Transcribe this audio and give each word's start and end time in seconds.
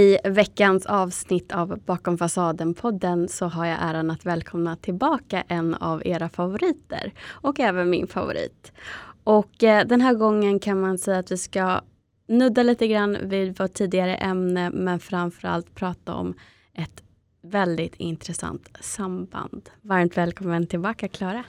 I 0.00 0.18
veckans 0.24 0.86
avsnitt 0.86 1.52
av 1.52 1.78
Bakom 1.86 2.18
fasaden-podden 2.18 3.28
så 3.28 3.46
har 3.46 3.66
jag 3.66 3.78
äran 3.80 4.10
att 4.10 4.26
välkomna 4.26 4.76
tillbaka 4.76 5.44
en 5.48 5.74
av 5.74 6.06
era 6.06 6.28
favoriter 6.28 7.12
och 7.28 7.60
även 7.60 7.90
min 7.90 8.06
favorit. 8.06 8.72
Och 9.24 9.64
eh, 9.64 9.86
den 9.86 10.00
här 10.00 10.14
gången 10.14 10.58
kan 10.58 10.80
man 10.80 10.98
säga 10.98 11.18
att 11.18 11.30
vi 11.30 11.36
ska 11.36 11.80
nudda 12.28 12.62
lite 12.62 12.88
grann 12.88 13.16
vid 13.22 13.58
vårt 13.58 13.74
tidigare 13.74 14.16
ämne 14.16 14.70
men 14.70 15.00
framförallt 15.00 15.74
prata 15.74 16.14
om 16.14 16.34
ett 16.74 17.02
väldigt 17.42 17.94
intressant 17.94 18.68
samband. 18.80 19.70
Varmt 19.82 20.16
välkommen 20.16 20.66
tillbaka 20.66 21.08
Klara. 21.08 21.44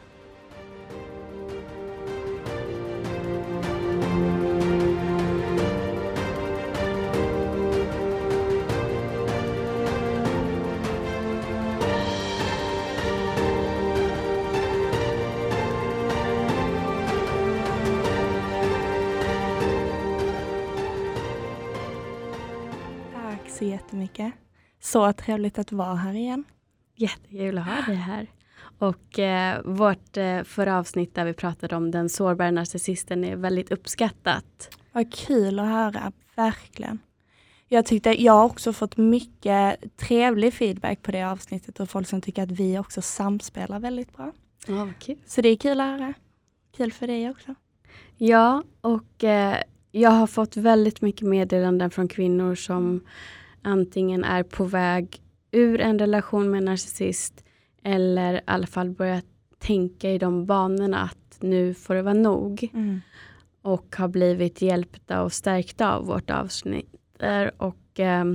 Så 23.61 23.65
jättemycket. 23.65 24.33
Så 24.79 25.13
trevligt 25.13 25.59
att 25.59 25.71
vara 25.71 25.95
här 25.95 26.13
igen. 26.13 26.43
Jättekul 26.95 27.57
att 27.57 27.65
ha 27.65 27.81
dig 27.81 27.95
här. 27.95 28.27
Och 28.79 29.19
eh, 29.19 29.61
vårt 29.65 30.17
eh, 30.17 30.43
förra 30.43 30.77
avsnitt 30.77 31.15
där 31.15 31.25
vi 31.25 31.33
pratade 31.33 31.75
om 31.75 31.91
den 31.91 32.09
sårbara 32.09 32.51
narcissisten 32.51 33.23
är 33.23 33.35
väldigt 33.35 33.71
uppskattat. 33.71 34.77
Vad 34.91 35.13
kul 35.13 35.59
att 35.59 35.65
höra, 35.65 36.11
verkligen. 36.35 36.99
Jag 37.67 37.85
tyckte, 37.85 38.23
jag 38.23 38.33
har 38.33 38.45
också 38.45 38.73
fått 38.73 38.97
mycket 38.97 39.97
trevlig 39.97 40.53
feedback 40.53 41.01
på 41.01 41.11
det 41.11 41.23
avsnittet 41.23 41.79
och 41.79 41.89
folk 41.89 42.07
som 42.07 42.21
tycker 42.21 42.43
att 42.43 42.51
vi 42.51 42.79
också 42.79 43.01
samspelar 43.01 43.79
väldigt 43.79 44.13
bra. 44.13 44.31
Ja, 44.67 44.89
kul. 44.99 45.17
Så 45.25 45.41
det 45.41 45.49
är 45.49 45.55
kul 45.55 45.79
att 45.79 45.87
höra. 45.87 46.13
Kul 46.77 46.91
för 46.91 47.07
dig 47.07 47.29
också. 47.29 47.55
Ja, 48.17 48.63
och 48.81 49.23
eh, 49.23 49.57
jag 49.91 50.09
har 50.09 50.27
fått 50.27 50.57
väldigt 50.57 51.01
mycket 51.01 51.27
meddelanden 51.27 51.91
från 51.91 52.07
kvinnor 52.07 52.55
som 52.55 53.01
antingen 53.61 54.23
är 54.23 54.43
på 54.43 54.63
väg 54.63 55.21
ur 55.51 55.81
en 55.81 55.99
relation 55.99 56.51
med 56.51 56.57
en 56.57 56.65
narcissist 56.65 57.43
eller 57.83 58.33
i 58.33 58.41
alla 58.45 58.67
fall 58.67 58.89
börjat 58.89 59.25
tänka 59.59 60.11
i 60.11 60.17
de 60.17 60.45
banorna 60.45 61.01
att 61.01 61.37
nu 61.39 61.73
får 61.73 61.95
det 61.95 62.01
vara 62.01 62.13
nog. 62.13 62.69
Mm. 62.73 63.01
Och 63.61 63.95
har 63.95 64.07
blivit 64.07 64.61
hjälpta 64.61 65.21
och 65.21 65.33
stärkta 65.33 65.95
av 65.95 66.05
vårt 66.05 66.29
avsnitt. 66.29 66.95
Och 67.57 67.99
eh, 67.99 68.25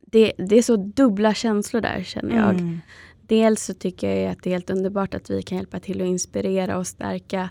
det, 0.00 0.32
det, 0.38 0.56
är 0.56 0.62
så 0.62 0.76
dubbla 0.76 1.34
känslor 1.34 1.80
där 1.80 2.02
känner 2.02 2.36
jag. 2.36 2.50
Mm. 2.50 2.80
Dels 3.22 3.64
så 3.64 3.74
tycker 3.74 4.16
jag 4.16 4.32
att 4.32 4.42
det 4.42 4.50
är 4.50 4.54
helt 4.54 4.70
underbart 4.70 5.14
att 5.14 5.30
vi 5.30 5.42
kan 5.42 5.58
hjälpa 5.58 5.80
till 5.80 6.00
att 6.00 6.06
inspirera 6.06 6.78
och 6.78 6.86
stärka 6.86 7.50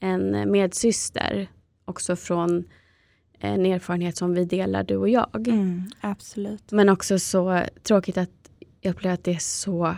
en 0.00 0.50
medsyster. 0.50 1.48
Också 1.84 2.16
från 2.16 2.64
en 3.38 3.66
erfarenhet 3.66 4.16
som 4.16 4.34
vi 4.34 4.44
delar 4.44 4.84
du 4.84 4.96
och 4.96 5.08
jag. 5.08 5.48
Mm, 5.48 5.90
absolut. 6.00 6.72
Men 6.72 6.88
också 6.88 7.18
så 7.18 7.62
tråkigt 7.82 8.18
att 8.18 8.30
jag 8.80 8.90
upplever 8.90 9.14
att 9.14 9.24
det 9.24 9.34
är 9.34 9.38
så 9.38 9.96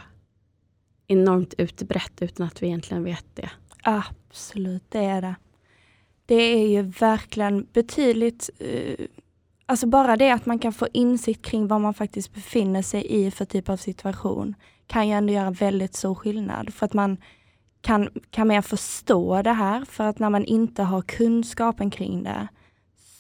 enormt 1.07 1.55
utbrett 1.59 2.23
utan 2.23 2.47
att 2.47 2.63
vi 2.63 2.67
egentligen 2.67 3.05
vet 3.05 3.27
det. 3.35 3.51
Absolut, 3.83 4.83
det 4.89 4.99
är 4.99 5.23
det. 5.23 5.35
Det 6.27 6.35
är 6.35 6.69
ju 6.69 6.83
verkligen 6.83 7.67
betydligt, 7.73 8.51
uh, 8.63 9.07
alltså 9.67 9.87
bara 9.87 10.17
det 10.17 10.31
att 10.31 10.47
man 10.47 10.59
kan 10.59 10.73
få 10.73 10.89
insikt 10.93 11.45
kring 11.45 11.67
vad 11.67 11.81
man 11.81 11.95
faktiskt 11.95 12.35
befinner 12.35 12.83
sig 12.83 13.27
i 13.27 13.31
för 13.31 13.45
typ 13.45 13.69
av 13.69 13.77
situation 13.77 14.55
kan 14.87 15.09
ju 15.09 15.15
ändå 15.15 15.33
göra 15.33 15.51
väldigt 15.51 15.95
stor 15.95 16.15
skillnad. 16.15 16.75
För 16.75 16.87
att 16.87 16.93
man 16.93 17.17
kan, 17.81 18.09
kan 18.31 18.49
mer 18.49 18.63
förstå 18.63 19.43
det 19.43 19.53
här, 19.53 19.85
för 19.85 20.05
att 20.05 20.19
när 20.19 20.31
man 20.31 20.45
inte 20.45 20.83
har 20.83 21.03
kunskapen 21.03 21.91
kring 21.91 22.23
det 22.23 22.49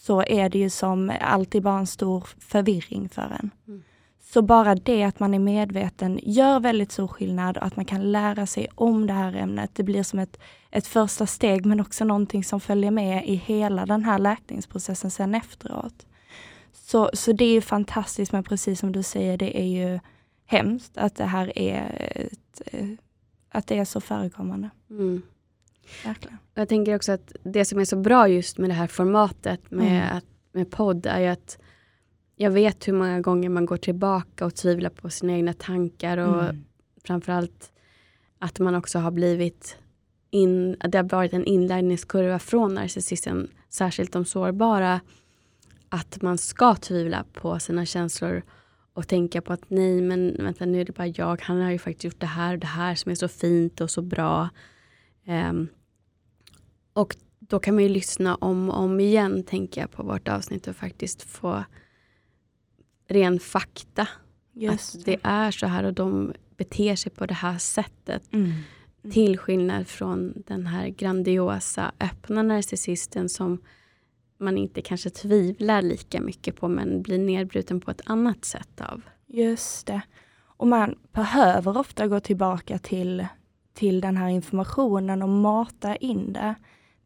så 0.08 0.22
är 0.22 0.48
det 0.48 0.58
ju 0.58 0.70
som 0.70 1.12
alltid 1.20 1.62
bara 1.62 1.78
en 1.78 1.86
stor 1.86 2.28
förvirring 2.38 3.08
för 3.08 3.36
en. 3.40 3.50
Mm. 3.66 3.82
Så 4.20 4.42
bara 4.42 4.74
det 4.74 5.02
att 5.02 5.20
man 5.20 5.34
är 5.34 5.38
medveten 5.38 6.20
gör 6.22 6.60
väldigt 6.60 6.92
stor 6.92 7.08
skillnad 7.08 7.56
och 7.56 7.66
att 7.66 7.76
man 7.76 7.84
kan 7.84 8.12
lära 8.12 8.46
sig 8.46 8.68
om 8.74 9.06
det 9.06 9.12
här 9.12 9.32
ämnet. 9.32 9.70
Det 9.74 9.82
blir 9.82 10.02
som 10.02 10.18
ett, 10.18 10.40
ett 10.70 10.86
första 10.86 11.26
steg 11.26 11.66
men 11.66 11.80
också 11.80 12.04
någonting 12.04 12.44
som 12.44 12.60
följer 12.60 12.90
med 12.90 13.28
i 13.28 13.34
hela 13.34 13.86
den 13.86 14.04
här 14.04 14.18
läkningsprocessen 14.18 15.10
sen 15.10 15.34
efteråt. 15.34 16.06
Så, 16.72 17.10
så 17.12 17.32
det 17.32 17.44
är 17.44 17.60
fantastiskt 17.60 18.32
men 18.32 18.44
precis 18.44 18.80
som 18.80 18.92
du 18.92 19.02
säger, 19.02 19.36
det 19.36 19.60
är 19.60 19.66
ju 19.66 20.00
hemskt 20.46 20.98
att 20.98 21.16
det 21.16 21.24
här 21.24 21.58
är, 21.58 22.12
ett, 22.14 22.62
att 23.50 23.66
det 23.66 23.78
är 23.78 23.84
så 23.84 24.00
förekommande. 24.00 24.70
Mm. 24.90 25.22
Verkligen. 26.04 26.38
Jag 26.54 26.68
tänker 26.68 26.96
också 26.96 27.12
att 27.12 27.32
det 27.42 27.64
som 27.64 27.78
är 27.78 27.84
så 27.84 27.96
bra 27.96 28.28
just 28.28 28.58
med 28.58 28.70
det 28.70 28.74
här 28.74 28.86
formatet 28.86 29.70
med, 29.70 30.02
Mm. 30.04 30.16
att, 30.16 30.24
med 30.52 30.70
podd 30.70 31.06
är 31.06 31.20
ju 31.20 31.26
att 31.26 31.58
jag 32.36 32.50
vet 32.50 32.88
hur 32.88 32.92
många 32.92 33.20
gånger 33.20 33.48
man 33.48 33.66
går 33.66 33.76
tillbaka 33.76 34.46
och 34.46 34.54
tvivlar 34.54 34.90
på 34.90 35.10
sina 35.10 35.32
egna 35.32 35.52
tankar 35.52 36.18
och 36.18 36.42
Mm. 36.44 36.64
framförallt 37.04 37.72
att 38.38 38.58
man 38.58 38.74
också 38.74 38.98
har 38.98 39.10
blivit 39.10 39.76
in, 40.30 40.76
att 40.80 40.92
det 40.92 40.98
har 40.98 41.08
varit 41.08 41.32
en 41.32 41.44
inlärningskurva 41.44 42.38
från 42.38 42.74
narcissisten, 42.74 43.50
särskilt 43.68 44.12
de 44.12 44.24
sårbara, 44.24 45.00
att 45.88 46.22
man 46.22 46.38
ska 46.38 46.74
tvivla 46.74 47.24
på 47.32 47.58
sina 47.58 47.86
känslor 47.86 48.42
och 48.92 49.08
tänka 49.08 49.40
på 49.40 49.52
att 49.52 49.70
nej 49.70 50.00
men 50.00 50.36
vänta 50.38 50.66
nu 50.66 50.80
är 50.80 50.84
det 50.84 50.92
bara 50.96 51.06
jag, 51.06 51.40
han 51.42 51.60
har 51.60 51.70
ju 51.70 51.78
faktiskt 51.78 52.04
gjort 52.04 52.20
det 52.20 52.26
här 52.26 52.52
och 52.52 52.58
det 52.58 52.66
här 52.66 52.94
som 52.94 53.10
är 53.10 53.14
så 53.16 53.28
fint 53.28 53.80
och 53.80 53.90
så 53.90 54.02
bra. 54.02 54.48
Ehm, 55.26 55.68
och 56.98 57.16
då 57.38 57.58
kan 57.58 57.74
man 57.74 57.82
ju 57.84 57.88
lyssna 57.88 58.34
om 58.34 58.70
och 58.70 58.78
om 58.78 59.00
igen, 59.00 59.42
tänker 59.42 59.80
jag, 59.80 59.90
på 59.90 60.02
vårt 60.02 60.28
avsnitt 60.28 60.68
och 60.68 60.76
faktiskt 60.76 61.22
få 61.22 61.64
ren 63.08 63.40
fakta. 63.40 64.08
Just 64.52 64.94
att 64.94 65.04
det 65.04 65.16
är 65.22 65.50
så 65.50 65.66
här 65.66 65.84
och 65.84 65.94
de 65.94 66.32
beter 66.56 66.96
sig 66.96 67.12
på 67.12 67.26
det 67.26 67.34
här 67.34 67.58
sättet. 67.58 68.32
Mm. 68.32 68.52
Till 69.12 69.38
skillnad 69.38 69.88
från 69.88 70.42
den 70.46 70.66
här 70.66 70.88
grandiosa 70.88 71.92
öppna 72.00 72.42
narcissisten 72.42 73.28
som 73.28 73.58
man 74.38 74.58
inte 74.58 74.82
kanske 74.82 75.10
tvivlar 75.10 75.82
lika 75.82 76.20
mycket 76.20 76.56
på 76.56 76.68
men 76.68 77.02
blir 77.02 77.18
nedbruten 77.18 77.80
på 77.80 77.90
ett 77.90 78.02
annat 78.04 78.44
sätt 78.44 78.80
av. 78.80 79.02
Just 79.26 79.86
det. 79.86 80.00
Och 80.40 80.66
man 80.66 80.94
behöver 81.12 81.78
ofta 81.78 82.06
gå 82.06 82.20
tillbaka 82.20 82.78
till, 82.78 83.26
till 83.74 84.00
den 84.00 84.16
här 84.16 84.28
informationen 84.28 85.22
och 85.22 85.28
mata 85.28 85.96
in 85.96 86.32
det. 86.32 86.54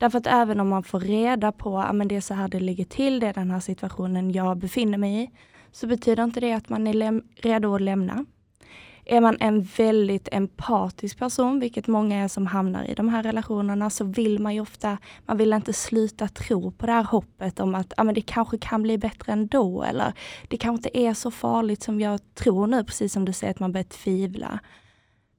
Därför 0.02 0.18
att 0.18 0.26
även 0.26 0.60
om 0.60 0.68
man 0.68 0.82
får 0.82 1.00
reda 1.00 1.52
på 1.52 1.78
att 1.78 1.90
ah, 1.90 2.04
det 2.04 2.16
är 2.16 2.20
så 2.20 2.34
här 2.34 2.48
det 2.48 2.60
ligger 2.60 2.84
till, 2.84 3.20
det 3.20 3.26
är 3.26 3.32
den 3.32 3.50
här 3.50 3.60
situationen 3.60 4.32
jag 4.32 4.56
befinner 4.56 4.98
mig 4.98 5.22
i, 5.22 5.30
så 5.72 5.86
betyder 5.86 6.24
inte 6.24 6.40
det 6.40 6.52
att 6.52 6.68
man 6.68 6.86
är 6.86 7.22
redo 7.42 7.74
att 7.74 7.80
lämna. 7.80 8.24
Är 9.04 9.20
man 9.20 9.36
en 9.40 9.62
väldigt 9.62 10.28
empatisk 10.32 11.18
person, 11.18 11.60
vilket 11.60 11.86
många 11.86 12.24
är 12.24 12.28
som 12.28 12.46
hamnar 12.46 12.84
i 12.84 12.94
de 12.94 13.08
här 13.08 13.22
relationerna, 13.22 13.90
så 13.90 14.04
vill 14.04 14.38
man 14.38 14.54
ju 14.54 14.60
ofta, 14.60 14.98
man 15.26 15.36
vill 15.36 15.52
inte 15.52 15.72
sluta 15.72 16.28
tro 16.28 16.70
på 16.70 16.86
det 16.86 16.92
här 16.92 17.04
hoppet 17.04 17.60
om 17.60 17.74
att 17.74 17.92
ah, 17.96 18.04
men 18.04 18.14
det 18.14 18.20
kanske 18.20 18.58
kan 18.58 18.82
bli 18.82 18.98
bättre 18.98 19.32
ändå, 19.32 19.82
eller 19.82 20.12
det 20.48 20.56
kanske 20.56 20.78
inte 20.78 20.98
är 20.98 21.14
så 21.14 21.30
farligt 21.30 21.82
som 21.82 22.00
jag 22.00 22.20
tror 22.34 22.66
nu, 22.66 22.84
precis 22.84 23.12
som 23.12 23.24
du 23.24 23.32
säger, 23.32 23.50
att 23.50 23.60
man 23.60 23.72
börjar 23.72 23.84
tvivla. 23.84 24.60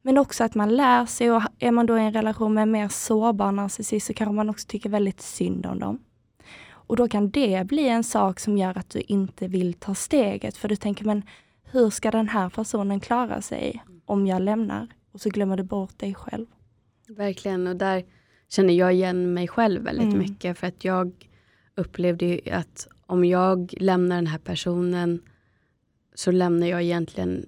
Men 0.06 0.18
också 0.18 0.44
att 0.44 0.56
man 0.56 0.76
lär 0.76 1.06
sig 1.06 1.32
och 1.32 1.42
är 1.60 1.72
man 1.72 1.86
då 1.86 1.98
i 1.98 2.02
en 2.02 2.14
relation 2.14 2.54
med 2.54 2.62
en 2.62 2.72
mer 2.72 2.88
sårbar 2.88 3.52
narcissist 3.52 4.08
så 4.08 4.14
kanske 4.14 4.34
man 4.34 4.50
också 4.50 4.68
tycker 4.68 4.90
väldigt 4.90 5.22
synd 5.22 5.66
om 5.66 5.80
dem. 5.80 6.00
Och 6.72 6.96
då 6.96 7.08
kan 7.08 7.30
det 7.30 7.68
bli 7.68 7.88
en 7.88 8.04
sak 8.04 8.40
som 8.40 8.58
gör 8.58 8.78
att 8.78 8.90
du 8.90 9.02
inte 9.02 9.48
vill 9.48 9.74
ta 9.74 9.96
steget, 9.96 10.58
för 10.58 10.70
du 10.70 10.76
tänker 10.76 11.06
men 11.06 11.24
hur 11.64 11.90
ska 11.90 12.12
den 12.12 12.28
här 12.28 12.50
personen 12.50 13.00
klara 13.00 13.42
sig 13.42 13.84
om 14.06 14.28
jag 14.28 14.42
lämnar? 14.42 14.88
Och 15.12 15.22
så 15.22 15.30
glömmer 15.30 15.58
du 15.58 15.64
bort 15.64 16.00
dig 16.00 16.14
själv. 16.16 16.46
Verkligen, 17.08 17.68
och 17.68 17.76
där 17.76 18.04
känner 18.50 18.74
jag 18.74 18.94
igen 18.94 19.34
mig 19.34 19.48
själv 19.48 19.84
väldigt 19.84 20.06
Mm. 20.14 20.20
mycket. 20.20 20.58
För 20.58 20.68
att 20.68 20.86
jag 20.86 21.30
upplevde 21.76 22.26
ju 22.26 22.52
att 22.52 22.88
om 23.06 23.26
jag 23.26 23.74
lämnar 23.78 24.16
den 24.16 24.28
här 24.28 24.38
personen 24.38 25.22
så 26.16 26.32
lämnar 26.32 26.68
jag 26.68 26.82
egentligen 26.84 27.46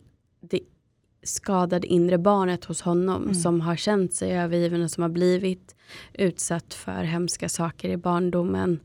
skadade 1.25 1.87
inre 1.87 2.17
barnet 2.17 2.65
hos 2.65 2.81
honom 2.81 3.21
Mm. 3.23 3.33
som 3.35 3.61
har 3.61 3.75
känt 3.75 4.13
sig 4.13 4.37
övergiven 4.37 4.83
och 4.83 4.91
som 4.91 5.01
har 5.03 5.09
blivit 5.09 5.75
utsatt 6.13 6.73
för 6.73 7.03
hemska 7.03 7.49
saker 7.49 7.89
i 7.89 7.97
barndomen. 7.97 8.79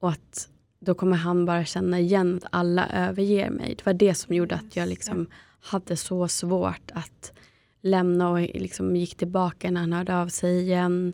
Och 0.00 0.10
att 0.10 0.48
då 0.80 0.94
kommer 0.94 1.16
han 1.16 1.44
bara 1.46 1.64
känna 1.64 2.00
igen 2.00 2.36
att 2.36 2.48
alla 2.52 2.88
överger 2.88 3.50
mig. 3.50 3.74
Det 3.78 3.86
var 3.86 3.92
det 3.92 4.14
som 4.14 4.34
gjorde 4.34 4.54
att 4.54 4.76
jag 4.76 4.88
liksom 4.88 5.26
hade 5.60 5.96
så 5.96 6.28
svårt 6.28 6.90
att 6.94 7.32
lämna 7.80 8.30
och 8.30 8.40
liksom 8.40 8.96
gick 8.96 9.16
tillbaka 9.16 9.70
när 9.70 9.80
han 9.80 9.92
hörde 9.92 10.16
av 10.16 10.28
sig 10.28 10.60
igen 10.60 11.12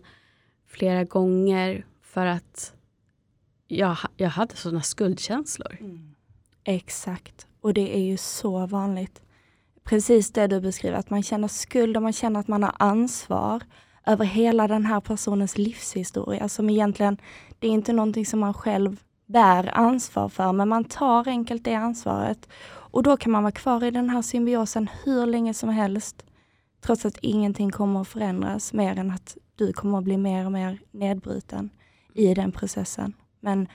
flera 0.66 1.04
gånger 1.04 1.86
för 2.02 2.26
att 2.26 2.74
jag, 3.68 3.96
jag 4.16 4.28
hade 4.28 4.56
sådana 4.56 4.82
skuldkänslor. 4.82 5.76
Exakt. 6.64 7.46
Och 7.60 7.74
det 7.74 7.96
är 7.96 8.02
ju 8.02 8.16
så 8.16 8.66
vanligt. 8.66 9.22
Precis 9.84 10.30
det 10.32 10.46
du 10.46 10.60
beskriver, 10.60 10.96
att 10.96 11.10
man 11.10 11.22
känner 11.22 11.48
skuld 11.48 11.96
och 11.96 12.02
man 12.02 12.12
känner 12.12 12.40
att 12.40 12.48
man 12.48 12.62
har 12.62 12.74
ansvar 12.78 13.62
över 14.06 14.24
hela 14.24 14.68
den 14.68 14.86
här 14.86 15.00
personens 15.00 15.58
livshistoria 15.58 16.48
som 16.48 16.70
egentligen, 16.70 17.16
det 17.58 17.66
är 17.66 17.70
inte 17.70 17.92
någonting 17.92 18.26
som 18.26 18.40
man 18.40 18.54
själv 18.54 19.00
bär 19.26 19.78
ansvar 19.78 20.28
för, 20.28 20.52
men 20.52 20.68
man 20.68 20.84
tar 20.84 21.28
enkelt 21.28 21.64
det 21.64 21.74
ansvaret. 21.74 22.48
Och 22.66 23.02
då 23.02 23.16
kan 23.16 23.32
man 23.32 23.42
vara 23.42 23.52
kvar 23.52 23.84
i 23.84 23.90
den 23.90 24.10
här 24.10 24.22
symbiosen 24.22 24.88
hur 25.04 25.26
länge 25.26 25.54
som 25.54 25.68
helst, 25.68 26.24
trots 26.80 27.06
att 27.06 27.18
ingenting 27.22 27.70
kommer 27.70 28.00
att 28.00 28.08
förändras 28.08 28.72
mer 28.72 28.98
än 28.98 29.10
att 29.10 29.36
du 29.56 29.72
kommer 29.72 29.98
att 29.98 30.04
bli 30.04 30.16
mer 30.16 30.46
och 30.46 30.52
mer 30.52 30.78
nedbruten 30.90 31.70
i 32.14 32.34
den 32.34 32.52
processen. 32.52 33.12
Men 33.40 33.68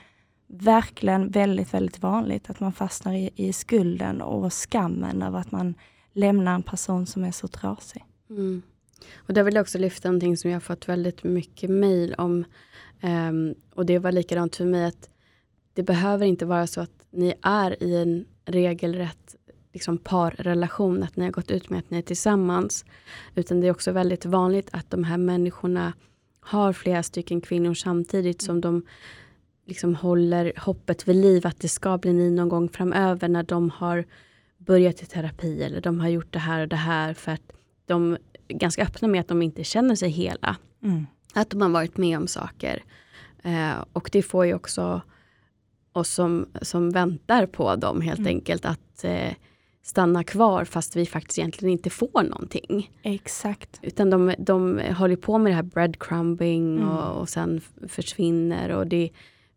verkligen 0.46 1.30
väldigt, 1.30 1.74
väldigt 1.74 2.02
vanligt 2.02 2.50
att 2.50 2.60
man 2.60 2.72
fastnar 2.72 3.12
i, 3.12 3.30
i 3.36 3.52
skulden 3.52 4.22
och 4.22 4.52
skammen 4.52 5.22
över 5.22 5.38
att 5.38 5.52
man 5.52 5.74
lämna 6.12 6.54
en 6.54 6.62
person 6.62 7.06
som 7.06 7.24
är 7.24 7.32
så 7.32 7.48
trasig. 7.48 8.04
Mm. 8.30 8.62
Och 9.16 9.34
där 9.34 9.42
vill 9.42 9.54
jag 9.54 9.62
också 9.62 9.78
lyfta 9.78 10.08
någonting 10.08 10.36
som 10.36 10.50
jag 10.50 10.56
har 10.56 10.60
fått 10.60 10.88
väldigt 10.88 11.24
mycket 11.24 11.70
mejl 11.70 12.14
om. 12.14 12.44
Um, 13.02 13.54
och 13.74 13.86
det 13.86 13.98
var 13.98 14.12
likadant 14.12 14.56
för 14.56 14.64
mig 14.64 14.84
att 14.84 15.10
det 15.74 15.82
behöver 15.82 16.26
inte 16.26 16.46
vara 16.46 16.66
så 16.66 16.80
att 16.80 17.06
ni 17.10 17.34
är 17.42 17.82
i 17.82 17.96
en 17.96 18.24
regelrätt 18.44 19.36
liksom, 19.72 19.98
parrelation, 19.98 21.02
att 21.02 21.16
ni 21.16 21.24
har 21.24 21.32
gått 21.32 21.50
ut 21.50 21.70
med 21.70 21.78
att 21.78 21.90
ni 21.90 21.98
är 21.98 22.02
tillsammans. 22.02 22.84
Utan 23.34 23.60
det 23.60 23.66
är 23.66 23.70
också 23.70 23.92
väldigt 23.92 24.24
vanligt 24.24 24.68
att 24.72 24.90
de 24.90 25.04
här 25.04 25.18
människorna 25.18 25.92
har 26.40 26.72
flera 26.72 27.02
stycken 27.02 27.40
kvinnor 27.40 27.74
samtidigt 27.74 28.42
som 28.42 28.60
de 28.60 28.82
liksom 29.66 29.94
håller 29.94 30.52
hoppet 30.56 31.08
vid 31.08 31.16
liv 31.16 31.46
att 31.46 31.60
det 31.60 31.68
ska 31.68 31.98
bli 31.98 32.12
ni 32.12 32.30
någon 32.30 32.48
gång 32.48 32.68
framöver 32.68 33.28
när 33.28 33.42
de 33.42 33.70
har 33.70 34.04
börjat 34.70 35.02
i 35.02 35.06
terapi 35.06 35.62
eller 35.62 35.80
de 35.80 36.00
har 36.00 36.08
gjort 36.08 36.32
det 36.32 36.38
här 36.38 36.60
och 36.62 36.68
det 36.68 36.76
här 36.76 37.14
för 37.14 37.32
att 37.32 37.52
de 37.86 38.16
är 38.48 38.54
ganska 38.54 38.82
öppna 38.82 39.08
med 39.08 39.20
att 39.20 39.28
de 39.28 39.42
inte 39.42 39.64
känner 39.64 39.94
sig 39.94 40.10
hela. 40.10 40.56
Mm. 40.82 41.06
Att 41.34 41.50
de 41.50 41.62
har 41.62 41.68
varit 41.68 41.96
med 41.96 42.18
om 42.18 42.26
saker. 42.26 42.82
Eh, 43.42 43.84
och 43.92 44.08
det 44.12 44.22
får 44.22 44.46
ju 44.46 44.54
också 44.54 45.00
oss 45.92 46.08
som, 46.08 46.46
som 46.62 46.90
väntar 46.90 47.46
på 47.46 47.76
dem 47.76 48.00
helt 48.00 48.18
mm. 48.18 48.28
enkelt 48.28 48.64
att 48.64 49.04
eh, 49.04 49.32
stanna 49.82 50.24
kvar 50.24 50.64
fast 50.64 50.96
vi 50.96 51.06
faktiskt 51.06 51.38
egentligen 51.38 51.72
inte 51.72 51.90
får 51.90 52.22
någonting. 52.22 52.90
Exakt. 53.02 53.78
Utan 53.82 54.10
de, 54.10 54.34
de 54.38 54.80
håller 54.98 55.16
på 55.16 55.38
med 55.38 55.52
det 55.52 55.56
här 55.56 55.62
breadcrumbing 55.62 56.76
mm. 56.76 56.88
och, 56.88 57.20
och 57.20 57.28
sen 57.28 57.60
försvinner 57.88 58.70
och 58.70 58.86
det 58.86 59.10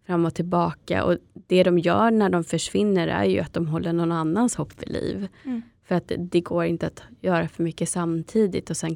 fram 0.06 0.26
och 0.26 0.34
tillbaka. 0.34 1.04
Och 1.04 1.18
det 1.48 1.64
de 1.64 1.80
gör 1.80 2.12
när 2.12 2.30
de 2.30 2.44
försvinner 2.44 3.08
är 3.08 3.24
ju 3.24 3.40
att 3.40 3.54
de 3.54 3.68
håller 3.68 3.94
någon 3.94 4.12
annans 4.12 4.56
hopp 4.56 4.82
vid 4.82 4.90
liv. 4.90 5.28
Mm. 5.44 5.62
För 5.84 5.96
att 5.96 6.12
det 6.18 6.42
går 6.42 6.66
inte 6.66 6.88
att 6.88 7.04
göra 7.22 7.48
för 7.48 7.64
mycket 7.64 7.90
samtidigt. 7.90 8.70
Och 8.70 8.78
sen 8.78 8.96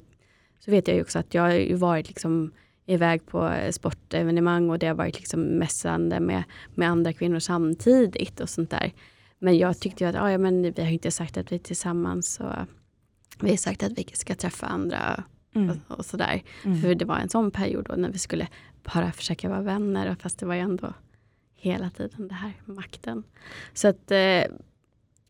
så 0.59 0.71
vet 0.71 0.87
jag 0.87 0.95
ju 0.95 1.01
också 1.01 1.19
att 1.19 1.33
jag 1.33 1.41
har 1.41 1.51
ju 1.51 1.75
varit 1.75 2.07
liksom 2.07 2.51
iväg 2.85 3.25
på 3.25 3.53
sportevenemang 3.71 4.69
och 4.69 4.79
det 4.79 4.87
har 4.87 4.95
varit 4.95 5.17
liksom 5.17 5.41
mässande 5.41 6.19
med, 6.19 6.43
med 6.75 6.89
andra 6.89 7.13
kvinnor 7.13 7.39
samtidigt 7.39 8.39
och 8.39 8.49
sånt 8.49 8.69
där. 8.69 8.93
Men 9.39 9.57
jag 9.57 9.79
tyckte 9.79 10.03
ju 10.03 10.09
att 10.09 10.15
ah, 10.15 10.31
ja, 10.31 10.37
men 10.37 10.71
vi 10.71 10.81
har 10.81 10.89
inte 10.89 11.11
sagt 11.11 11.37
att 11.37 11.51
vi 11.51 11.55
är 11.55 11.59
tillsammans. 11.59 12.39
Och 12.39 12.53
vi 13.41 13.49
har 13.49 13.57
sagt 13.57 13.83
att 13.83 13.91
vi 13.91 14.05
ska 14.13 14.35
träffa 14.35 14.65
andra 14.65 15.23
mm. 15.55 15.69
och, 15.69 15.97
och, 15.97 16.05
sådär. 16.05 16.43
Mm. 16.65 16.81
För 16.81 16.95
det 16.95 17.05
var 17.05 17.17
en 17.17 17.29
sån 17.29 17.51
period 17.51 17.85
då 17.89 17.95
när 17.95 18.11
vi 18.11 18.17
skulle 18.17 18.47
bara 18.93 19.11
försöka 19.11 19.49
vara 19.49 19.61
vänner. 19.61 20.15
Fast 20.19 20.39
det 20.39 20.45
var 20.45 20.55
ju 20.55 20.61
ändå 20.61 20.93
hela 21.55 21.89
tiden 21.89 22.27
det 22.27 22.33
här 22.33 22.53
makten. 22.65 23.23
Så 23.73 23.87
att 23.87 24.11
eh, 24.11 24.43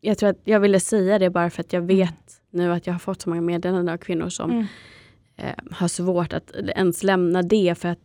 jag 0.00 0.18
tror 0.18 0.28
att 0.28 0.40
jag 0.44 0.60
ville 0.60 0.80
säga 0.80 1.18
det 1.18 1.30
bara 1.30 1.50
för 1.50 1.60
att 1.60 1.72
jag 1.72 1.82
mm. 1.82 1.96
vet 1.96 2.40
nu 2.50 2.72
att 2.72 2.86
jag 2.86 2.94
har 2.94 2.98
fått 2.98 3.22
så 3.22 3.28
många 3.28 3.40
meddelanden 3.40 3.94
av 3.94 3.98
kvinnor 3.98 4.28
som 4.28 4.50
mm. 4.50 4.66
eh, 5.36 5.54
har 5.70 5.88
svårt 5.88 6.32
att 6.32 6.50
ens 6.50 7.02
lämna 7.02 7.42
det 7.42 7.78
för 7.78 7.88
att 7.88 7.98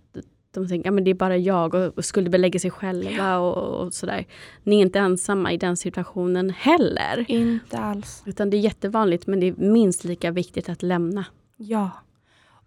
de 0.54 0.68
tänker 0.68 0.90
att 0.90 0.96
ja, 0.96 1.04
det 1.04 1.12
är 1.12 1.16
bara 1.16 1.38
jag 1.38 1.74
och, 1.74 1.98
och 1.98 2.06
skuldbelägger 2.06 2.60
sig 2.60 2.72
själva 2.72 3.12
ja. 3.12 3.38
och, 3.38 3.86
och, 3.86 3.94
sådär. 3.94 4.26
Ni 4.64 4.76
är 4.78 4.82
inte 4.82 5.00
ensamma 5.00 5.52
i 5.52 5.58
den 5.58 5.78
situationen 5.78 6.50
heller. 6.50 7.26
Inte 7.28 7.78
alls. 7.78 8.24
Utan 8.26 8.50
det 8.50 8.58
är 8.58 8.60
jättevanligt 8.60 9.28
men 9.28 9.40
det 9.40 9.48
är 9.48 9.56
minst 9.58 10.04
lika 10.04 10.32
viktigt 10.32 10.70
att 10.70 10.84
lämna. 10.84 11.26
Ja. 11.58 11.92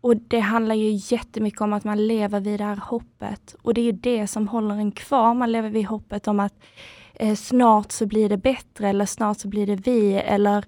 Och 0.07 0.17
det 0.17 0.41
handlar 0.41 0.75
ju 0.75 1.01
jättemycket 1.15 1.61
om 1.61 1.73
att 1.73 1.85
man 1.85 2.07
lever 2.07 2.41
vid 2.41 2.61
det 2.61 2.65
här 2.65 2.81
hoppet. 2.83 3.57
Och 3.63 3.75
det 3.75 3.81
är 3.81 3.85
ju 3.85 3.93
det 3.93 4.27
som 4.27 4.49
håller 4.49 4.75
en 4.75 4.93
kvar. 4.93 5.35
Man 5.35 5.53
lever 5.53 5.71
vid 5.71 5.87
hoppet 5.87 6.29
om 6.29 6.41
att 6.41 6.55
eh, 7.15 7.35
snart 7.35 7.93
så 7.93 8.07
blir 8.07 8.29
det 8.29 8.37
bättre 8.37 8.89
eller 8.89 9.07
snart 9.07 9.39
så 9.39 9.49
blir 9.49 9.67
det 9.67 9.77
vi 9.77 10.15
eller 10.15 10.65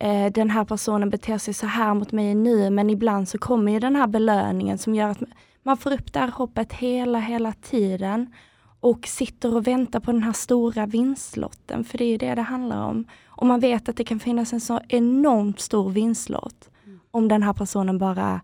eh, 0.00 0.32
den 0.32 0.50
här 0.50 0.64
personen 0.64 1.10
beter 1.10 1.38
sig 1.38 1.54
så 1.54 1.66
här 1.66 1.94
mot 1.94 2.12
mig 2.12 2.34
nu 2.34 2.70
men 2.70 2.90
ibland 2.90 3.28
så 3.28 3.38
kommer 3.38 3.72
ju 3.72 3.80
den 3.80 3.96
här 3.96 4.06
belöningen 4.06 4.78
som 4.78 4.94
gör 4.94 5.08
att 5.08 5.22
man 5.62 5.76
får 5.76 5.92
upp 5.92 6.12
det 6.12 6.20
här 6.20 6.30
hoppet 6.30 6.72
hela, 6.72 7.18
hela 7.18 7.52
tiden 7.52 8.34
och 8.80 9.06
sitter 9.06 9.54
och 9.54 9.66
väntar 9.66 10.00
på 10.00 10.12
den 10.12 10.22
här 10.22 10.32
stora 10.32 10.86
vinstlotten, 10.86 11.84
för 11.84 11.98
det 11.98 12.04
är 12.04 12.18
det 12.18 12.34
det 12.34 12.42
handlar 12.42 12.84
om. 12.84 13.04
Och 13.26 13.46
man 13.46 13.60
vet 13.60 13.88
att 13.88 13.96
det 13.96 14.04
kan 14.04 14.20
finnas 14.20 14.52
en 14.52 14.60
så 14.60 14.80
enormt 14.88 15.60
stor 15.60 15.90
vinstlott 15.90 16.70
mm. 16.86 17.00
om 17.10 17.28
den 17.28 17.42
här 17.42 17.52
personen 17.52 17.98
bara 17.98 18.40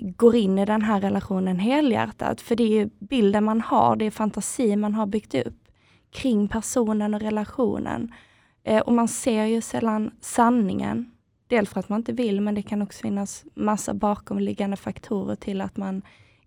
går 0.00 0.36
in 0.36 0.58
i 0.58 0.64
den 0.64 0.82
här 0.82 1.00
relationen 1.00 1.58
helhjärtat. 1.58 2.40
För 2.40 2.56
det 2.56 2.80
är 2.80 2.90
bilden 2.98 3.44
man 3.44 3.60
har, 3.60 3.96
det 3.96 4.04
är 4.04 4.10
fantasi 4.10 4.76
man 4.76 4.94
har 4.94 5.06
byggt 5.06 5.34
upp 5.34 5.68
kring 6.10 6.48
personen 6.48 7.14
och 7.14 7.20
relationen. 7.20 8.12
Eh, 8.64 8.80
och 8.80 8.92
man 8.92 9.08
ser 9.08 9.44
ju 9.44 9.60
sällan 9.60 10.10
sanningen. 10.20 11.10
Dels 11.46 11.70
för 11.70 11.80
att 11.80 11.88
man 11.88 12.00
inte 12.00 12.12
vill, 12.12 12.40
men 12.40 12.54
det 12.54 12.62
kan 12.62 12.82
också 12.82 13.02
finnas 13.02 13.44
massa 13.54 13.94
bakomliggande 13.94 14.76
faktorer 14.76 15.36
till 15.36 15.60
att 15.60 15.76
man 15.76 16.02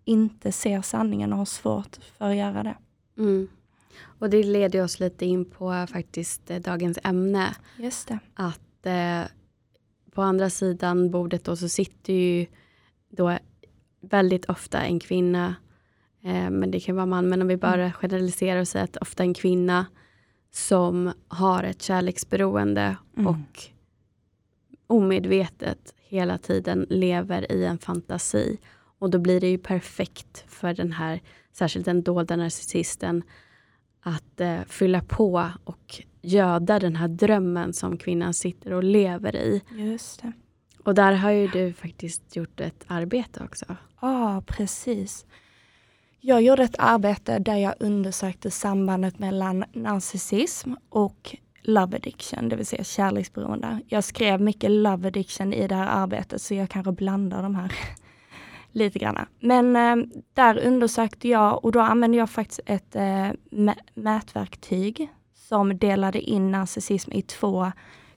inte 0.05 0.51
ser 0.51 0.81
sanningen 0.81 1.33
och 1.33 1.37
har 1.37 1.45
svårt 1.45 1.97
för 2.17 2.29
att 2.29 2.35
göra 2.35 2.63
det. 2.63 2.75
Mm. 3.17 3.47
Och 4.19 4.29
det 4.29 4.43
leder 4.43 4.83
oss 4.83 4.99
lite 4.99 5.25
in 5.25 5.45
på 5.45 5.87
faktiskt 5.91 6.51
eh, 6.51 6.59
dagens 6.59 6.99
ämne. 7.03 7.55
Just 7.77 8.07
det. 8.07 8.19
Att 8.33 8.85
eh, 8.85 9.21
på 10.11 10.21
andra 10.21 10.49
sidan 10.49 11.11
bordet 11.11 11.43
då 11.43 11.55
så 11.55 11.69
sitter 11.69 12.13
ju 12.13 12.45
då 13.15 13.37
väldigt 14.01 14.45
ofta 14.45 14.81
en 14.81 14.99
kvinna, 14.99 15.55
eh, 16.23 16.49
men 16.49 16.71
det 16.71 16.79
kan 16.79 16.95
vara 16.95 17.05
man, 17.05 17.29
men 17.29 17.41
om 17.41 17.47
vi 17.47 17.57
bara 17.57 17.81
mm. 17.81 17.91
generaliserar 17.91 18.59
och 18.59 18.67
säger 18.67 18.83
att 18.83 18.97
ofta 18.97 19.23
en 19.23 19.33
kvinna 19.33 19.85
som 20.51 21.11
har 21.27 21.63
ett 21.63 21.81
kärleksberoende 21.81 22.97
mm. 23.17 23.27
och 23.27 23.69
omedvetet 24.87 25.93
hela 25.97 26.37
tiden 26.37 26.85
lever 26.89 27.51
i 27.51 27.65
en 27.65 27.77
fantasi. 27.77 28.57
Och 28.99 29.09
då 29.09 29.19
blir 29.19 29.41
det 29.41 29.47
ju 29.47 29.57
perfekt 29.57 30.45
för 30.47 30.73
den 30.73 30.91
här, 30.91 31.21
särskilt 31.51 31.85
den 31.85 32.03
dolda 32.03 32.35
narcissisten, 32.35 33.23
att 34.01 34.41
eh, 34.41 34.61
fylla 34.67 35.01
på 35.01 35.51
och 35.63 36.01
göda 36.21 36.79
den 36.79 36.95
här 36.95 37.07
drömmen 37.07 37.73
som 37.73 37.97
kvinnan 37.97 38.33
sitter 38.33 38.73
och 38.73 38.83
lever 38.83 39.35
i. 39.35 39.61
Just 39.71 40.21
det. 40.21 40.31
Och 40.85 40.95
där 40.95 41.13
har 41.13 41.31
ju 41.31 41.47
du 41.47 41.73
faktiskt 41.73 42.35
gjort 42.35 42.59
ett 42.59 42.85
arbete 42.87 43.43
också. 43.43 43.65
Ja, 43.69 43.77
ah, 43.99 44.41
precis. 44.41 45.25
Jag 46.19 46.41
gjorde 46.41 46.63
ett 46.63 46.75
arbete 46.79 47.39
där 47.39 47.55
jag 47.55 47.73
undersökte 47.79 48.51
sambandet 48.51 49.19
mellan 49.19 49.65
narcissism 49.73 50.73
och 50.89 51.35
love 51.61 51.97
addiction, 51.97 52.49
det 52.49 52.55
vill 52.55 52.65
säga 52.65 52.83
kärleksberoende. 52.83 53.79
Jag 53.87 54.03
skrev 54.03 54.41
mycket 54.41 54.71
love 54.71 55.07
addiction 55.07 55.53
i 55.53 55.67
det 55.67 55.75
här 55.75 55.87
arbetet, 55.87 56.41
så 56.41 56.53
jag 56.53 56.69
kanske 56.69 56.91
blandar 56.91 57.43
de 57.43 57.55
här 57.55 57.73
lite 58.71 58.99
grann. 58.99 59.25
Men 59.39 59.75
eh, 59.75 60.07
där 60.33 60.57
undersökte 60.57 61.27
jag 61.27 61.65
och 61.65 61.71
då 61.71 61.79
använde 61.79 62.17
jag 62.17 62.29
faktiskt 62.29 62.59
ett 62.65 62.95
eh, 62.95 63.29
mätverktyg 63.93 65.09
som 65.33 65.77
delade 65.77 66.19
in 66.21 66.51
narcissism 66.51 67.11
i 67.11 67.21
två 67.21 67.71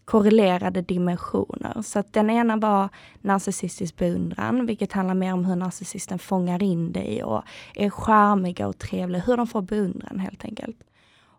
korrelerade 0.08 0.82
dimensioner. 0.82 1.82
Så 1.82 1.98
att 1.98 2.12
den 2.12 2.30
ena 2.30 2.56
var 2.56 2.88
narcissistisk 3.20 3.96
beundran, 3.96 4.66
vilket 4.66 4.92
handlar 4.92 5.14
mer 5.14 5.32
om 5.32 5.44
hur 5.44 5.56
narcissisten 5.56 6.18
fångar 6.18 6.62
in 6.62 6.92
dig 6.92 7.24
och 7.24 7.42
är 7.74 7.90
charmiga 7.90 8.66
och 8.66 8.78
trevliga, 8.78 9.22
hur 9.22 9.36
de 9.36 9.46
får 9.46 9.62
beundran 9.62 10.18
helt 10.18 10.44
enkelt. 10.44 10.76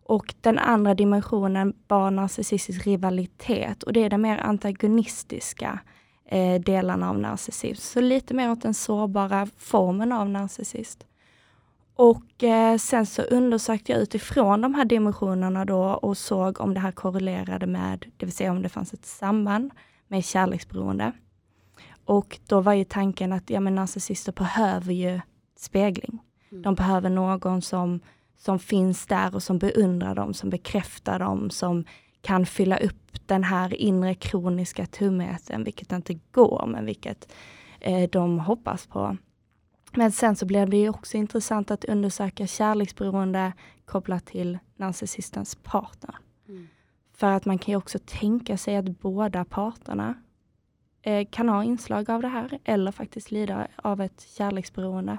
Och 0.05 0.35
den 0.41 0.59
andra 0.59 0.93
dimensionen 0.93 1.73
var 1.87 2.11
narcissistisk 2.11 2.87
rivalitet 2.87 3.83
och 3.83 3.93
det 3.93 4.03
är 4.03 4.09
den 4.09 4.21
mer 4.21 4.37
antagonistiska 4.37 5.79
eh, 6.25 6.61
delarna 6.61 7.09
av 7.09 7.19
narcissism. 7.19 7.81
Så 7.81 8.01
lite 8.01 8.33
mer 8.33 8.51
åt 8.51 8.61
den 8.61 8.73
sårbara 8.73 9.47
formen 9.57 10.11
av 10.11 10.29
narcissist. 10.29 11.05
Och 12.01 12.43
eh, 12.43 12.77
sen 12.77 13.05
så 13.05 13.21
undersökte 13.21 13.91
jag 13.91 14.01
utifrån 14.01 14.61
de 14.61 14.75
här 14.75 14.85
dimensionerna 14.85 15.65
då 15.65 15.83
och 15.83 16.17
såg 16.17 16.61
om 16.61 16.73
det 16.73 16.79
här 16.79 16.91
korrelerade 16.91 17.67
med, 17.67 18.05
det 18.17 18.25
vill 18.25 18.35
säga 18.35 18.51
om 18.51 18.61
det 18.61 18.69
fanns 18.69 18.93
ett 18.93 19.05
samband 19.05 19.71
med 20.07 20.25
kärleksberoende. 20.25 21.11
Och 22.05 22.39
då 22.47 22.61
var 22.61 22.73
ju 22.73 22.83
tanken 22.83 23.33
att 23.33 23.49
ja, 23.49 23.59
men 23.59 23.75
narcissister 23.75 24.31
behöver 24.31 24.93
ju 24.93 25.19
spegling. 25.57 26.19
Mm. 26.51 26.61
De 26.61 26.75
behöver 26.75 27.09
någon 27.09 27.61
som, 27.61 27.99
som 28.37 28.59
finns 28.59 29.05
där 29.05 29.35
och 29.35 29.43
som 29.43 29.59
beundrar 29.59 30.15
dem, 30.15 30.33
som 30.33 30.49
bekräftar 30.49 31.19
dem, 31.19 31.49
som 31.49 31.85
kan 32.21 32.45
fylla 32.45 32.77
upp 32.77 33.27
den 33.27 33.43
här 33.43 33.73
inre 33.73 34.13
kroniska 34.13 34.85
tomheten, 34.85 35.63
vilket 35.63 35.91
inte 35.91 36.13
går, 36.31 36.65
men 36.67 36.85
vilket 36.85 37.31
eh, 37.79 38.09
de 38.09 38.39
hoppas 38.39 38.87
på. 38.87 39.17
Men 39.95 40.11
sen 40.11 40.35
så 40.35 40.45
blev 40.45 40.69
det 40.69 40.77
ju 40.77 40.89
också 40.89 41.17
intressant 41.17 41.71
att 41.71 41.85
undersöka 41.85 42.47
kärleksberoende 42.47 43.53
kopplat 43.85 44.25
till 44.25 44.57
narcissistens 44.75 45.55
partner. 45.55 46.15
Mm. 46.49 46.67
För 47.13 47.27
att 47.27 47.45
man 47.45 47.57
kan 47.57 47.71
ju 47.71 47.77
också 47.77 47.99
tänka 48.05 48.57
sig 48.57 48.75
att 48.75 48.99
båda 48.99 49.45
parterna 49.45 50.15
eh, 51.01 51.27
kan 51.31 51.49
ha 51.49 51.63
inslag 51.63 52.09
av 52.09 52.21
det 52.21 52.27
här 52.27 52.59
eller 52.63 52.91
faktiskt 52.91 53.31
lida 53.31 53.67
av 53.75 54.01
ett 54.01 54.27
kärleksberoende. 54.37 55.17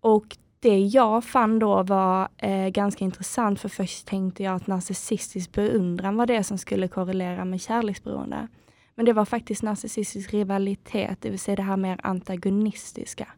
Och 0.00 0.36
det 0.60 0.78
jag 0.78 1.24
fann 1.24 1.58
då 1.58 1.82
var 1.82 2.28
eh, 2.36 2.68
ganska 2.68 3.04
intressant, 3.04 3.60
för 3.60 3.68
först 3.68 4.06
tänkte 4.06 4.42
jag 4.42 4.54
att 4.54 4.66
narcissistisk 4.66 5.52
beundran 5.52 6.16
var 6.16 6.26
det 6.26 6.44
som 6.44 6.58
skulle 6.58 6.88
korrelera 6.88 7.44
med 7.44 7.60
kärleksberoende. 7.60 8.48
Men 8.94 9.04
det 9.04 9.12
var 9.12 9.24
faktiskt 9.24 9.62
narcissistisk 9.62 10.34
rivalitet, 10.34 11.18
det 11.20 11.30
vill 11.30 11.38
säga 11.38 11.56
det 11.56 11.62
här 11.62 11.76
mer 11.76 12.00
antagonistiska. 12.02 13.28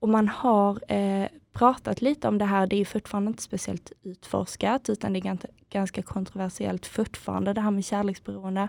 Och 0.00 0.08
man 0.08 0.28
har 0.28 0.92
eh, 0.92 1.28
pratat 1.52 2.02
lite 2.02 2.28
om 2.28 2.38
det 2.38 2.44
här, 2.44 2.66
det 2.66 2.80
är 2.80 2.84
fortfarande 2.84 3.28
inte 3.28 3.42
speciellt 3.42 3.92
utforskat, 4.02 4.88
utan 4.88 5.12
det 5.12 5.18
är 5.18 5.20
ganska, 5.20 5.48
ganska 5.70 6.02
kontroversiellt 6.02 6.86
fortfarande, 6.86 7.52
det 7.52 7.60
här 7.60 7.70
med 7.70 7.84
kärleksberoende. 7.84 8.68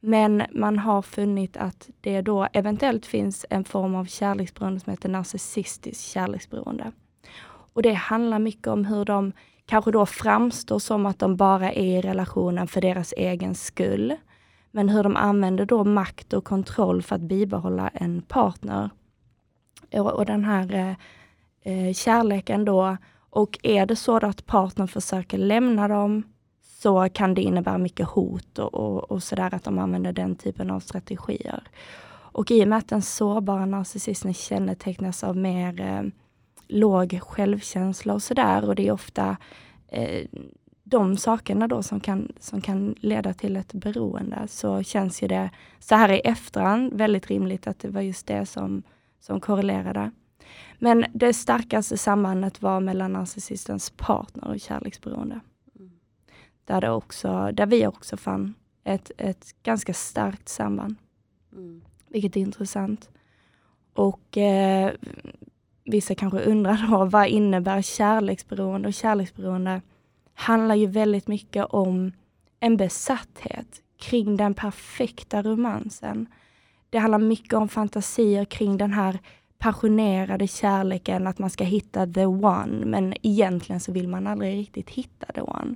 Men 0.00 0.42
man 0.52 0.78
har 0.78 1.02
funnit 1.02 1.56
att 1.56 1.90
det 2.00 2.20
då 2.20 2.48
eventuellt 2.52 3.06
finns 3.06 3.46
en 3.50 3.64
form 3.64 3.94
av 3.94 4.04
kärleksberoende 4.04 4.80
som 4.80 4.90
heter 4.90 5.08
narcissistiskt 5.08 6.04
kärleksberoende. 6.04 6.92
Och 7.72 7.82
det 7.82 7.92
handlar 7.92 8.38
mycket 8.38 8.66
om 8.66 8.84
hur 8.84 9.04
de 9.04 9.32
kanske 9.66 9.90
då 9.90 10.06
framstår 10.06 10.78
som 10.78 11.06
att 11.06 11.18
de 11.18 11.36
bara 11.36 11.72
är 11.72 11.98
i 11.98 12.00
relationen 12.00 12.68
för 12.68 12.80
deras 12.80 13.14
egen 13.16 13.54
skull. 13.54 14.16
Men 14.70 14.88
hur 14.88 15.02
de 15.02 15.16
använder 15.16 15.64
då 15.64 15.84
makt 15.84 16.32
och 16.32 16.44
kontroll 16.44 17.02
för 17.02 17.14
att 17.14 17.22
bibehålla 17.22 17.88
en 17.88 18.22
partner. 18.22 18.90
Och, 20.00 20.12
och 20.12 20.26
den 20.26 20.44
här 20.44 20.74
eh, 20.74 20.94
eh, 21.72 21.92
kärleken 21.92 22.64
då, 22.64 22.96
och 23.30 23.58
är 23.62 23.86
det 23.86 23.96
så 23.96 24.16
att 24.16 24.46
partnern 24.46 24.88
försöker 24.88 25.38
lämna 25.38 25.88
dem 25.88 26.22
så 26.62 27.08
kan 27.08 27.34
det 27.34 27.42
innebära 27.42 27.78
mycket 27.78 28.06
hot 28.06 28.58
och, 28.58 28.74
och, 28.74 29.10
och 29.10 29.22
sådär, 29.22 29.54
att 29.54 29.64
de 29.64 29.78
använder 29.78 30.12
den 30.12 30.36
typen 30.36 30.70
av 30.70 30.80
strategier. 30.80 31.62
Och 32.36 32.50
i 32.50 32.64
och 32.64 32.68
med 32.68 32.78
att 32.78 32.88
den 32.88 33.02
sårbara 33.02 33.66
narcissisten 33.66 34.34
kännetecknas 34.34 35.24
av 35.24 35.36
mer 35.36 35.80
eh, 35.80 36.02
låg 36.68 37.20
självkänsla 37.22 38.14
och 38.14 38.22
sådär, 38.22 38.68
och 38.68 38.74
det 38.74 38.88
är 38.88 38.92
ofta 38.92 39.36
eh, 39.88 40.26
de 40.84 41.16
sakerna 41.16 41.68
då 41.68 41.82
som 41.82 42.00
kan, 42.00 42.32
som 42.40 42.60
kan 42.60 42.94
leda 43.00 43.34
till 43.34 43.56
ett 43.56 43.72
beroende, 43.72 44.48
så 44.48 44.82
känns 44.82 45.22
ju 45.22 45.28
det 45.28 45.50
så 45.78 45.94
här 45.94 46.12
i 46.12 46.20
efterhand 46.20 46.92
väldigt 46.92 47.26
rimligt 47.26 47.66
att 47.66 47.78
det 47.78 47.88
var 47.88 48.00
just 48.00 48.26
det 48.26 48.46
som, 48.46 48.82
som 49.20 49.40
korrelerade. 49.40 50.10
Men 50.78 51.04
det 51.14 51.32
starkaste 51.32 51.96
sambandet 51.96 52.62
var 52.62 52.80
mellan 52.80 53.12
narcissistens 53.12 53.90
partner 53.90 54.48
och 54.48 54.60
kärleksberoende. 54.60 55.40
Där, 56.64 56.80
det 56.80 56.90
också, 56.90 57.50
där 57.52 57.66
vi 57.66 57.86
också 57.86 58.16
fann 58.16 58.54
ett, 58.84 59.10
ett 59.18 59.62
ganska 59.62 59.94
starkt 59.94 60.48
samband. 60.48 60.96
Mm. 61.52 61.82
Vilket 62.08 62.36
är 62.36 62.40
intressant. 62.40 63.10
Och 63.94 64.38
eh, 64.38 64.92
vissa 65.84 66.14
kanske 66.14 66.40
undrar 66.40 66.90
då, 66.90 67.04
vad 67.10 67.28
innebär 67.28 67.82
kärleksberoende? 67.82 68.88
Och 68.88 68.94
kärleksberoende 68.94 69.82
handlar 70.34 70.74
ju 70.74 70.86
väldigt 70.86 71.28
mycket 71.28 71.64
om 71.64 72.12
en 72.60 72.76
besatthet 72.76 73.82
kring 73.96 74.36
den 74.36 74.54
perfekta 74.54 75.42
romansen. 75.42 76.26
Det 76.90 76.98
handlar 76.98 77.18
mycket 77.18 77.52
om 77.52 77.68
fantasier 77.68 78.44
kring 78.44 78.76
den 78.76 78.92
här 78.92 79.18
passionerade 79.58 80.46
kärleken, 80.46 81.26
att 81.26 81.38
man 81.38 81.50
ska 81.50 81.64
hitta 81.64 82.06
the 82.06 82.26
one, 82.26 82.86
men 82.86 83.14
egentligen 83.22 83.80
så 83.80 83.92
vill 83.92 84.08
man 84.08 84.26
aldrig 84.26 84.58
riktigt 84.58 84.90
hitta 84.90 85.26
the 85.32 85.40
one. 85.40 85.74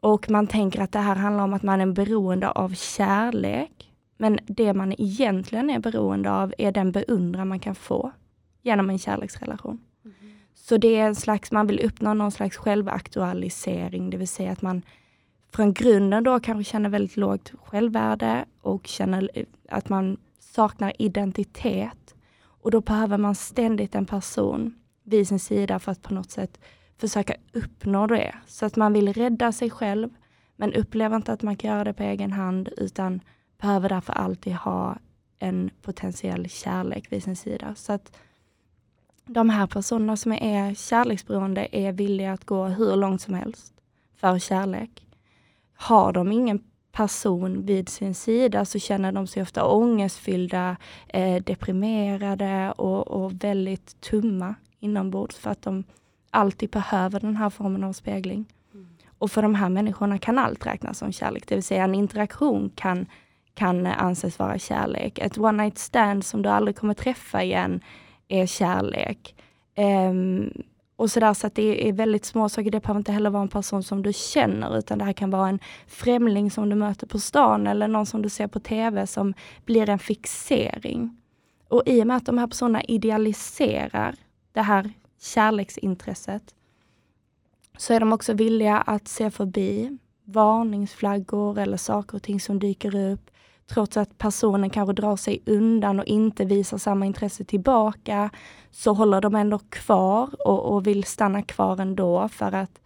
Och 0.00 0.30
man 0.30 0.46
tänker 0.46 0.80
att 0.80 0.92
det 0.92 0.98
här 0.98 1.16
handlar 1.16 1.44
om 1.44 1.54
att 1.54 1.62
man 1.62 1.80
är 1.80 1.86
beroende 1.86 2.50
av 2.50 2.74
kärlek. 2.74 3.92
Men 4.16 4.38
det 4.46 4.74
man 4.74 4.92
egentligen 4.98 5.70
är 5.70 5.78
beroende 5.78 6.32
av 6.32 6.54
är 6.58 6.72
den 6.72 6.92
beundran 6.92 7.48
man 7.48 7.60
kan 7.60 7.74
få 7.74 8.12
genom 8.62 8.90
en 8.90 8.98
kärleksrelation. 8.98 9.80
Mm. 10.04 10.16
Så 10.54 10.76
det 10.76 10.96
är 10.96 11.06
en 11.06 11.14
slags, 11.14 11.52
man 11.52 11.66
vill 11.66 11.80
uppnå 11.80 12.14
någon 12.14 12.32
slags 12.32 12.56
självaktualisering, 12.56 14.10
det 14.10 14.16
vill 14.16 14.28
säga 14.28 14.52
att 14.52 14.62
man 14.62 14.82
från 15.52 15.72
grunden 15.72 16.24
då 16.24 16.40
kanske 16.40 16.70
känner 16.70 16.90
väldigt 16.90 17.16
lågt 17.16 17.52
självvärde 17.64 18.44
och 18.60 18.86
känner 18.86 19.28
att 19.68 19.88
man 19.88 20.16
saknar 20.38 20.92
identitet. 20.98 22.14
Och 22.44 22.70
då 22.70 22.80
behöver 22.80 23.18
man 23.18 23.34
ständigt 23.34 23.94
en 23.94 24.06
person 24.06 24.74
vid 25.02 25.28
sin 25.28 25.40
sida 25.40 25.78
för 25.78 25.92
att 25.92 26.02
på 26.02 26.14
något 26.14 26.30
sätt 26.30 26.60
försöka 26.98 27.34
uppnå 27.52 28.06
det. 28.06 28.34
Så 28.46 28.66
att 28.66 28.76
man 28.76 28.92
vill 28.92 29.12
rädda 29.12 29.52
sig 29.52 29.70
själv, 29.70 30.08
men 30.56 30.72
upplever 30.72 31.16
inte 31.16 31.32
att 31.32 31.42
man 31.42 31.56
kan 31.56 31.70
göra 31.70 31.84
det 31.84 31.92
på 31.92 32.02
egen 32.02 32.32
hand, 32.32 32.68
utan 32.76 33.20
behöver 33.60 33.88
därför 33.88 34.12
alltid 34.12 34.54
ha 34.54 34.98
en 35.38 35.70
potentiell 35.82 36.48
kärlek 36.48 37.12
vid 37.12 37.22
sin 37.22 37.36
sida. 37.36 37.74
Så 37.74 37.92
att 37.92 38.16
de 39.26 39.50
här 39.50 39.66
personerna 39.66 40.16
som 40.16 40.32
är 40.32 40.74
kärleksberoende 40.74 41.68
är 41.72 41.92
villiga 41.92 42.32
att 42.32 42.44
gå 42.44 42.64
hur 42.64 42.96
långt 42.96 43.20
som 43.22 43.34
helst 43.34 43.74
för 44.16 44.38
kärlek. 44.38 45.06
Har 45.82 46.12
de 46.12 46.32
ingen 46.32 46.60
person 46.92 47.66
vid 47.66 47.88
sin 47.88 48.14
sida 48.14 48.64
så 48.64 48.78
känner 48.78 49.12
de 49.12 49.26
sig 49.26 49.42
ofta 49.42 49.64
ångestfyllda, 49.64 50.76
eh, 51.08 51.42
deprimerade 51.42 52.72
och, 52.76 53.08
och 53.08 53.44
väldigt 53.44 54.00
tumma 54.00 54.54
inombords 54.80 55.38
för 55.38 55.50
att 55.50 55.62
de 55.62 55.84
alltid 56.30 56.70
behöver 56.70 57.20
den 57.20 57.36
här 57.36 57.50
formen 57.50 57.84
av 57.84 57.92
spegling. 57.92 58.44
Mm. 58.74 58.86
Och 59.18 59.30
för 59.30 59.42
de 59.42 59.54
här 59.54 59.68
människorna 59.68 60.18
kan 60.18 60.38
allt 60.38 60.66
räknas 60.66 60.98
som 60.98 61.12
kärlek, 61.12 61.46
det 61.46 61.54
vill 61.54 61.64
säga 61.64 61.84
en 61.84 61.94
interaktion 61.94 62.70
kan, 62.74 63.06
kan 63.54 63.86
anses 63.86 64.38
vara 64.38 64.58
kärlek. 64.58 65.18
Ett 65.18 65.38
one 65.38 65.62
night 65.62 65.78
stand 65.78 66.24
som 66.24 66.42
du 66.42 66.48
aldrig 66.48 66.76
kommer 66.76 66.94
träffa 66.94 67.42
igen 67.42 67.80
är 68.28 68.46
kärlek. 68.46 69.34
Um, 69.76 70.52
och 71.02 71.10
sådär, 71.10 71.34
så 71.34 71.46
att 71.46 71.54
det 71.54 71.88
är 71.88 71.92
väldigt 71.92 72.24
små 72.24 72.48
saker. 72.48 72.70
Det 72.70 72.80
behöver 72.80 73.00
inte 73.00 73.12
heller 73.12 73.30
vara 73.30 73.42
en 73.42 73.48
person 73.48 73.82
som 73.82 74.02
du 74.02 74.12
känner, 74.12 74.78
utan 74.78 74.98
det 74.98 75.04
här 75.04 75.12
kan 75.12 75.30
vara 75.30 75.48
en 75.48 75.58
främling 75.86 76.50
som 76.50 76.68
du 76.68 76.76
möter 76.76 77.06
på 77.06 77.18
stan 77.18 77.66
eller 77.66 77.88
någon 77.88 78.06
som 78.06 78.22
du 78.22 78.28
ser 78.28 78.46
på 78.46 78.60
TV 78.60 79.06
som 79.06 79.34
blir 79.64 79.88
en 79.88 79.98
fixering. 79.98 81.16
Och 81.68 81.82
i 81.86 82.02
och 82.02 82.06
med 82.06 82.16
att 82.16 82.26
de 82.26 82.38
här 82.38 82.46
personerna 82.46 82.82
idealiserar 82.82 84.14
det 84.52 84.62
här 84.62 84.92
kärleksintresset, 85.20 86.54
så 87.76 87.94
är 87.94 88.00
de 88.00 88.12
också 88.12 88.32
villiga 88.32 88.78
att 88.78 89.08
se 89.08 89.30
förbi 89.30 89.98
varningsflaggor 90.24 91.58
eller 91.58 91.76
saker 91.76 92.16
och 92.16 92.22
ting 92.22 92.40
som 92.40 92.58
dyker 92.58 93.12
upp, 93.12 93.30
trots 93.66 93.96
att 93.96 94.18
personen 94.18 94.70
kanske 94.70 94.92
drar 94.92 95.16
sig 95.16 95.42
undan 95.46 96.00
och 96.00 96.06
inte 96.06 96.44
visar 96.44 96.78
samma 96.78 97.06
intresse 97.06 97.44
tillbaka, 97.44 98.30
så 98.70 98.92
håller 98.92 99.20
de 99.20 99.34
ändå 99.34 99.58
kvar 99.58 100.46
och, 100.46 100.74
och 100.74 100.86
vill 100.86 101.04
stanna 101.04 101.42
kvar 101.42 101.80
ändå 101.80 102.28
för 102.28 102.52
att, 102.52 102.80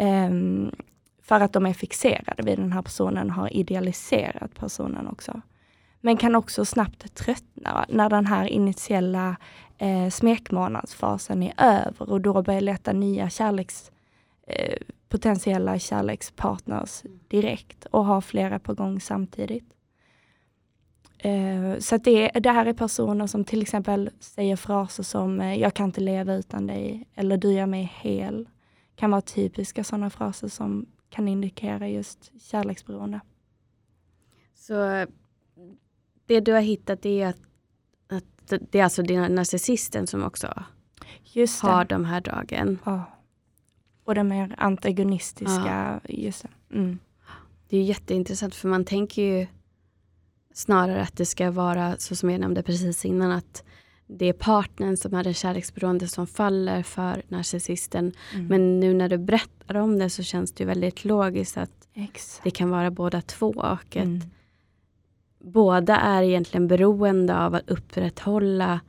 um, 0.00 0.72
för 1.22 1.40
att 1.40 1.52
de 1.52 1.66
är 1.66 1.72
fixerade 1.72 2.42
vid 2.42 2.58
den 2.58 2.72
här 2.72 2.82
personen, 2.82 3.30
har 3.30 3.56
idealiserat 3.56 4.54
personen 4.54 5.08
också. 5.08 5.40
Men 6.00 6.16
kan 6.16 6.34
också 6.34 6.64
snabbt 6.64 7.14
tröttna 7.14 7.86
när 7.88 8.10
den 8.10 8.26
här 8.26 8.46
initiella 8.46 9.36
eh, 9.78 10.08
smekmånadsfasen 10.10 11.42
är 11.42 11.52
över 11.58 12.10
och 12.10 12.20
då 12.20 12.42
börjar 12.42 12.60
leta 12.60 12.92
nya 12.92 13.30
kärleks, 13.30 13.92
eh, 14.46 14.76
potentiella 15.08 15.78
kärlekspartners 15.78 17.02
direkt 17.28 17.84
och 17.84 18.04
ha 18.04 18.20
flera 18.20 18.58
på 18.58 18.74
gång 18.74 19.00
samtidigt. 19.00 19.74
Eh, 21.22 21.78
så 21.78 21.96
det, 21.96 22.28
det 22.28 22.50
här 22.50 22.66
är 22.66 22.72
personer 22.72 23.26
som 23.26 23.44
till 23.44 23.62
exempel 23.62 24.10
säger 24.20 24.56
fraser 24.56 25.02
som 25.02 25.40
eh, 25.40 25.54
“jag 25.54 25.74
kan 25.74 25.86
inte 25.86 26.00
leva 26.00 26.34
utan 26.34 26.66
dig” 26.66 27.08
eller 27.14 27.36
“du 27.36 27.52
gör 27.52 27.66
mig 27.66 27.92
hel”. 27.94 28.48
kan 28.96 29.10
vara 29.10 29.20
typiska 29.20 29.84
sådana 29.84 30.10
fraser 30.10 30.48
som 30.48 30.86
kan 31.10 31.28
indikera 31.28 31.88
just 31.88 32.32
kärleksberoende. 32.42 33.20
Så 34.54 35.06
det 36.26 36.40
du 36.40 36.52
har 36.52 36.60
hittat 36.60 37.06
är 37.06 37.26
att 37.26 37.36
det 38.70 38.78
är 38.78 38.84
alltså 38.84 39.02
den 39.02 39.34
narcissisten 39.34 40.06
som 40.06 40.24
också 40.24 40.64
just 41.24 41.62
har 41.62 41.84
de 41.84 42.04
här 42.04 42.20
dragen. 42.20 42.78
Ja. 42.84 43.04
Och 44.04 44.14
de 44.14 44.28
mer 44.28 44.54
antagonistiska. 44.58 46.00
Ja. 46.04 46.12
Just 46.14 46.42
det. 46.42 46.76
Mm. 46.76 46.98
det 47.68 47.76
är 47.76 47.82
jätteintressant 47.82 48.54
för 48.54 48.68
man 48.68 48.84
tänker 48.84 49.22
ju 49.22 49.46
snarare 50.60 51.02
att 51.02 51.16
det 51.16 51.26
ska 51.26 51.50
vara 51.50 51.96
så 51.98 52.14
som 52.14 52.30
jag 52.30 52.40
nämnde 52.40 52.62
precis 52.62 53.04
innan 53.04 53.32
att 53.32 53.64
det 54.06 54.26
är 54.26 54.32
partnern 54.32 54.96
som 54.96 55.14
är 55.14 55.24
den 55.24 55.34
kärleksberoende 55.34 56.08
som 56.08 56.26
faller 56.26 56.82
för 56.82 57.22
narcissisten. 57.28 58.12
Mm. 58.34 58.46
Men 58.46 58.80
nu 58.80 58.94
när 58.94 59.08
du 59.08 59.18
berättar 59.18 59.76
om 59.76 59.98
det 59.98 60.10
så 60.10 60.22
känns 60.22 60.52
det 60.52 60.64
väldigt 60.64 61.04
logiskt 61.04 61.56
att 61.56 61.88
Exakt. 61.94 62.44
det 62.44 62.50
kan 62.50 62.70
vara 62.70 62.90
båda 62.90 63.20
två. 63.20 63.48
Och 63.48 63.96
Mm. 63.96 64.20
båda 65.38 65.96
är 65.96 66.22
egentligen 66.22 66.68
beroende 66.68 67.38
av 67.38 67.54
att 67.54 67.70
upprätthålla 67.70 68.80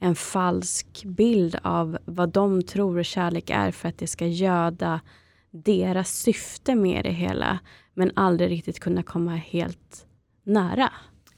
en 0.00 0.14
falsk 0.14 1.04
bild 1.04 1.58
av 1.62 1.98
vad 2.04 2.28
de 2.28 2.62
tror 2.62 3.02
kärlek 3.02 3.50
är 3.50 3.70
för 3.70 3.88
att 3.88 3.98
det 3.98 4.06
ska 4.06 4.26
göda 4.26 5.00
deras 5.50 6.10
syfte 6.10 6.74
med 6.74 7.04
det 7.04 7.12
hela. 7.12 7.58
Men 7.94 8.12
aldrig 8.16 8.50
riktigt 8.50 8.80
kunna 8.80 9.02
komma 9.02 9.36
helt 9.36 10.06
nära. 10.44 10.92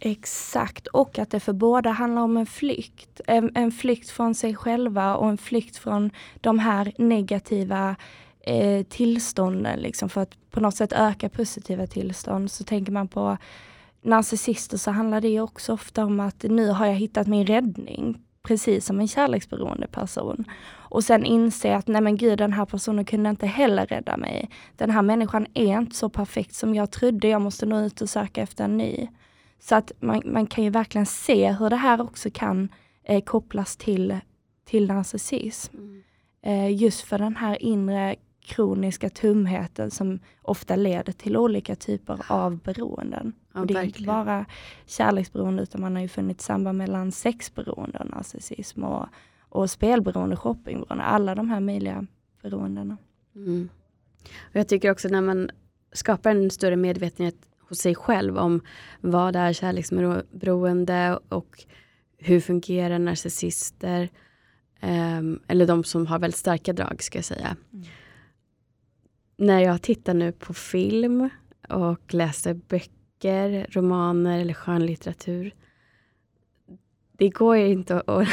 Exakt, 0.04 0.86
och 0.86 1.18
att 1.18 1.30
det 1.30 1.40
för 1.40 1.52
båda 1.52 1.90
handlar 1.90 2.22
om 2.22 2.36
en 2.36 2.46
flykt. 2.46 3.20
En, 3.26 3.50
en 3.54 3.72
flykt 3.72 4.10
från 4.10 4.34
sig 4.34 4.54
själva 4.54 5.16
och 5.16 5.28
en 5.28 5.38
flykt 5.38 5.76
från 5.76 6.10
de 6.40 6.58
här 6.58 6.92
negativa 6.98 7.96
eh, 8.40 8.82
tillstånden, 8.82 9.78
liksom, 9.78 10.08
för 10.08 10.20
att 10.20 10.50
på 10.50 10.60
något 10.60 10.76
sätt 10.76 10.92
öka 10.92 11.28
positiva 11.28 11.86
tillstånd. 11.86 12.50
Så 12.50 12.64
tänker 12.64 12.92
man 12.92 13.08
på 13.08 13.38
narcissister 14.02 14.76
så 14.76 14.90
handlar 14.90 15.20
det 15.20 15.40
också 15.40 15.72
ofta 15.72 16.04
om 16.04 16.20
att 16.20 16.42
nu 16.42 16.68
har 16.68 16.86
jag 16.86 16.94
hittat 16.94 17.26
min 17.26 17.46
räddning, 17.46 18.18
precis 18.42 18.86
som 18.86 19.00
en 19.00 19.08
kärleksberoende 19.08 19.86
person. 19.86 20.44
Och 20.70 21.04
sen 21.04 21.24
inse 21.24 21.76
att 21.76 21.86
nej 21.86 22.02
men 22.02 22.16
gud, 22.16 22.38
den 22.38 22.52
här 22.52 22.64
personen 22.64 23.04
kunde 23.04 23.30
inte 23.30 23.46
heller 23.46 23.86
rädda 23.86 24.16
mig. 24.16 24.50
Den 24.76 24.90
här 24.90 25.02
människan 25.02 25.46
är 25.54 25.78
inte 25.78 25.96
så 25.96 26.08
perfekt 26.08 26.54
som 26.54 26.74
jag 26.74 26.90
trodde, 26.90 27.28
jag 27.28 27.42
måste 27.42 27.66
nå 27.66 27.80
ut 27.80 28.00
och 28.00 28.10
söka 28.10 28.42
efter 28.42 28.64
en 28.64 28.76
ny. 28.76 29.08
Så 29.62 29.74
att 29.74 29.92
man, 30.00 30.22
man 30.24 30.46
kan 30.46 30.64
ju 30.64 30.70
verkligen 30.70 31.06
se 31.06 31.52
hur 31.52 31.70
det 31.70 31.76
här 31.76 32.00
också 32.00 32.30
kan 32.30 32.68
eh, 33.02 33.24
kopplas 33.24 33.76
till, 33.76 34.18
till 34.64 34.86
narcissism. 34.86 35.76
Eh, 36.42 36.76
just 36.76 37.00
för 37.00 37.18
den 37.18 37.36
här 37.36 37.62
inre 37.62 38.16
kroniska 38.40 39.10
tumheten 39.10 39.90
som 39.90 40.18
ofta 40.42 40.76
leder 40.76 41.12
till 41.12 41.36
olika 41.36 41.76
typer 41.76 42.20
av 42.28 42.58
beroenden. 42.58 43.32
Ja, 43.52 43.60
och 43.60 43.66
det 43.66 43.74
är 43.74 43.82
inte 43.82 43.92
verkligen. 43.92 44.14
bara 44.14 44.44
kärleksberoende 44.86 45.62
utan 45.62 45.80
man 45.80 45.94
har 45.94 46.02
ju 46.02 46.08
funnit 46.08 46.40
samband 46.40 46.78
mellan 46.78 47.12
sexberoende 47.12 47.98
och 47.98 48.10
narcissism 48.10 48.84
och, 48.84 49.06
och 49.48 49.70
spelberoende, 49.70 50.36
shoppingberoende, 50.36 51.04
alla 51.04 51.34
de 51.34 51.50
här 51.50 51.60
möjliga 51.60 52.06
beroendena. 52.42 52.96
Mm. 53.34 53.68
Och 54.40 54.56
jag 54.56 54.68
tycker 54.68 54.90
också 54.90 55.08
när 55.08 55.20
man 55.20 55.50
skapar 55.92 56.30
en 56.30 56.50
större 56.50 56.76
medvetenhet 56.76 57.36
hos 57.72 57.78
sig 57.78 57.94
själv 57.94 58.38
om 58.38 58.60
vad 59.00 59.36
är 59.36 59.52
kärleksberoende 59.52 61.18
och 61.28 61.64
hur 62.18 62.40
fungerar 62.40 62.98
narcissister. 62.98 64.08
ehm, 64.80 65.40
eller 65.48 65.66
de 65.66 65.84
som 65.84 66.06
har 66.06 66.18
väldigt 66.18 66.38
starka 66.38 66.72
drag 66.72 67.02
ska 67.02 67.18
jag 67.18 67.24
säga. 67.24 67.56
Mm. 67.72 67.84
När 69.36 69.60
jag 69.60 69.82
tittar 69.82 70.14
nu 70.14 70.32
på 70.32 70.54
film 70.54 71.28
och 71.68 72.14
läser 72.14 72.54
böcker, 72.54 73.66
romaner 73.70 74.38
eller 74.40 74.54
skönlitteratur. 74.54 75.54
Det 77.18 77.28
går 77.28 77.56
ju 77.56 77.68
inte 77.68 78.00
att, 78.00 78.28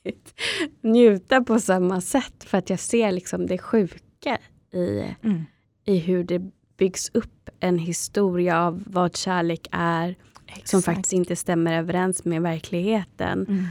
njuta 0.80 1.40
på 1.40 1.58
samma 1.60 2.00
sätt 2.00 2.44
för 2.44 2.58
att 2.58 2.70
jag 2.70 2.80
ser 2.80 3.12
liksom 3.12 3.46
det 3.46 3.58
sjuka 3.58 4.38
i, 4.72 5.14
Mm. 5.22 5.44
i 5.84 5.98
hur 5.98 6.24
det 6.24 6.50
byggs 6.76 7.10
upp 7.14 7.50
en 7.60 7.78
historia 7.78 8.62
av 8.62 8.82
vad 8.86 9.16
kärlek 9.16 9.68
är 9.70 10.16
som 10.46 10.78
Exakt. 10.78 10.84
faktiskt 10.84 11.12
inte 11.12 11.36
stämmer 11.36 11.78
överens 11.78 12.24
med 12.24 12.42
verkligheten. 12.42 13.46
Mm. 13.48 13.64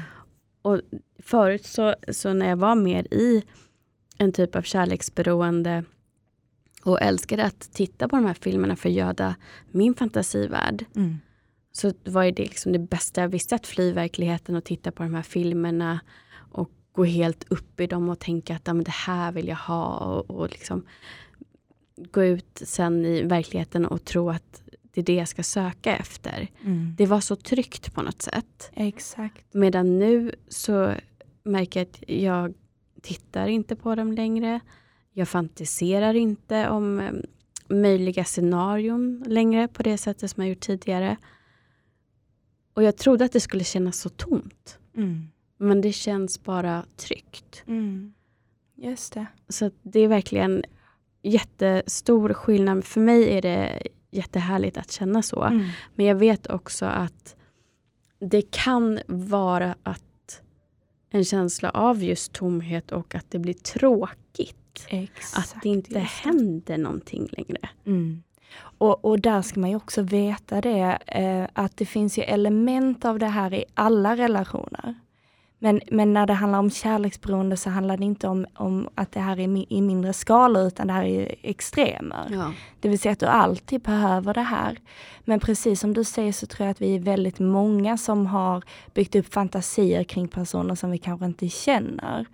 Och 0.62 0.82
förut 1.20 1.66
så, 1.66 1.96
så 2.12 2.34
när 2.34 2.50
jag 2.50 2.58
var 2.58 2.76
mer 2.76 3.14
i 3.14 3.44
en 4.18 4.32
typ 4.32 4.56
av 4.56 4.62
kärleksberoende 4.62 5.84
och 6.84 7.02
älskade 7.02 7.46
att 7.46 7.60
titta 7.74 8.08
på 8.08 8.16
de 8.16 8.26
här 8.26 8.34
filmerna 8.34 8.76
för 8.76 8.90
att 8.90 8.96
göda 8.96 9.36
min 9.72 9.94
fantasivärld 9.94 10.86
Mm. 10.96 11.18
så 11.72 11.94
var 12.04 12.24
det 12.24 12.44
liksom 12.44 12.72
det 12.72 12.80
bästa 12.80 13.22
jag 13.22 13.30
visste 13.30 13.56
att 13.56 13.68
fly 13.68 13.92
verkligheten 13.92 14.56
och 14.56 14.64
titta 14.64 14.92
på 14.92 15.04
de 15.04 15.14
här 15.14 15.22
filmerna 15.22 16.00
och 16.52 16.72
gå 16.92 17.04
helt 17.04 17.46
upp 17.50 17.80
i 17.80 17.88
dem 17.88 18.10
och 18.10 18.20
tänka 18.20 18.56
att 18.56 18.62
ja, 18.68 18.74
men 18.74 18.84
det 18.84 18.92
här 18.92 19.32
vill 19.32 19.48
jag 19.48 19.56
ha 19.56 19.98
och, 19.98 20.30
och 20.40 20.50
liksom 20.50 20.86
gå 21.98 22.24
ut 22.24 22.62
sen 22.66 23.06
i 23.06 23.22
verkligheten 23.22 23.86
och 23.86 24.06
tro 24.06 24.30
att 24.30 24.62
det 24.82 25.02
är 25.02 25.06
det 25.06 25.16
jag 25.16 25.28
ska 25.28 25.44
söka 25.44 25.96
efter. 25.98 26.48
Mm. 26.64 26.96
Det 26.98 27.06
var 27.06 27.20
så 27.20 27.36
tryggt 27.36 27.94
på 27.94 28.02
något 28.02 28.22
sätt. 28.22 28.72
Exakt. 28.74 29.54
Medan 29.54 30.00
nu 30.00 30.32
så 30.48 30.94
märker 31.44 31.80
jag 31.80 31.88
att 31.88 32.10
jag 32.10 32.54
tittar 33.02 33.48
inte 33.48 33.76
på 33.76 33.96
dem 33.96 34.12
längre. 34.12 34.60
Jag 35.14 35.30
fantiserar 35.30 36.14
inte 36.14 36.70
om 36.70 37.00
eh, 37.00 37.12
möjliga 37.68 38.24
scenarion 38.24 39.24
längre 39.28 39.68
på 39.68 39.84
det 39.84 39.98
sättet 39.98 40.32
som 40.32 40.44
jag 40.44 40.50
gjort 40.50 40.60
tidigare. 40.60 41.18
Och 42.74 42.84
jag 42.84 42.98
trodde 42.98 43.26
att 43.26 43.32
det 43.32 43.40
skulle 43.40 43.64
kännas 43.64 44.00
så 44.00 44.10
tomt. 44.10 44.80
Mm. 44.96 45.28
Men 45.58 45.82
det 45.82 45.92
känns 45.92 46.44
bara 46.44 46.86
tryggt. 46.96 47.64
Mm. 47.68 48.14
Just 48.76 49.14
det. 49.14 49.26
Så 49.50 49.72
det 49.82 50.00
är 50.00 50.08
verkligen 50.08 50.64
jättestor 51.26 52.34
skillnad. 52.34 52.86
För 52.86 53.02
mig 53.02 53.38
är 53.38 53.42
det 53.42 53.82
jättehärligt 54.12 54.78
att 54.78 54.92
känna 54.92 55.22
så. 55.22 55.44
Mm. 55.44 55.68
Men 55.96 56.06
jag 56.06 56.16
vet 56.16 56.48
också 56.48 56.86
att 56.86 57.36
det 58.20 58.52
kan 58.52 59.00
vara 59.08 59.76
att 59.84 60.42
en 61.10 61.26
känsla 61.26 61.70
av 61.70 62.04
just 62.04 62.34
tomhet 62.34 62.92
och 62.92 63.16
att 63.16 63.32
det 63.32 63.40
blir 63.40 63.54
tråkigt. 63.54 64.88
Exakt. 64.88 65.56
Att 65.56 65.62
det 65.64 65.70
inte 65.70 66.00
händer 66.00 66.78
någonting 66.78 67.28
längre. 67.32 67.70
Mm. 67.86 68.24
Och, 68.58 69.06
och 69.06 69.20
där 69.20 69.42
ska 69.42 69.60
man 69.60 69.70
ju 69.70 69.76
också 69.76 70.02
veta 70.02 70.62
det, 70.62 70.98
eh, 71.08 71.48
att 71.54 71.78
det 71.78 71.86
finns 71.86 72.18
ju 72.18 72.24
element 72.24 73.06
av 73.06 73.20
det 73.20 73.26
här 73.26 73.54
i 73.54 73.66
alla 73.74 74.18
relationer. 74.18 74.96
Men, 75.66 75.82
men 75.92 76.14
när 76.14 76.28
det 76.28 76.34
handlar 76.34 76.60
om 76.60 76.70
kärleksberoende 76.70 77.58
så 77.58 77.70
handlar 77.70 77.98
det 77.98 78.06
inte 78.06 78.28
om, 78.28 78.46
om 78.56 78.90
att 78.96 79.12
det 79.12 79.20
här 79.20 79.40
är 79.40 79.74
i 79.74 79.82
mindre 79.82 80.14
skala 80.14 80.60
utan 80.60 80.88
det 80.88 80.94
här 80.94 81.04
är 81.04 81.36
extremer. 81.42 82.28
Ja. 82.32 82.54
Det 82.80 82.90
vill 82.90 83.00
säga 83.00 83.12
att 83.12 83.20
du 83.20 83.26
alltid 83.26 83.82
behöver 83.82 84.34
det 84.34 84.42
här. 84.42 84.80
Men 85.24 85.40
precis 85.40 85.80
som 85.80 85.94
du 85.94 86.04
säger 86.04 86.32
så 86.32 86.46
tror 86.46 86.66
jag 86.66 86.72
att 86.72 86.82
vi 86.82 86.96
är 86.96 87.00
väldigt 87.00 87.40
många 87.40 87.98
som 87.98 88.26
har 88.26 88.64
byggt 88.94 89.16
upp 89.16 89.34
fantasier 89.34 90.04
kring 90.04 90.28
personer 90.28 90.76
som 90.76 90.92
vi 90.92 90.98
kanske 90.98 91.26
inte 91.26 91.50
känner. 91.50 92.26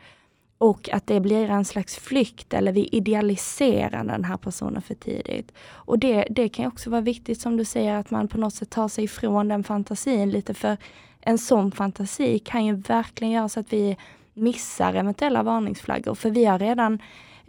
Och 0.57 0.89
att 0.93 1.07
det 1.07 1.19
blir 1.19 1.49
en 1.49 1.65
slags 1.65 1.95
flykt 1.95 2.53
eller 2.53 2.71
vi 2.71 2.89
idealiserar 2.91 4.03
den 4.03 4.23
här 4.23 4.37
personen 4.37 4.81
för 4.81 4.95
tidigt. 4.95 5.51
Och 5.69 5.99
det, 5.99 6.27
det 6.29 6.49
kan 6.49 6.67
också 6.67 6.89
vara 6.89 7.01
viktigt 7.01 7.41
som 7.41 7.57
du 7.57 7.65
säger 7.65 7.95
att 7.95 8.11
man 8.11 8.27
på 8.27 8.37
något 8.37 8.53
sätt 8.53 8.69
tar 8.69 8.87
sig 8.87 9.03
ifrån 9.03 9.47
den 9.47 9.63
fantasin 9.63 10.31
lite 10.31 10.53
för 10.53 10.77
en 11.21 11.37
sån 11.37 11.71
fantasi 11.71 12.39
kan 12.39 12.65
ju 12.65 12.75
verkligen 12.75 13.33
göra 13.33 13.49
så 13.49 13.59
att 13.59 13.73
vi 13.73 13.97
missar 14.33 14.93
eventuella 14.93 15.43
varningsflaggor 15.43 16.15
för 16.15 16.29
vi 16.29 16.45
har 16.45 16.59
redan 16.59 16.99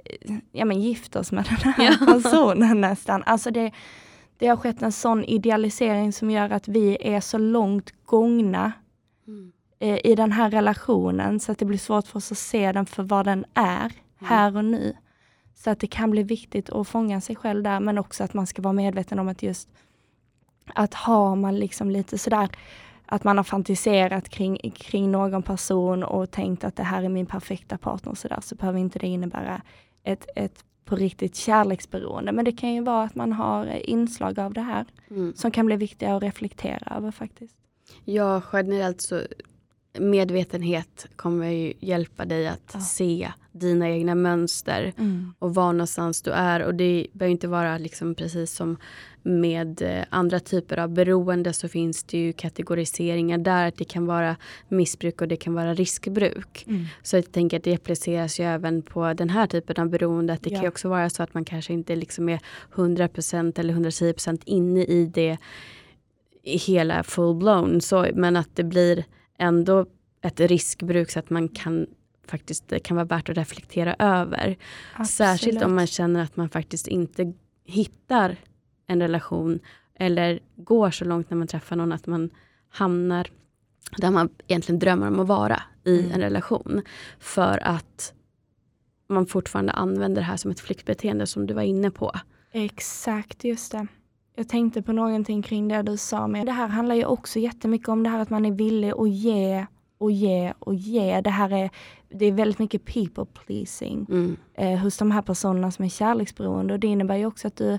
eh, 0.05 0.37
ja, 0.53 0.65
men 0.65 0.81
gift 0.81 1.17
oss 1.17 1.33
med 1.33 1.45
den 1.45 1.73
här 1.73 1.97
Ja. 2.01 2.07
personen 2.23 2.81
nästan. 2.81 3.23
Alltså 3.27 3.51
det, 3.51 3.71
det 4.39 4.47
har 4.47 4.57
skett 4.57 4.83
en 4.83 4.93
sån 4.93 5.25
idealisering 5.25 6.13
som 6.13 6.31
gör 6.31 6.51
att 6.51 6.69
vi 6.69 6.97
är 7.01 7.21
så 7.21 7.39
långt 7.39 7.93
gångna 8.05 8.73
Mm. 9.27 9.53
eh, 9.79 9.99
i 10.07 10.15
den 10.15 10.33
här 10.33 10.51
relationen 10.51 11.41
så 11.41 11.53
att 11.53 11.59
det 11.59 11.65
blir 11.65 11.79
svårt 11.79 12.07
för 12.07 12.17
oss 12.17 12.33
att 12.33 12.39
se 12.39 12.73
den 12.73 12.87
för 12.87 13.03
vad 13.03 13.25
den 13.27 13.45
är 13.55 13.93
här 14.21 14.57
och 14.57 14.65
nu. 14.65 14.97
Så 15.55 15.71
att 15.71 15.81
det 15.81 15.87
kan 15.87 16.11
bli 16.11 16.23
viktigt 16.23 16.71
att 16.71 16.89
fånga 16.89 17.21
sig 17.21 17.37
själv 17.37 17.63
där 17.63 17.81
men 17.81 17.99
också 17.99 18.25
att 18.25 18.35
man 18.35 18.47
ska 18.47 18.63
vara 18.63 18.73
medveten 18.73 19.19
om 19.19 19.29
att 19.29 19.43
just 19.43 19.69
att 20.75 20.95
har 20.95 21.37
man 21.37 21.57
liksom 21.57 21.91
lite 21.91 22.19
sådär 22.19 22.49
att 23.14 23.25
man 23.25 23.37
har 23.37 23.44
fantiserat 23.44 24.29
kring, 24.29 24.59
kring 24.77 25.11
någon 25.11 25.42
person 25.42 26.03
och 26.05 26.31
tänkt 26.31 26.64
att 26.64 26.77
det 26.77 26.83
här 26.83 27.03
är 27.03 27.09
min 27.09 27.27
perfekta 27.27 27.79
partner 27.79 28.14
så, 28.14 28.29
där, 28.29 28.40
så 28.40 28.55
behöver 28.55 28.79
inte 28.79 28.98
det 28.98 29.07
innebära 29.07 29.62
ett, 30.05 30.27
ett 30.37 30.64
på 30.85 30.96
riktigt 30.96 31.37
kärleksberoende. 31.37 32.33
Men 32.33 32.44
det 32.44 32.53
kan 32.53 32.72
ju 32.75 32.81
vara 32.83 33.03
att 33.05 33.14
man 33.14 33.33
har 33.33 33.66
inslag 33.90 34.40
av 34.40 34.53
det 34.53 34.61
här 34.61 34.87
Mm. 35.11 35.33
som 35.37 35.51
kan 35.51 35.66
bli 35.66 35.77
viktiga 35.77 36.16
att 36.16 36.22
reflektera 36.22 36.96
över 36.96 37.11
faktiskt. 37.11 37.55
Ja, 38.05 38.42
generellt 38.53 39.01
så 39.01 39.20
medvetenhet 39.98 41.07
kommer 41.16 41.46
ju 41.46 41.72
hjälpa 41.81 42.25
dig 42.25 42.48
att 42.48 42.70
Ja. 42.75 42.81
se 42.81 43.33
dina 43.53 43.88
egna 43.90 44.14
mönster 44.14 44.92
och 45.38 45.55
var 45.55 45.72
någonstans 45.72 46.22
du 46.22 46.31
är. 46.31 46.62
Och 46.62 46.75
det 46.75 47.07
behöver 47.12 47.33
inte 47.33 47.48
vara 47.48 47.79
liksom 47.79 48.14
precis 48.14 48.53
som 48.55 48.77
med 49.23 49.83
eh, 49.83 50.05
andra 50.11 50.41
typer 50.41 50.79
av 50.79 50.89
beroende 50.91 51.53
så 51.53 51.69
finns 51.69 52.05
det 52.05 52.19
ju 52.19 52.33
kategoriseringar 52.33 53.39
där. 53.39 53.69
Att 53.69 53.77
det 53.77 53.85
kan 53.85 54.07
vara 54.07 54.37
missbruk 54.69 55.21
och 55.21 55.29
det 55.29 55.37
kan 55.37 55.55
vara 55.55 55.75
riskbruk. 55.75 56.65
Mm. 56.67 56.85
Så 57.03 57.17
jag 57.17 57.33
tänker 57.33 57.57
att 57.57 57.65
det 57.65 57.75
appliceras 57.75 58.41
ju 58.41 58.45
även 58.45 58.83
på 58.83 59.13
den 59.13 59.31
här 59.31 59.47
typen 59.47 59.83
av 59.83 59.89
beroende. 59.89 60.33
Att 60.33 60.43
det 60.43 60.51
Ja. 60.51 60.59
kan 60.61 60.69
också 60.69 60.89
vara 60.89 61.11
så 61.11 61.23
att 61.23 61.35
man 61.35 61.45
kanske 61.45 61.73
inte 61.73 61.97
liksom 61.97 62.29
är 62.29 62.41
100% 62.75 63.59
eller 63.59 63.75
110% 63.75 64.43
inne 64.47 64.85
i 64.85 65.07
det 65.07 65.39
i 66.43 66.57
hela 66.57 67.03
full 67.03 67.35
blown. 67.37 67.81
Så, 67.81 68.07
men 68.15 68.37
att 68.37 68.49
det 68.57 68.65
blir 68.65 69.05
ändå 69.39 69.87
ett 70.23 70.41
riskbruk 70.41 71.11
så 71.11 71.19
att 71.19 71.31
man 71.31 71.49
kan 71.49 71.87
faktiskt, 72.27 72.69
det 72.69 72.79
kan 72.79 72.97
vara 72.97 73.07
värt 73.07 73.29
att 73.29 73.37
reflektera 73.37 73.97
över. 73.99 74.57
Absolut. 74.93 75.09
Särskilt 75.09 75.63
om 75.65 75.75
man 75.75 75.87
känner 75.87 76.23
att 76.23 76.37
man 76.37 76.49
faktiskt 76.49 76.89
inte 76.89 77.33
hittar 77.65 78.37
en 78.87 79.01
relation 79.01 79.61
eller 79.95 80.40
går 80.57 80.90
så 80.90 81.05
långt 81.05 81.31
när 81.31 81.37
man 81.37 81.47
träffar 81.47 81.77
någon 81.77 81.92
att 81.92 82.07
man 82.07 82.31
hamnar 82.68 83.27
där 83.97 84.11
man 84.11 84.29
egentligen 84.47 84.79
drömmer 84.79 85.07
om 85.09 85.21
att 85.21 85.27
vara 85.27 85.62
i 85.85 85.99
Mm. 86.01 86.12
en 86.12 86.21
relation. 86.21 86.83
För 87.18 87.59
att 87.66 88.14
man 89.09 89.27
fortfarande 89.27 89.73
använder 89.73 90.21
det 90.23 90.27
här 90.27 90.37
som 90.37 90.51
ett 90.51 90.61
flyktbeteende 90.61 91.27
som 91.27 91.47
du 91.47 91.55
var 91.55 91.62
inne 91.62 91.90
på. 91.90 92.12
Exakt, 92.53 93.45
just 93.45 93.73
det. 93.73 93.87
Jag 94.37 94.49
tänkte 94.49 94.83
på 94.83 94.92
någonting 94.92 95.42
kring 95.42 95.68
det 95.68 95.83
du 95.83 95.97
sa, 95.97 96.27
men 96.27 96.47
det 96.47 96.53
här 96.53 96.68
handlar 96.68 96.95
ju 96.95 97.05
också 97.05 97.38
jättemycket 97.38 97.88
om 97.88 98.03
det 98.03 98.11
här 98.11 98.18
att 98.18 98.31
man 98.31 98.45
är 98.47 98.53
villig 98.53 98.90
att 98.90 99.11
ge 99.11 99.66
och 99.99 100.12
ge 100.12 100.53
och 100.59 100.75
ge. 100.75 101.21
Det 101.21 101.31
här 101.31 101.53
är, 101.53 101.71
det 102.09 102.25
är 102.27 102.33
väldigt 102.33 102.59
mycket 102.59 102.85
people 102.85 103.27
pleasing 103.27 104.07
Mm. 104.11 104.37
eh, 104.55 104.79
hos 104.79 104.99
de 104.99 105.11
här 105.11 105.23
personerna 105.23 105.71
som 105.71 105.85
är 105.85 105.88
kärleksberoende 105.88 106.75
och 106.75 106.81
det 106.81 106.87
innebär 106.87 107.16
ju 107.16 107.27
också 107.27 107.49
att 107.49 107.57
du 107.57 107.79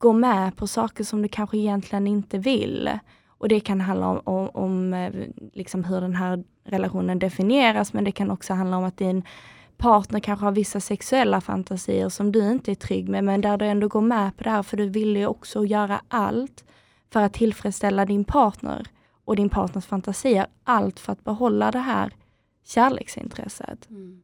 gå 0.00 0.12
med 0.12 0.56
på 0.56 0.66
saker 0.66 1.04
som 1.04 1.22
du 1.22 1.28
kanske 1.28 1.58
egentligen 1.58 2.06
inte 2.06 2.38
vill. 2.38 2.90
Och 3.28 3.48
det 3.48 3.60
kan 3.60 3.80
handla 3.80 4.08
om, 4.08 4.20
om, 4.24 4.50
om 4.54 4.94
eh, 4.94 5.12
liksom 5.52 5.84
hur 5.84 6.00
den 6.00 6.14
här 6.14 6.44
relationen 6.64 7.18
definieras 7.18 7.92
men 7.92 8.04
det 8.04 8.12
kan 8.12 8.30
också 8.30 8.54
handla 8.54 8.76
om 8.76 8.84
att 8.84 8.96
din 8.96 9.22
partner 9.76 10.20
kanske 10.20 10.44
har 10.44 10.52
vissa 10.52 10.80
sexuella 10.80 11.40
fantasier 11.40 12.08
som 12.08 12.32
du 12.32 12.50
inte 12.50 12.70
är 12.70 12.74
trygg 12.74 13.08
med 13.08 13.24
men 13.24 13.40
där 13.40 13.56
du 13.56 13.64
ändå 13.64 13.88
går 13.88 14.00
med 14.00 14.36
på 14.36 14.44
det 14.44 14.50
här 14.50 14.62
för 14.62 14.76
du 14.76 14.88
vill 14.88 15.16
ju 15.16 15.26
också 15.26 15.64
göra 15.64 16.00
allt 16.08 16.64
för 17.12 17.22
att 17.22 17.32
tillfredsställa 17.32 18.06
din 18.06 18.24
partner 18.24 18.86
och 19.24 19.36
din 19.36 19.48
partners 19.48 19.86
fantasier. 19.86 20.46
Allt 20.64 21.00
för 21.00 21.12
att 21.12 21.24
behålla 21.24 21.70
det 21.70 21.78
här 21.78 22.12
kärleksintresset. 22.64 23.90
Mm. 23.90 24.22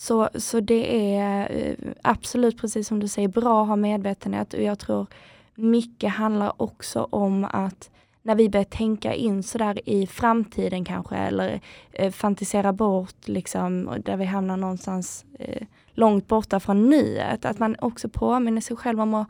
Så, 0.00 0.28
så 0.34 0.60
det 0.60 1.14
är 1.16 1.50
eh, 1.50 1.92
absolut 2.02 2.58
precis 2.60 2.88
som 2.88 3.00
du 3.00 3.08
säger 3.08 3.28
bra 3.28 3.62
att 3.62 3.68
ha 3.68 3.76
medvetenhet 3.76 4.54
och 4.54 4.62
jag 4.62 4.78
tror 4.78 5.06
mycket 5.54 6.10
handlar 6.10 6.62
också 6.62 7.08
om 7.10 7.44
att 7.44 7.90
när 8.22 8.34
vi 8.34 8.48
börjar 8.48 8.64
tänka 8.64 9.14
in 9.14 9.42
sådär 9.42 9.88
i 9.88 10.06
framtiden 10.06 10.84
kanske 10.84 11.16
eller 11.16 11.60
eh, 11.92 12.12
fantisera 12.12 12.72
bort 12.72 13.28
liksom 13.28 13.94
där 14.04 14.16
vi 14.16 14.24
hamnar 14.24 14.56
någonstans 14.56 15.24
eh, 15.38 15.66
långt 15.90 16.28
borta 16.28 16.60
från 16.60 16.90
nuet. 16.90 17.44
Att 17.44 17.58
man 17.58 17.76
också 17.78 18.08
påminner 18.08 18.60
sig 18.60 18.76
själv 18.76 19.00
om 19.00 19.14
att 19.14 19.28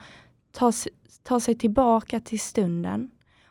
ta, 0.52 0.72
ta 1.22 1.40
sig 1.40 1.54
tillbaka 1.54 2.20
till 2.20 2.40
stunden. 2.40 3.10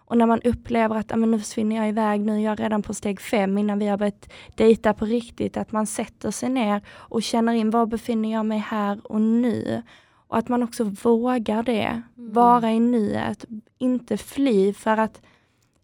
Och 0.09 0.17
när 0.17 0.25
man 0.25 0.41
upplever 0.41 0.95
att 0.95 1.11
"Ah, 1.11 1.15
men 1.15 1.31
nu 1.31 1.39
försvinner 1.39 1.75
jag 1.75 1.89
iväg, 1.89 2.21
nu 2.21 2.35
är 2.35 2.39
jag 2.39 2.59
redan 2.59 2.83
på 2.83 2.93
steg 2.93 3.21
fem 3.21 3.57
innan 3.57 3.79
vi 3.79 3.87
har 3.87 3.97
börjat 3.97 4.29
dejta 4.55 4.93
på 4.93 5.05
riktigt, 5.05 5.57
att 5.57 5.71
man 5.71 5.87
sätter 5.87 6.31
sig 6.31 6.49
ner 6.49 6.81
och 6.89 7.23
känner 7.23 7.53
in 7.53 7.69
var 7.69 7.85
befinner 7.85 8.31
jag 8.31 8.45
mig 8.45 8.57
här 8.57 8.99
och 9.03 9.21
nu. 9.21 9.83
Och 10.27 10.37
att 10.37 10.49
man 10.49 10.63
också 10.63 10.83
vågar 10.83 11.63
det, 11.63 12.01
vara 12.15 12.71
i 12.71 12.79
nuet, 12.79 13.45
inte 13.77 14.17
fly 14.17 14.73
för 14.73 14.97
att 14.97 15.21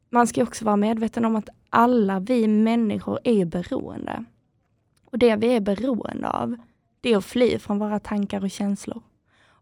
man 0.10 0.28
ska 0.28 0.44
också 0.44 0.66
vara 0.66 0.76
medveten 0.76 1.26
om 1.26 1.36
att 1.36 1.50
alla 1.70 2.20
vi 2.20 2.48
människor 2.48 3.20
är 3.24 3.46
beroende. 3.46 4.26
Och 5.06 5.18
det 5.18 5.36
vi 5.36 5.56
är 5.56 5.62
beroende 5.62 6.30
av, 6.30 6.56
det 7.02 7.14
är 7.14 7.18
att 7.18 7.26
fly 7.26 7.60
från 7.60 7.80
våra 7.80 8.00
tankar 8.00 8.44
och 8.44 8.52
känslor. 8.52 9.02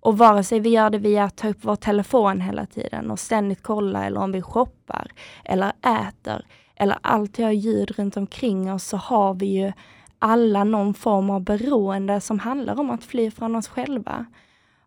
Och 0.01 0.17
vare 0.17 0.43
sig 0.43 0.59
vi 0.59 0.69
gör 0.69 0.89
det 0.89 0.97
via 0.97 1.23
att 1.23 1.35
ta 1.35 1.49
upp 1.49 1.59
vår 1.61 1.75
telefon 1.75 2.41
hela 2.41 2.65
tiden 2.65 3.11
och 3.11 3.19
ständigt 3.19 3.63
kolla 3.63 4.05
eller 4.05 4.21
om 4.21 4.31
vi 4.31 4.41
shoppar 4.41 5.11
eller 5.45 5.71
äter 6.07 6.45
eller 6.75 6.97
alltid 7.01 7.45
har 7.45 7.51
ljud 7.51 7.91
runt 7.91 8.17
omkring 8.17 8.73
oss 8.73 8.83
så 8.83 8.97
har 8.97 9.33
vi 9.33 9.45
ju 9.45 9.71
alla 10.19 10.63
någon 10.63 10.93
form 10.93 11.29
av 11.29 11.41
beroende 11.41 12.21
som 12.21 12.39
handlar 12.39 12.79
om 12.79 12.89
att 12.89 13.03
fly 13.03 13.31
från 13.31 13.55
oss 13.55 13.67
själva. 13.67 14.25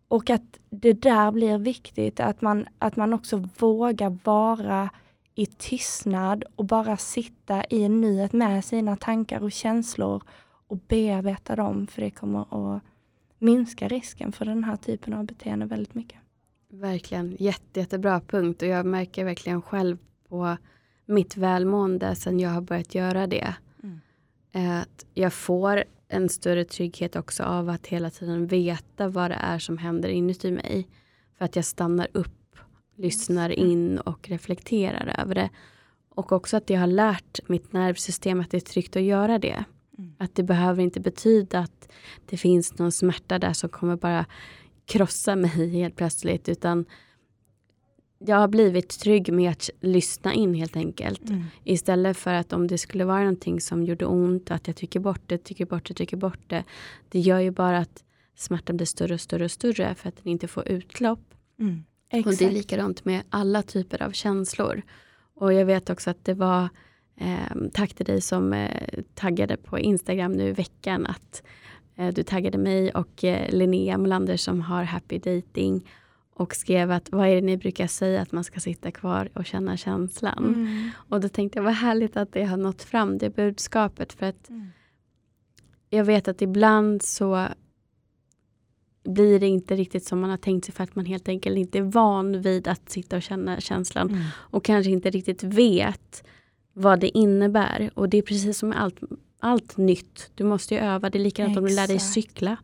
Och 0.08 0.30
att 0.30 0.58
det 0.70 0.92
där 0.92 1.30
blir 1.30 1.58
viktigt, 1.58 2.20
att 2.20 2.40
man, 2.40 2.66
att 2.78 2.96
man 2.96 3.12
också 3.12 3.48
vågar 3.58 4.18
vara 4.24 4.90
i 5.34 5.46
tystnad 5.46 6.44
och 6.56 6.64
bara 6.64 6.96
sitta 6.96 7.64
i 7.70 7.88
nuet 7.88 8.32
med 8.32 8.64
sina 8.64 8.96
tankar 8.96 9.42
och 9.42 9.52
känslor 9.52 10.22
och 10.68 10.76
bearbeta 10.76 11.56
dem, 11.56 11.86
för 11.86 12.02
det 12.02 12.10
kommer 12.10 12.40
att 12.76 12.82
minska 13.38 13.88
risken 13.88 14.32
för 14.32 14.44
den 14.44 14.64
här 14.64 14.76
typen 14.76 15.14
av 15.14 15.24
beteende 15.24 15.66
väldigt 15.66 15.94
mycket. 15.94 16.18
Verkligen, 16.68 17.36
Jätte, 17.38 17.80
jättebra 17.80 18.20
punkt 18.20 18.62
och 18.62 18.68
jag 18.68 18.86
märker 18.86 19.24
verkligen 19.24 19.62
själv 19.62 19.98
på 20.28 20.56
mitt 21.06 21.36
välmående 21.36 22.14
sen 22.14 22.40
jag 22.40 22.50
har 22.50 22.60
börjat 22.60 22.94
göra 22.94 23.26
det. 23.26 23.54
Mm. 23.82 24.00
Eh, 24.52 24.80
Att 24.80 25.06
jag 25.14 25.32
får 25.32 25.84
en 26.08 26.28
större 26.28 26.64
trygghet 26.64 27.16
också 27.16 27.42
av 27.42 27.68
att 27.68 27.86
hela 27.86 28.10
tiden 28.10 28.46
veta 28.46 29.08
vad 29.08 29.30
det 29.30 29.38
är 29.40 29.58
som 29.58 29.78
händer 29.78 30.08
inuti 30.08 30.50
mig. 30.50 30.88
För 31.38 31.44
att 31.44 31.56
jag 31.56 31.64
stannar 31.64 32.08
upp, 32.12 32.56
lyssnar 32.96 33.50
in 33.50 33.98
och 33.98 34.28
reflekterar 34.28 35.20
över 35.20 35.34
det. 35.34 35.50
Och 36.08 36.32
också 36.32 36.56
att 36.56 36.70
jag 36.70 36.80
har 36.80 36.86
lärt 36.86 37.48
mitt 37.48 37.72
nervsystem 37.72 38.40
att 38.40 38.50
det 38.50 38.56
är 38.56 38.60
tryggt 38.60 38.96
att 38.96 39.02
göra 39.02 39.38
det. 39.38 39.64
Att 40.24 40.34
det 40.34 40.42
behöver 40.42 40.82
inte 40.82 41.00
betyda 41.00 41.58
att 41.58 41.88
det 42.26 42.36
finns 42.36 42.78
någon 42.78 42.92
smärta 42.92 43.38
där 43.38 43.52
som 43.52 43.68
kommer 43.68 43.96
bara 43.96 44.26
krossa 44.86 45.36
mig 45.36 45.70
helt 45.70 45.96
plötsligt. 45.96 46.48
Utan 46.48 46.84
jag 48.18 48.36
har 48.36 48.48
blivit 48.48 48.88
trygg 48.88 49.32
med 49.32 49.50
att 49.50 49.70
lyssna 49.80 50.34
in 50.34 50.54
helt 50.54 50.76
enkelt. 50.76 51.28
Mm. 51.28 51.44
Istället 51.64 52.16
för 52.16 52.34
att 52.34 52.52
om 52.52 52.66
det 52.66 52.78
skulle 52.78 53.04
vara 53.04 53.18
någonting 53.18 53.60
som 53.60 53.84
gjorde 53.84 54.06
ont, 54.06 54.50
att 54.50 54.66
jag 54.66 54.76
trycker 54.76 55.00
bort 55.00 55.22
det, 55.26 55.38
trycker 55.38 55.66
bort 55.66 55.88
det, 55.88 55.94
trycker 55.94 56.16
bort 56.16 56.40
det. 56.46 56.64
Det 57.08 57.20
gör 57.20 57.38
ju 57.38 57.50
bara 57.50 57.78
att 57.78 58.04
smärtan 58.36 58.76
blir 58.76 58.86
större 58.86 59.14
och 59.14 59.20
större 59.20 59.44
och 59.44 59.50
större 59.50 59.94
för 59.94 60.08
att 60.08 60.16
den 60.16 60.28
inte 60.28 60.48
får 60.48 60.68
utlopp. 60.68 61.34
Mm. 61.58 61.84
Och 62.26 62.34
det 62.34 62.44
är 62.44 62.50
likadant 62.50 63.04
med 63.04 63.22
alla 63.30 63.62
typer 63.62 64.02
av 64.02 64.10
känslor. 64.10 64.82
Och 65.34 65.52
jag 65.52 65.66
vet 65.66 65.90
också 65.90 66.10
att 66.10 66.24
det 66.24 66.34
var 66.34 66.68
eh, 67.16 67.56
tack 67.72 67.94
till 67.94 68.06
dig 68.06 68.20
som 68.20 68.52
eh, 68.52 68.88
taggade 69.14 69.56
på 69.56 69.78
Instagram 69.78 70.32
nu 70.32 70.48
i 70.48 70.52
veckan 70.52 71.06
att 71.06 71.42
eh, 71.96 72.08
du 72.14 72.22
taggade 72.22 72.58
mig 72.58 72.90
och 72.92 73.24
eh, 73.24 73.50
Linnea 73.54 73.98
Molander 73.98 74.36
som 74.36 74.60
har 74.60 74.82
Happy 74.84 75.18
Dating 75.18 75.88
och 76.36 76.54
skrev 76.54 76.90
att 76.90 77.10
vad 77.12 77.28
är 77.28 77.34
det 77.34 77.40
ni 77.40 77.56
brukar 77.56 77.86
säga 77.86 78.22
att 78.22 78.32
man 78.32 78.44
ska 78.44 78.60
sitta 78.60 78.90
kvar 78.90 79.28
och 79.34 79.46
känna 79.46 79.76
känslan. 79.76 80.44
Mm. 80.54 80.90
Och 81.08 81.20
då 81.20 81.28
tänkte 81.28 81.58
jag 81.58 81.64
vad 81.64 81.74
härligt 81.74 82.16
att 82.16 82.32
det 82.32 82.44
har 82.44 82.56
nått 82.56 82.82
fram 82.82 83.18
det 83.18 83.30
budskapet 83.30 84.12
för 84.12 84.26
att 84.26 84.48
Mm. 84.48 84.66
jag 85.90 86.04
vet 86.04 86.28
att 86.28 86.42
ibland 86.42 87.02
så 87.02 87.48
blir 89.04 89.40
det 89.40 89.46
inte 89.46 89.76
riktigt 89.76 90.04
som 90.04 90.20
man 90.20 90.30
har 90.30 90.36
tänkt 90.36 90.64
sig 90.64 90.74
för 90.74 90.84
att 90.84 90.94
man 90.96 91.04
helt 91.04 91.28
enkelt 91.28 91.56
inte 91.58 91.78
är 91.78 91.82
van 91.82 92.42
vid 92.42 92.68
att 92.68 92.90
sitta 92.90 93.16
och 93.16 93.22
känna 93.22 93.60
känslan 93.60 94.08
Mm. 94.10 94.22
och 94.36 94.64
kanske 94.64 94.90
inte 94.90 95.10
riktigt 95.10 95.42
vet 95.42 96.24
vad 96.74 97.00
det 97.00 97.18
innebär. 97.18 97.90
Och 97.94 98.08
det 98.08 98.18
är 98.18 98.22
precis 98.22 98.58
som 98.58 98.68
med 98.68 98.82
allt, 98.82 99.00
allt 99.38 99.76
nytt. 99.76 100.30
Du 100.34 100.44
måste 100.44 100.74
ju 100.74 100.80
öva. 100.80 101.10
Det 101.10 101.18
är 101.18 101.22
likadant 101.22 101.58
om 101.58 101.64
du 101.64 101.74
lär 101.74 101.86
dig 101.86 101.96
Exakt. 101.96 102.14
cykla. 102.14 102.56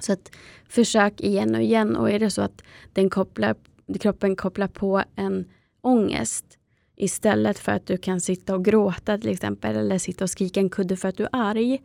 Så 0.00 0.12
att 0.12 0.30
försök 0.68 1.20
igen 1.20 1.54
och 1.54 1.62
igen 1.62 1.96
och 1.96 2.10
är 2.10 2.18
det 2.18 2.30
så 2.30 2.42
att 2.42 2.62
den 2.92 3.10
kopplar, 3.10 3.54
kroppen 4.00 4.36
kopplar 4.36 4.68
på 4.68 5.02
en 5.16 5.44
ångest 5.80 6.58
istället 6.96 7.58
för 7.58 7.72
att 7.72 7.86
du 7.86 7.96
kan 7.96 8.20
sitta 8.20 8.54
och 8.54 8.64
gråta 8.64 9.18
till 9.18 9.30
exempel 9.30 9.76
eller 9.76 9.98
sitta 9.98 10.24
och 10.24 10.30
skrika 10.30 10.60
en 10.60 10.70
kudde 10.70 10.96
för 10.96 11.08
att 11.08 11.16
du 11.16 11.24
är 11.24 11.30
arg. 11.32 11.82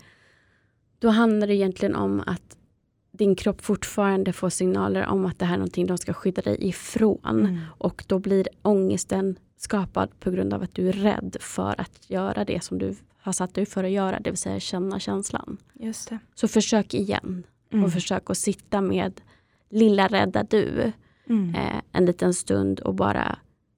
Då 1.00 1.10
handlar 1.10 1.48
det 1.48 1.56
egentligen 1.56 1.96
om 1.96 2.24
att 2.26 2.58
din 3.12 3.36
kropp 3.36 3.62
fortfarande 3.62 4.34
får 4.34 4.50
signaler 4.50 5.06
om 5.06 5.26
att 5.26 5.40
det 5.40 5.46
här 5.46 5.54
är 5.54 5.58
någonting 5.58 5.88
de 5.88 5.98
ska 5.98 6.14
skydda 6.14 6.42
dig 6.42 6.58
ifrån. 6.60 7.20
Mm. 7.26 7.60
Och 7.78 8.04
då 8.08 8.20
blir 8.20 8.48
ångesten 8.62 9.36
skapad 9.58 10.20
på 10.20 10.32
grund 10.32 10.54
av 10.54 10.64
att 10.64 10.76
du 10.76 10.90
är 10.90 10.94
rädd 10.94 11.38
för 11.40 11.82
att 11.82 12.10
göra 12.10 12.46
det 12.46 12.64
som 12.64 12.78
du 12.80 12.96
har 13.22 13.32
satt 13.34 13.54
dig 13.54 13.66
för 13.66 13.84
att 13.84 13.92
göra, 13.92 14.20
det 14.20 14.30
vill 14.32 14.38
säga 14.38 14.60
känna 14.60 15.00
känslan. 15.00 15.58
Just 15.74 16.10
det. 16.10 16.20
Så 16.36 16.48
försök 16.48 16.94
igen 16.94 17.44
Mm. 17.72 17.86
och 17.86 17.94
försök 17.94 18.30
att 18.30 18.38
sitta 18.38 18.82
med 18.82 19.22
lilla 19.70 20.08
rädda 20.08 20.44
du 20.44 20.92
Mm. 21.30 21.56
eh, 21.56 21.82
en 21.92 22.06
liten 22.06 22.34
stund 22.34 22.80
och 22.80 22.94
bara 22.96 23.38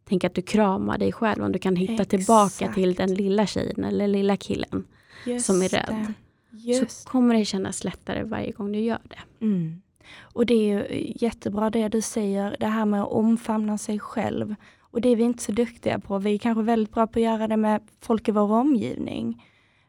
tänka 0.09 0.27
att 0.27 0.35
du 0.35 0.41
kramar 0.41 0.97
dig 0.97 1.11
själv. 1.11 1.43
Om 1.43 1.51
du 1.51 1.59
kan 1.59 1.75
hitta 1.75 2.05
tillbaka 2.05 2.45
Exakt. 2.65 2.73
till 2.75 2.93
den 2.95 3.13
lilla 3.13 3.45
tjejen 3.45 3.83
eller 3.83 4.07
lilla 4.07 4.37
killen 4.37 4.87
Just 5.25 5.45
som 5.45 5.61
är 5.61 5.69
rädd. 5.69 6.13
Så 6.89 7.09
kommer 7.09 7.35
det 7.35 7.45
kännas 7.45 7.83
lättare 7.83 8.23
varje 8.23 8.51
gång 8.51 8.71
du 8.71 8.79
gör 8.79 8.99
det. 9.03 9.45
Mm. 9.45 9.81
Och 10.19 10.45
det 10.45 10.53
är 10.53 10.77
ju 10.77 11.13
jättebra 11.15 11.69
det 11.69 11.87
du 11.87 12.01
säger, 12.01 12.57
det 12.59 12.67
här 12.67 12.85
med 12.85 13.01
att 13.01 13.11
omfamna 13.11 13.77
sig 13.77 13.99
själv. 13.99 14.55
Och 14.91 15.01
det 15.01 15.09
är 15.09 15.15
vi 15.15 15.23
inte 15.23 15.43
så 15.43 15.51
duktiga 15.51 15.99
på. 15.99 16.17
Vi 16.17 16.33
är 16.33 16.37
kanske 16.37 16.63
väldigt 16.63 16.93
bra 16.93 17.07
på 17.07 17.19
att 17.19 17.23
göra 17.23 17.47
det 17.47 17.57
med 17.57 17.81
folk 18.01 18.27
i 18.27 18.31
vår 18.31 18.51
omgivning. 18.51 19.45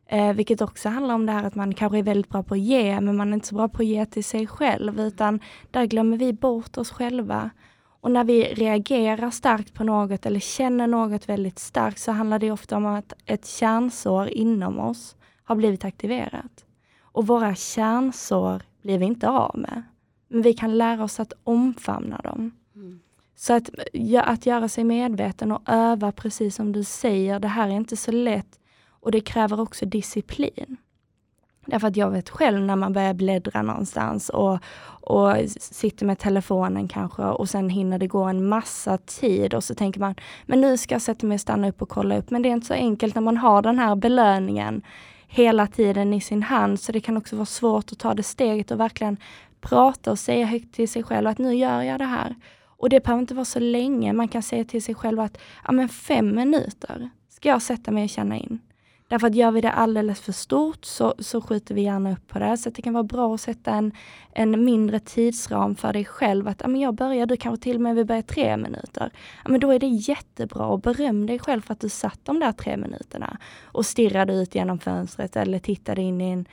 Eh, 0.06 0.32
vilket 0.32 0.60
också 0.60 0.88
handlar 0.88 1.14
om 1.14 1.26
det 1.26 1.32
här 1.32 1.44
att 1.44 1.54
man 1.54 1.74
kanske 1.74 1.98
är 1.98 2.02
väldigt 2.02 2.28
bra 2.28 2.42
på 2.42 2.54
att 2.54 2.60
ge, 2.60 3.00
men 3.00 3.16
man 3.16 3.28
är 3.28 3.34
inte 3.34 3.46
så 3.46 3.54
bra 3.54 3.68
på 3.68 3.82
att 3.82 3.88
ge 3.88 4.06
till 4.06 4.24
sig 4.24 4.46
själv, 4.46 5.00
utan 5.00 5.40
där 5.70 5.84
glömmer 5.84 6.16
vi 6.16 6.32
bort 6.32 6.78
oss 6.78 6.90
själva. 6.90 7.50
Och 8.00 8.10
när 8.10 8.24
vi 8.24 8.44
reagerar 8.44 9.30
starkt 9.30 9.74
på 9.74 9.84
något 9.84 10.26
eller 10.26 10.40
känner 10.40 10.86
något 10.86 11.28
väldigt 11.28 11.58
starkt 11.58 11.98
så 11.98 12.12
handlar 12.12 12.38
det 12.38 12.50
ofta 12.50 12.76
om 12.76 12.86
att 12.86 13.12
ett 13.26 13.46
kärnsår 13.46 14.28
inom 14.28 14.78
oss 14.78 15.16
har 15.44 15.56
blivit 15.56 15.84
aktiverat. 15.84 16.64
Och 17.02 17.26
våra 17.26 17.54
kärnsår 17.54 18.62
blir 18.82 18.98
vi 18.98 19.04
inte 19.04 19.28
av 19.28 19.58
med. 19.58 19.82
Men 20.28 20.42
vi 20.42 20.52
kan 20.52 20.78
lära 20.78 21.04
oss 21.04 21.20
att 21.20 21.32
omfamna 21.44 22.18
dem. 22.18 22.50
Mm. 22.74 23.00
Så 23.40 23.52
att, 23.52 23.70
ja, 23.92 24.22
att 24.22 24.46
göra 24.46 24.68
sig 24.68 24.84
medveten 24.84 25.52
och 25.52 25.62
öva 25.66 26.12
precis 26.12 26.54
som 26.54 26.72
du 26.72 26.84
säger, 26.84 27.38
det 27.40 27.48
här 27.48 27.68
är 27.68 27.72
inte 27.72 27.96
så 27.96 28.12
lätt 28.12 28.58
och 28.88 29.12
det 29.12 29.20
kräver 29.20 29.60
också 29.60 29.86
disciplin. 29.86 30.76
Därför 31.66 31.88
att 31.88 31.96
jag 31.96 32.10
vet 32.10 32.30
själv 32.30 32.60
när 32.60 32.76
man 32.76 32.92
börjar 32.92 33.14
bläddra 33.14 33.62
någonstans 33.62 34.28
och, 34.28 34.58
och 35.00 35.34
sitter 35.60 36.06
med 36.06 36.18
telefonen 36.18 36.88
kanske 36.88 37.22
och 37.22 37.50
sen 37.50 37.68
hinner 37.68 37.98
det 37.98 38.06
gå 38.06 38.22
en 38.22 38.48
massa 38.48 38.98
tid 38.98 39.54
och 39.54 39.64
så 39.64 39.74
tänker 39.74 40.00
man, 40.00 40.14
men 40.46 40.60
nu 40.60 40.76
ska 40.76 40.94
jag 40.94 41.02
sätta 41.02 41.26
mig 41.26 41.34
och 41.34 41.40
stanna 41.40 41.68
upp 41.68 41.82
och 41.82 41.88
kolla 41.88 42.18
upp. 42.18 42.30
Men 42.30 42.42
det 42.42 42.48
är 42.48 42.52
inte 42.52 42.66
så 42.66 42.74
enkelt 42.74 43.14
när 43.14 43.22
man 43.22 43.36
har 43.36 43.62
den 43.62 43.78
här 43.78 43.96
belöningen 43.96 44.82
hela 45.26 45.66
tiden 45.66 46.14
i 46.14 46.20
sin 46.20 46.42
hand, 46.42 46.80
så 46.80 46.92
det 46.92 47.00
kan 47.00 47.16
också 47.16 47.36
vara 47.36 47.46
svårt 47.46 47.92
att 47.92 47.98
ta 47.98 48.14
det 48.14 48.22
steget 48.22 48.70
och 48.70 48.80
verkligen 48.80 49.16
prata 49.60 50.10
och 50.10 50.18
säga 50.18 50.46
högt 50.46 50.74
till 50.74 50.88
sig 50.88 51.02
själv 51.02 51.26
att 51.26 51.38
nu 51.38 51.54
gör 51.54 51.82
jag 51.82 51.98
det 51.98 52.04
här. 52.04 52.34
Och 52.80 52.88
det 52.88 53.04
behöver 53.04 53.20
inte 53.20 53.34
vara 53.34 53.44
så 53.44 53.60
länge, 53.60 54.12
man 54.12 54.28
kan 54.28 54.42
säga 54.42 54.64
till 54.64 54.82
sig 54.82 54.94
själv 54.94 55.20
att 55.20 55.38
ja, 55.64 55.72
men 55.72 55.88
fem 55.88 56.34
minuter 56.34 57.10
ska 57.28 57.48
jag 57.48 57.62
sätta 57.62 57.90
mig 57.90 58.04
och 58.04 58.10
känna 58.10 58.38
in. 58.38 58.58
Därför 59.08 59.26
att 59.26 59.34
gör 59.34 59.50
vi 59.50 59.60
det 59.60 59.72
alldeles 59.72 60.20
för 60.20 60.32
stort 60.32 60.84
så, 60.84 61.14
så 61.18 61.40
skjuter 61.40 61.74
vi 61.74 61.82
gärna 61.82 62.12
upp 62.12 62.28
på 62.28 62.38
det. 62.38 62.56
Så 62.56 62.70
det 62.70 62.82
kan 62.82 62.92
vara 62.92 63.04
bra 63.04 63.34
att 63.34 63.40
sätta 63.40 63.70
en, 63.72 63.92
en 64.32 64.64
mindre 64.64 65.00
tidsram 65.00 65.76
för 65.76 65.92
dig 65.92 66.04
själv. 66.04 66.48
Att 66.48 66.62
ja, 66.64 66.70
jag 66.70 66.94
börjar, 66.94 67.26
du 67.26 67.36
kanske 67.36 67.62
till 67.62 67.76
och 67.76 67.82
med 67.82 67.94
vill 67.94 68.06
börja 68.06 68.22
tre 68.22 68.56
minuter. 68.56 69.10
Ja, 69.44 69.50
men 69.50 69.60
då 69.60 69.70
är 69.70 69.78
det 69.78 69.86
jättebra 69.86 70.66
och 70.66 70.80
beröm 70.80 71.26
dig 71.26 71.38
själv 71.38 71.60
för 71.60 71.72
att 71.72 71.80
du 71.80 71.88
satt 71.88 72.20
de 72.22 72.40
där 72.40 72.52
tre 72.52 72.76
minuterna 72.76 73.38
och 73.62 73.86
stirrade 73.86 74.32
ut 74.32 74.54
genom 74.54 74.78
fönstret 74.78 75.36
eller 75.36 75.58
tittade 75.58 76.02
in 76.02 76.20
i 76.20 76.30
en 76.30 76.46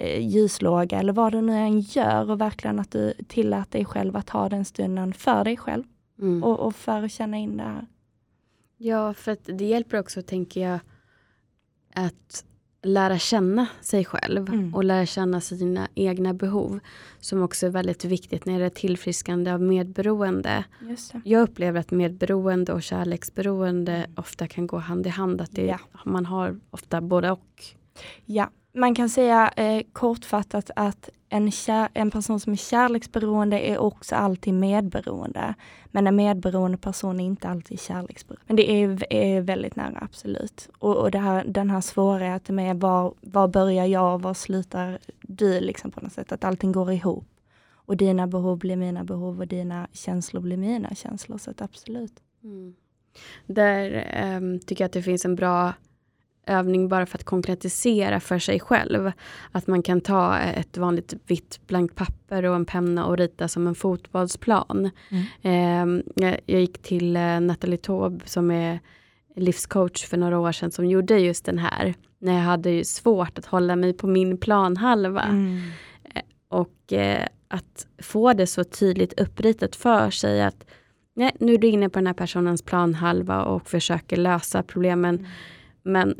ljuslåga 0.00 0.98
eller 0.98 1.12
vad 1.12 1.32
du 1.32 1.40
nu 1.40 1.52
än 1.52 1.80
gör 1.80 2.30
och 2.30 2.40
verkligen 2.40 2.78
att 2.78 2.90
du 2.90 3.12
tillät 3.28 3.70
dig 3.70 3.84
själv 3.84 4.16
att 4.16 4.30
ha 4.30 4.48
den 4.48 4.64
stunden 4.64 5.12
för 5.12 5.44
dig 5.44 5.56
själv 5.56 5.84
mm. 6.18 6.44
och, 6.44 6.60
och 6.60 6.74
för 6.74 7.02
att 7.02 7.12
känna 7.12 7.36
in 7.36 7.56
det 7.56 7.62
här. 7.62 7.86
Ja, 8.76 9.14
för 9.14 9.32
att 9.32 9.44
det 9.44 9.64
hjälper 9.64 9.98
också, 9.98 10.22
tänker 10.22 10.60
jag, 10.60 10.78
att 11.94 12.44
lära 12.82 13.18
känna 13.18 13.66
sig 13.80 14.04
själv 14.04 14.48
mm. 14.48 14.74
och 14.74 14.84
lära 14.84 15.06
känna 15.06 15.40
sina 15.40 15.88
egna 15.94 16.34
behov. 16.34 16.80
Som 17.20 17.42
också 17.42 17.66
är 17.66 17.70
väldigt 17.70 18.04
viktigt 18.04 18.46
när 18.46 18.58
det 18.58 18.64
är 18.64 18.70
tillfriskande 18.70 19.52
av 19.52 19.62
medberoende. 19.62 20.64
Jag 21.24 21.42
upplever 21.42 21.80
att 21.80 21.90
medberoende 21.90 22.72
och 22.72 22.82
kärleksberoende 22.82 23.92
mm. 23.92 24.10
ofta 24.16 24.46
kan 24.46 24.66
gå 24.66 24.78
hand 24.78 25.06
i 25.06 25.10
hand. 25.10 25.40
Att 25.40 25.52
det, 25.52 25.66
ja. 25.66 25.78
man 26.04 26.26
har 26.26 26.60
ofta 26.70 27.00
både 27.00 27.30
och. 27.30 27.64
Ja, 28.24 28.50
man 28.74 28.94
kan 28.94 29.08
säga 29.08 29.48
eh, 29.56 29.82
kortfattat 29.92 30.70
att 30.76 31.10
en, 31.28 31.50
kär, 31.50 31.88
en 31.94 32.10
person 32.10 32.40
som 32.40 32.52
är 32.52 32.56
kärleksberoende 32.56 33.60
är 33.60 33.78
också 33.78 34.14
alltid 34.14 34.54
medberoende. 34.54 35.54
Men 35.86 36.06
en 36.06 36.16
medberoende 36.16 36.78
person 36.78 37.20
är 37.20 37.24
inte 37.24 37.48
alltid 37.48 37.80
kärleksberoende. 37.80 38.44
Men 38.46 38.56
det 38.56 38.70
är, 38.70 39.12
är 39.12 39.40
väldigt 39.40 39.76
nära, 39.76 39.98
absolut. 40.00 40.68
Och, 40.78 40.96
och 40.96 41.10
det 41.10 41.18
här, 41.18 41.44
den 41.44 41.70
här 41.70 41.80
svårigheten 41.80 42.56
med 42.56 42.80
var, 42.80 43.14
var 43.20 43.48
börjar 43.48 43.86
jag 43.86 44.14
och 44.14 44.22
var 44.22 44.34
slutar 44.34 44.98
du 45.22 45.60
liksom 45.60 45.90
på 45.90 46.00
något 46.00 46.12
sätt, 46.12 46.32
att 46.32 46.44
allting 46.44 46.72
går 46.72 46.92
ihop. 46.92 47.26
Och 47.86 47.96
dina 47.96 48.26
behov 48.26 48.58
blir 48.58 48.76
mina 48.76 49.04
behov 49.04 49.40
och 49.40 49.46
dina 49.46 49.88
känslor 49.92 50.40
blir 50.40 50.56
mina 50.56 50.94
känslor. 50.94 51.38
Så 51.38 51.50
att 51.50 51.62
absolut. 51.62 52.22
Mm. 52.44 52.74
Där 53.46 54.08
um, 54.36 54.58
tycker 54.58 54.84
jag 54.84 54.86
att 54.86 54.92
det 54.92 55.02
finns 55.02 55.24
en 55.24 55.34
bra 55.34 55.72
övning 56.46 56.88
bara 56.88 57.06
för 57.06 57.18
att 57.18 57.24
konkretisera 57.24 58.20
för 58.20 58.38
sig 58.38 58.60
själv. 58.60 59.12
Att 59.52 59.66
man 59.66 59.82
kan 59.82 60.00
ta 60.00 60.38
ett 60.38 60.76
vanligt 60.76 61.14
vitt 61.26 61.60
blankt 61.66 61.94
papper 61.94 62.42
och 62.44 62.56
en 62.56 62.64
penna 62.64 63.06
och 63.06 63.18
rita 63.18 63.48
som 63.48 63.66
en 63.66 63.74
fotbollsplan. 63.74 64.90
Mm. 65.42 66.02
Eh, 66.12 66.34
jag 66.46 66.60
gick 66.60 66.82
till 66.82 67.16
eh, 67.16 67.40
Nathalie 67.40 67.76
Taube 67.76 68.20
som 68.24 68.50
är 68.50 68.80
livscoach 69.36 70.04
för 70.04 70.16
några 70.16 70.38
år 70.38 70.52
sedan 70.52 70.70
som 70.70 70.86
gjorde 70.86 71.18
just 71.18 71.44
den 71.44 71.58
här. 71.58 71.94
När 72.18 72.34
jag 72.34 72.42
hade 72.42 72.84
svårt 72.84 73.38
att 73.38 73.46
hålla 73.46 73.76
mig 73.76 73.92
på 73.92 74.06
min 74.06 74.38
planhalva. 74.38 75.22
Mm. 75.22 75.62
Eh, 76.14 76.22
och 76.48 76.92
eh, 76.92 77.26
att 77.48 77.86
få 77.98 78.32
det 78.32 78.46
så 78.46 78.64
tydligt 78.64 79.20
uppritat 79.20 79.76
för 79.76 80.10
sig 80.10 80.42
att 80.42 80.64
nej, 81.14 81.36
nu 81.40 81.54
är 81.54 81.58
du 81.58 81.66
inne 81.66 81.88
på 81.88 81.98
den 81.98 82.06
här 82.06 82.14
personens 82.14 82.62
planhalva 82.62 83.44
och 83.44 83.68
försöker 83.68 84.16
lösa 84.16 84.62
problemen. 84.62 85.14
Mm. 85.14 85.30
Men 85.82 86.14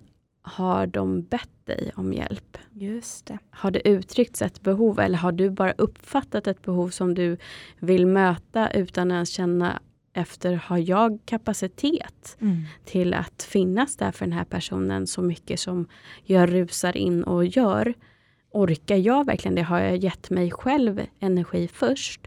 har 0.44 0.86
de 0.86 1.22
bett 1.22 1.48
dig 1.64 1.92
om 1.96 2.12
hjälp? 2.12 2.58
Just 2.72 3.26
det. 3.26 3.38
Har 3.50 3.70
det 3.70 3.88
uttryckts 3.88 4.42
ett 4.42 4.62
behov 4.62 5.00
eller 5.00 5.18
har 5.18 5.32
du 5.32 5.50
bara 5.50 5.72
uppfattat 5.72 6.46
ett 6.46 6.62
behov 6.62 6.88
som 6.88 7.14
du 7.14 7.36
vill 7.78 8.06
möta 8.06 8.70
utan 8.70 9.12
att 9.12 9.28
känna 9.28 9.80
efter, 10.12 10.54
har 10.54 10.78
jag 10.78 11.18
kapacitet 11.24 12.36
mm. 12.40 12.62
till 12.84 13.14
att 13.14 13.42
finnas 13.42 13.96
där 13.96 14.12
för 14.12 14.24
den 14.24 14.32
här 14.32 14.44
personen 14.44 15.06
så 15.06 15.22
mycket 15.22 15.60
som 15.60 15.86
jag 16.24 16.52
rusar 16.52 16.96
in 16.96 17.24
och 17.24 17.44
gör? 17.44 17.94
Orkar 18.50 18.96
jag 18.96 19.26
verkligen 19.26 19.54
det? 19.54 19.62
Har 19.62 19.80
jag 19.80 19.96
gett 19.96 20.30
mig 20.30 20.50
själv 20.50 21.06
energi 21.20 21.68
först? 21.68 22.20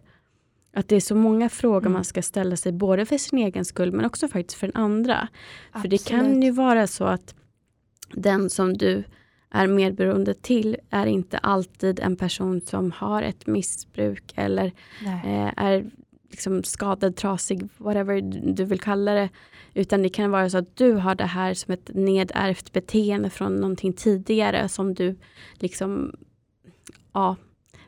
Att 0.73 0.87
det 0.87 0.95
är 0.95 0.99
så 0.99 1.15
många 1.15 1.49
frågor 1.49 1.81
mm. 1.81 1.93
man 1.93 2.03
ska 2.03 2.21
ställa 2.21 2.55
sig, 2.55 2.71
både 2.71 3.05
för 3.05 3.17
sin 3.17 3.39
egen 3.39 3.65
skull 3.65 3.91
men 3.91 4.05
också 4.05 4.27
faktiskt 4.27 4.59
för 4.59 4.67
den 4.67 4.75
andra. 4.75 5.27
Absolut. 5.71 5.81
För 5.81 5.89
det 5.89 6.17
kan 6.17 6.41
ju 6.41 6.51
vara 6.51 6.87
så 6.87 7.03
att 7.03 7.35
den 8.09 8.49
som 8.49 8.77
du 8.77 9.03
är 9.49 9.67
medberoende 9.67 10.33
till 10.33 10.77
är 10.89 11.05
inte 11.05 11.37
alltid 11.37 11.99
en 11.99 12.15
person 12.15 12.61
som 12.61 12.91
har 12.91 13.21
ett 13.21 13.47
missbruk 13.47 14.33
eller 14.35 14.65
eh, 15.05 15.53
är 15.57 15.85
liksom 16.29 16.63
skadad, 16.63 17.15
trasig, 17.15 17.69
whatever 17.77 18.21
du 18.53 18.65
vill 18.65 18.79
kalla 18.79 19.13
det. 19.13 19.29
Utan 19.73 20.01
det 20.01 20.09
kan 20.09 20.31
vara 20.31 20.49
så 20.49 20.57
att 20.57 20.75
du 20.75 20.93
har 20.93 21.15
det 21.15 21.25
här 21.25 21.53
som 21.53 21.73
ett 21.73 21.89
nedärvt 21.93 22.73
beteende 22.73 23.29
från 23.29 23.55
någonting 23.55 23.93
tidigare 23.93 24.69
som 24.69 24.93
du 24.93 25.15
liksom 25.53 26.15
ja, 27.13 27.35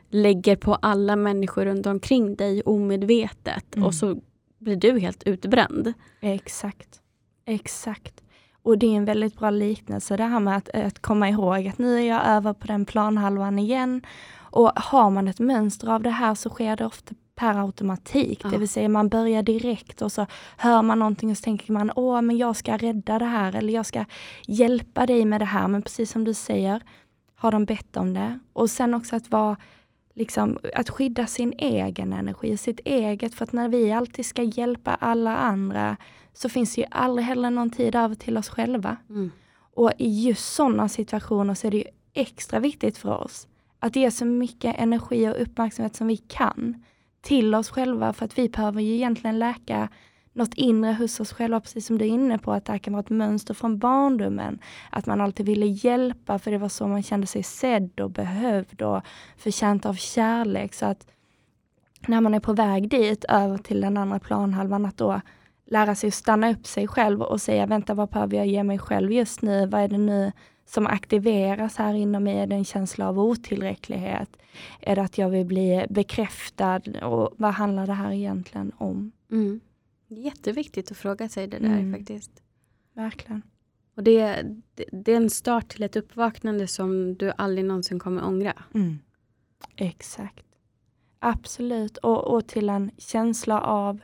lägger 0.08 0.56
på 0.56 0.74
alla 0.74 1.16
människor 1.16 1.64
runt 1.64 1.86
omkring 1.86 2.36
dig 2.36 2.62
omedvetet 2.62 3.76
mm. 3.76 3.86
och 3.86 3.94
så 3.94 4.20
blir 4.58 4.76
du 4.76 4.98
helt 4.98 5.22
utbränd. 5.22 5.92
Exakt. 6.20 7.00
Exakt. 7.44 8.22
Och 8.62 8.78
det 8.78 8.86
är 8.86 8.96
en 8.96 9.04
väldigt 9.04 9.38
bra 9.38 9.50
liknelse 9.50 10.16
det 10.16 10.24
här 10.24 10.40
med 10.40 10.56
att, 10.56 10.68
att 10.68 11.02
komma 11.02 11.28
ihåg 11.28 11.68
att 11.68 11.78
nu 11.78 11.98
är 11.98 12.08
jag 12.08 12.26
över 12.26 12.52
på 12.52 12.66
den 12.66 12.84
planhalvan 12.84 13.58
igen. 13.58 14.02
Och 14.52 14.72
har 14.76 15.10
man 15.10 15.28
ett 15.28 15.38
mönster 15.38 15.88
av 15.88 16.02
det 16.02 16.10
här 16.10 16.34
så 16.34 16.50
sker 16.50 16.76
det 16.76 16.86
ofta 16.86 17.14
per 17.34 17.54
automatik. 17.64 18.40
Ja. 18.44 18.48
Det 18.48 18.58
vill 18.58 18.68
säga 18.68 18.88
man 18.88 19.08
börjar 19.08 19.42
direkt 19.42 20.02
och 20.02 20.12
så 20.12 20.26
hör 20.56 20.82
man 20.82 20.98
någonting 20.98 21.30
och 21.30 21.36
så 21.36 21.42
tänker 21.42 21.72
man 21.72 21.92
åh 21.96 22.22
men 22.22 22.38
jag 22.38 22.56
ska 22.56 22.76
rädda 22.76 23.18
det 23.18 23.24
här 23.24 23.56
eller 23.56 23.72
jag 23.72 23.86
ska 23.86 24.04
hjälpa 24.46 25.06
dig 25.06 25.24
med 25.24 25.40
det 25.40 25.44
här. 25.44 25.68
Men 25.68 25.82
precis 25.82 26.10
som 26.10 26.24
du 26.24 26.34
säger, 26.34 26.82
har 27.34 27.52
de 27.52 27.64
bett 27.64 27.96
om 27.96 28.14
det? 28.14 28.38
Och 28.52 28.70
sen 28.70 28.94
också 28.94 29.16
att 29.16 29.30
vara 29.30 29.56
liksom, 30.14 30.58
att 30.74 30.90
skydda 30.90 31.26
sin 31.26 31.52
egen 31.58 32.12
energi, 32.12 32.56
sitt 32.56 32.80
eget. 32.84 33.34
För 33.34 33.44
att 33.44 33.52
när 33.52 33.68
vi 33.68 33.92
alltid 33.92 34.26
ska 34.26 34.42
hjälpa 34.42 34.94
alla 34.94 35.36
andra 35.36 35.96
så 36.32 36.48
finns 36.48 36.74
det 36.74 36.80
ju 36.80 36.86
aldrig 36.90 37.26
heller 37.26 37.50
någon 37.50 37.70
tid 37.70 37.94
över 37.94 38.14
till 38.14 38.38
oss 38.38 38.48
själva. 38.48 38.96
Mm. 39.08 39.30
Och 39.74 39.92
i 39.98 40.26
just 40.26 40.54
sådana 40.54 40.88
situationer 40.88 41.54
så 41.54 41.66
är 41.66 41.70
det 41.70 41.76
ju 41.76 41.84
extra 42.14 42.58
viktigt 42.58 42.98
för 42.98 43.22
oss 43.22 43.48
att 43.78 43.96
ge 43.96 44.10
så 44.10 44.24
mycket 44.24 44.78
energi 44.78 45.28
och 45.28 45.42
uppmärksamhet 45.42 45.96
som 45.96 46.06
vi 46.06 46.16
kan 46.16 46.84
till 47.20 47.54
oss 47.54 47.70
själva 47.70 48.12
för 48.12 48.24
att 48.24 48.38
vi 48.38 48.48
behöver 48.48 48.80
ju 48.80 48.94
egentligen 48.94 49.38
läka 49.38 49.88
något 50.32 50.54
inre 50.54 50.92
hos 50.92 51.20
oss 51.20 51.32
själva, 51.32 51.60
precis 51.60 51.86
som 51.86 51.98
du 51.98 52.04
är 52.04 52.08
inne 52.08 52.38
på, 52.38 52.52
att 52.52 52.64
det 52.64 52.72
här 52.72 52.78
kan 52.78 52.92
vara 52.92 53.00
ett 53.00 53.10
mönster 53.10 53.54
från 53.54 53.78
barndomen. 53.78 54.58
Att 54.90 55.06
man 55.06 55.20
alltid 55.20 55.46
ville 55.46 55.66
hjälpa 55.66 56.38
för 56.38 56.50
det 56.50 56.58
var 56.58 56.68
så 56.68 56.86
man 56.86 57.02
kände 57.02 57.26
sig 57.26 57.42
sedd 57.42 58.00
och 58.00 58.10
behövd 58.10 58.82
och 58.82 59.02
förtjänt 59.36 59.86
av 59.86 59.94
kärlek. 59.94 60.74
Så 60.74 60.86
att 60.86 61.06
när 62.06 62.20
man 62.20 62.34
är 62.34 62.40
på 62.40 62.52
väg 62.52 62.88
dit, 62.88 63.24
över 63.28 63.58
till 63.58 63.80
den 63.80 63.96
andra 63.96 64.18
planhalvan, 64.18 64.86
att 64.86 64.96
då 64.96 65.20
lära 65.70 65.94
sig 65.94 66.08
att 66.08 66.14
stanna 66.14 66.50
upp 66.50 66.66
sig 66.66 66.88
själv 66.88 67.22
och 67.22 67.40
säga, 67.40 67.66
vänta 67.66 67.94
vad 67.94 68.08
behöver 68.08 68.36
jag 68.36 68.46
ge 68.46 68.62
mig 68.62 68.78
själv 68.78 69.12
just 69.12 69.42
nu? 69.42 69.66
Vad 69.66 69.80
är 69.80 69.88
det 69.88 69.98
nu 69.98 70.32
som 70.66 70.86
aktiveras 70.86 71.76
här 71.76 71.94
inom 71.94 72.24
mig? 72.24 72.38
Är 72.38 72.46
det 72.46 72.54
en 72.54 72.64
känsla 72.64 73.08
av 73.08 73.18
otillräcklighet? 73.18 74.36
Är 74.80 74.96
det 74.96 75.02
att 75.02 75.18
jag 75.18 75.28
vill 75.28 75.46
bli 75.46 75.86
bekräftad? 75.90 76.80
Och 77.02 77.34
vad 77.36 77.54
handlar 77.54 77.86
det 77.86 77.92
här 77.92 78.12
egentligen 78.12 78.72
om? 78.78 79.12
Mm. 79.30 79.60
Jätteviktigt 80.08 80.90
att 80.90 80.96
fråga 80.96 81.28
sig 81.28 81.46
det 81.46 81.58
där 81.58 81.66
mm. 81.66 81.94
faktiskt. 81.94 82.42
Verkligen. 82.94 83.42
Och 83.96 84.02
det, 84.02 84.42
det, 84.74 84.84
det, 84.92 85.12
är 85.12 85.16
en 85.16 85.30
start 85.30 85.68
till 85.68 85.82
ett 85.82 85.96
uppvaknande 85.96 86.66
som 86.66 87.14
du 87.14 87.32
aldrig 87.36 87.64
någonsin 87.64 87.98
kommer 87.98 88.24
ångra. 88.24 88.52
Mm. 88.74 88.98
Exakt. 89.76 90.46
Absolut. 91.18 91.96
Och, 91.96 92.34
och 92.34 92.46
till 92.46 92.68
en 92.68 92.90
känsla 92.98 93.60
av 93.60 94.00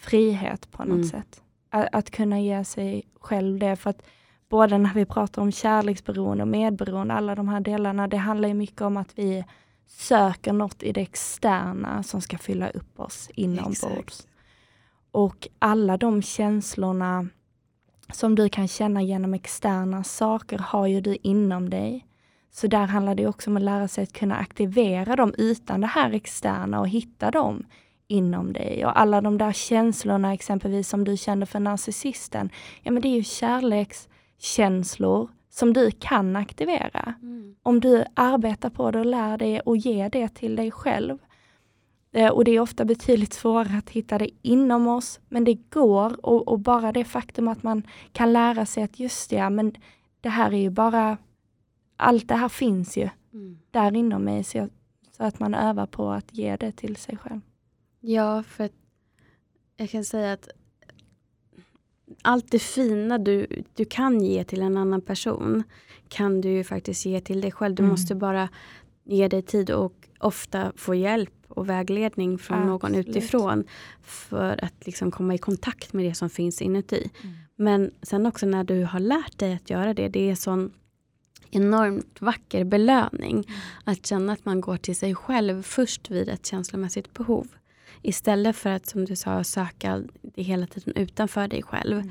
frihet 0.00 0.70
på 0.70 0.84
något 0.84 0.94
Mm. 0.94 1.04
sätt. 1.08 1.42
Att, 1.70 1.88
att 1.92 2.10
kunna 2.10 2.40
ge 2.40 2.64
sig 2.64 3.02
själv 3.20 3.58
det. 3.58 3.76
För 3.76 3.90
att 3.90 4.02
både 4.48 4.78
när 4.78 4.94
vi 4.94 5.04
pratar 5.04 5.42
om 5.42 5.52
kärleksberoende 5.52 6.42
och 6.42 6.48
medberoende, 6.48 7.14
alla 7.14 7.34
de 7.34 7.48
här 7.48 7.60
delarna, 7.60 8.08
det 8.08 8.16
handlar 8.16 8.48
ju 8.48 8.54
mycket 8.54 8.80
om 8.80 8.96
att 8.96 9.18
vi 9.18 9.44
söker 9.86 10.52
något 10.52 10.82
i 10.82 10.92
det 10.92 11.00
externa 11.00 12.02
som 12.02 12.20
ska 12.20 12.38
fylla 12.38 12.70
upp 12.70 13.00
oss 13.00 13.30
inombords. 13.34 14.26
Och 15.10 15.48
alla 15.58 15.96
de 15.96 16.22
känslorna 16.22 17.28
som 18.12 18.34
du 18.34 18.48
kan 18.48 18.68
känna 18.68 19.02
genom 19.02 19.34
externa 19.34 20.04
saker 20.04 20.58
har 20.58 20.86
ju 20.86 21.00
du 21.00 21.16
inom 21.22 21.70
dig. 21.70 22.06
Så 22.50 22.66
där 22.66 22.86
handlar 22.86 23.14
det 23.14 23.26
också 23.26 23.50
om 23.50 23.56
att 23.56 23.62
lära 23.62 23.88
sig 23.88 24.04
att 24.04 24.12
kunna 24.12 24.36
aktivera 24.36 25.16
dem 25.16 25.34
utan 25.38 25.80
det 25.80 25.86
här 25.86 26.12
externa 26.12 26.80
och 26.80 26.88
hitta 26.88 27.30
dem 27.30 27.64
inom 28.10 28.52
dig. 28.52 28.86
Och 28.86 29.00
alla 29.00 29.20
de 29.20 29.38
där 29.38 29.52
känslorna 29.52 30.32
exempelvis 30.34 30.88
som 30.88 31.04
du 31.04 31.16
kände 31.16 31.46
för 31.46 31.60
narcissisten, 31.60 32.50
ja 32.82 32.90
men 32.92 33.02
det 33.02 33.08
är 33.08 33.16
ju 33.16 33.24
kärlekskänslor 33.24 35.28
som 35.50 35.72
du 35.72 35.90
kan 35.90 36.36
aktivera. 36.36 37.14
Om 37.62 37.80
du 37.80 38.04
arbetar 38.14 38.70
på 38.70 38.90
det 38.90 38.98
och 38.98 39.06
lär 39.06 39.38
dig 39.38 39.60
och 39.60 39.76
ger 39.76 40.10
det 40.10 40.28
till 40.28 40.56
dig 40.56 40.70
själv. 40.70 41.18
Eh, 42.12 42.28
Och 42.30 42.44
det 42.44 42.50
är 42.50 42.60
ofta 42.60 42.84
betydligt 42.84 43.32
svårare 43.32 43.78
att 43.78 43.90
hitta 43.90 44.18
det 44.18 44.30
inom 44.42 44.88
oss, 44.88 45.20
men 45.28 45.44
det 45.44 45.54
går. 45.54 46.26
Och, 46.26 46.48
och 46.48 46.58
bara 46.58 46.92
det 46.92 47.04
faktum 47.04 47.48
att 47.48 47.62
man 47.62 47.82
kan 48.12 48.32
lära 48.32 48.66
sig 48.66 48.82
att 48.82 49.00
just 49.00 49.30
det, 49.30 49.36
ja, 49.36 49.50
men 49.50 49.74
det 50.20 50.28
här 50.28 50.52
är 50.52 50.58
ju 50.58 50.70
bara, 50.70 51.16
allt 51.96 52.28
det 52.28 52.34
här 52.34 52.48
finns 52.48 52.96
ju 52.96 53.08
Mm. 53.32 53.58
där 53.70 53.96
inom 53.96 54.24
mig. 54.24 54.44
Så, 54.44 54.58
jag, 54.58 54.68
så 55.16 55.24
att 55.24 55.40
man 55.40 55.54
övar 55.54 55.86
på 55.86 56.10
att 56.10 56.34
ge 56.34 56.56
det 56.56 56.72
till 56.72 56.96
sig 56.96 57.16
själv. 57.16 57.40
Ja, 58.00 58.42
för 58.42 58.64
att 58.64 58.72
jag 59.76 59.90
kan 59.90 60.04
säga 60.04 60.32
att 60.32 60.48
allt 62.22 62.50
det 62.50 62.58
fina 62.58 63.18
du, 63.18 63.46
du 63.74 63.84
kan 63.84 64.20
ge 64.24 64.44
till 64.44 64.62
en 64.62 64.76
annan 64.76 65.00
person 65.00 65.62
kan 66.08 66.40
du 66.40 66.48
ju 66.48 66.64
faktiskt 66.64 67.06
ge 67.06 67.20
till 67.20 67.40
dig 67.40 67.52
själv. 67.52 67.74
Du 67.74 67.82
Mm. 67.82 67.90
måste 67.90 68.14
bara 68.14 68.48
ge 69.04 69.28
dig 69.28 69.42
tid 69.42 69.70
och 69.70 69.94
ofta 70.18 70.72
få 70.76 70.94
hjälp 70.94 71.32
och 71.48 71.68
vägledning 71.68 72.38
från 72.38 72.66
någon 72.66 72.74
Absolut. 72.90 73.08
utifrån 73.08 73.64
för 74.02 74.64
att 74.64 74.86
liksom 74.86 75.10
komma 75.10 75.34
i 75.34 75.38
kontakt 75.38 75.92
med 75.92 76.04
det 76.04 76.14
som 76.14 76.30
finns 76.30 76.62
inuti. 76.62 77.10
Mm. 77.22 77.34
Men 77.56 77.90
sen 78.02 78.26
också 78.26 78.46
när 78.46 78.64
du 78.64 78.84
har 78.84 79.00
lärt 79.00 79.38
dig 79.38 79.54
att 79.54 79.70
göra 79.70 79.94
det, 79.94 80.08
det 80.08 80.30
är 80.30 80.34
sån 80.34 80.72
enormt 81.50 82.20
vacker 82.20 82.64
belöning. 82.64 83.32
Mm. 83.48 83.60
Att 83.84 84.06
känna 84.06 84.32
att 84.32 84.44
man 84.44 84.60
går 84.60 84.76
till 84.76 84.96
sig 84.96 85.14
själv 85.14 85.62
först 85.62 86.10
vid 86.10 86.28
ett 86.28 86.46
känslomässigt 86.46 87.14
behov. 87.14 87.48
Istället 88.02 88.56
för 88.56 88.70
att 88.70 88.86
som 88.86 89.04
du 89.04 89.16
sa 89.16 89.44
söka 89.44 90.02
det 90.22 90.42
hela 90.42 90.66
tiden 90.66 90.96
utanför 90.96 91.48
dig 91.48 91.62
själv. 91.62 91.98
Mm. 91.98 92.10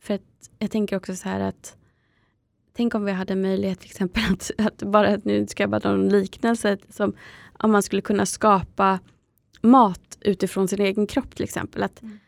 För 0.00 0.14
att 0.14 0.50
jag 0.58 0.70
tänker 0.70 0.96
också 0.96 1.16
så 1.16 1.28
här 1.28 1.40
att 1.40 1.76
Tänk 2.76 2.94
om 2.94 3.04
vi 3.04 3.12
hade 3.12 3.36
möjlighet 3.36 3.80
till 3.80 3.90
exempel 3.90 4.22
att, 4.32 4.50
att 4.58 4.82
bara, 4.82 5.18
nu 5.24 5.46
ska 5.46 5.62
jag 5.62 5.70
bara 5.70 5.80
dra 5.80 5.90
en 5.90 6.08
liknelse, 6.08 6.78
som 6.88 7.14
om 7.58 7.72
man 7.72 7.82
skulle 7.82 8.02
kunna 8.02 8.26
skapa 8.26 8.98
mat 9.62 10.18
utifrån 10.20 10.68
sin 10.68 10.80
egen 10.80 11.06
kropp 11.06 11.34
till 11.34 11.44
exempel. 11.44 11.82
Att, 11.82 12.02
Mm. 12.02 12.18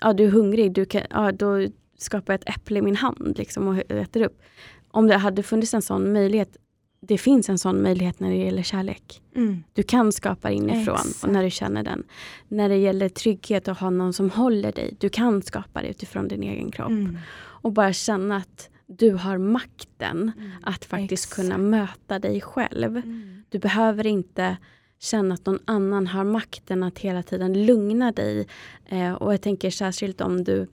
ja, 0.00 0.12
du 0.12 0.24
är 0.24 0.30
hungrig, 0.30 0.72
du 0.72 0.84
kan, 0.84 1.02
ja, 1.10 1.32
då 1.32 1.66
skapar 1.98 2.32
jag 2.32 2.40
ett 2.40 2.56
äpple 2.56 2.78
i 2.78 2.82
min 2.82 2.96
hand 2.96 3.38
liksom, 3.38 3.68
och 3.68 3.90
äter 3.90 4.22
upp. 4.22 4.42
Om 4.90 5.06
det 5.06 5.16
hade 5.16 5.42
funnits 5.42 5.74
en 5.74 5.82
sån 5.82 6.12
möjlighet, 6.12 6.56
det 7.00 7.18
finns 7.18 7.48
en 7.48 7.58
sån 7.58 7.82
möjlighet 7.82 8.20
när 8.20 8.30
det 8.30 8.36
gäller 8.36 8.62
kärlek. 8.62 9.22
Mm. 9.36 9.64
Du 9.72 9.82
kan 9.82 10.12
skapa 10.12 10.50
inifrån 10.50 10.96
Exakt. 10.96 11.24
och 11.24 11.32
när 11.32 11.42
du 11.42 11.50
känner 11.50 11.82
den. 11.82 12.02
När 12.48 12.68
det 12.68 12.76
gäller 12.76 13.08
trygghet 13.08 13.68
och 13.68 13.76
ha 13.76 13.90
någon 13.90 14.12
som 14.12 14.30
håller 14.30 14.72
dig, 14.72 14.96
du 15.00 15.08
kan 15.08 15.42
skapa 15.42 15.82
det 15.82 15.88
utifrån 15.88 16.28
din 16.28 16.42
egen 16.42 16.70
kropp. 16.70 16.90
Mm. 16.90 17.18
Och 17.36 17.72
bara 17.72 17.92
känna 17.92 18.36
att 18.36 18.70
du 18.86 19.12
har 19.12 19.38
makten 19.38 20.32
att 20.62 20.84
faktiskt 20.84 21.24
Exakt. 21.24 21.36
kunna 21.36 21.58
möta 21.58 22.18
dig 22.18 22.40
själv. 22.40 22.96
Mm. 22.96 23.42
Du 23.48 23.58
behöver 23.58 24.06
inte 24.06 24.56
känna 24.98 25.34
att 25.34 25.46
någon 25.46 25.58
annan 25.64 26.06
har 26.06 26.24
makten 26.24 26.82
att 26.82 26.98
hela 26.98 27.22
tiden 27.22 27.66
lugna 27.66 28.12
dig. 28.12 28.46
Eh, 28.86 29.12
och 29.12 29.32
jag 29.32 29.40
tänker 29.40 29.70
särskilt 29.70 30.20
om 30.20 30.44
du 30.44 30.66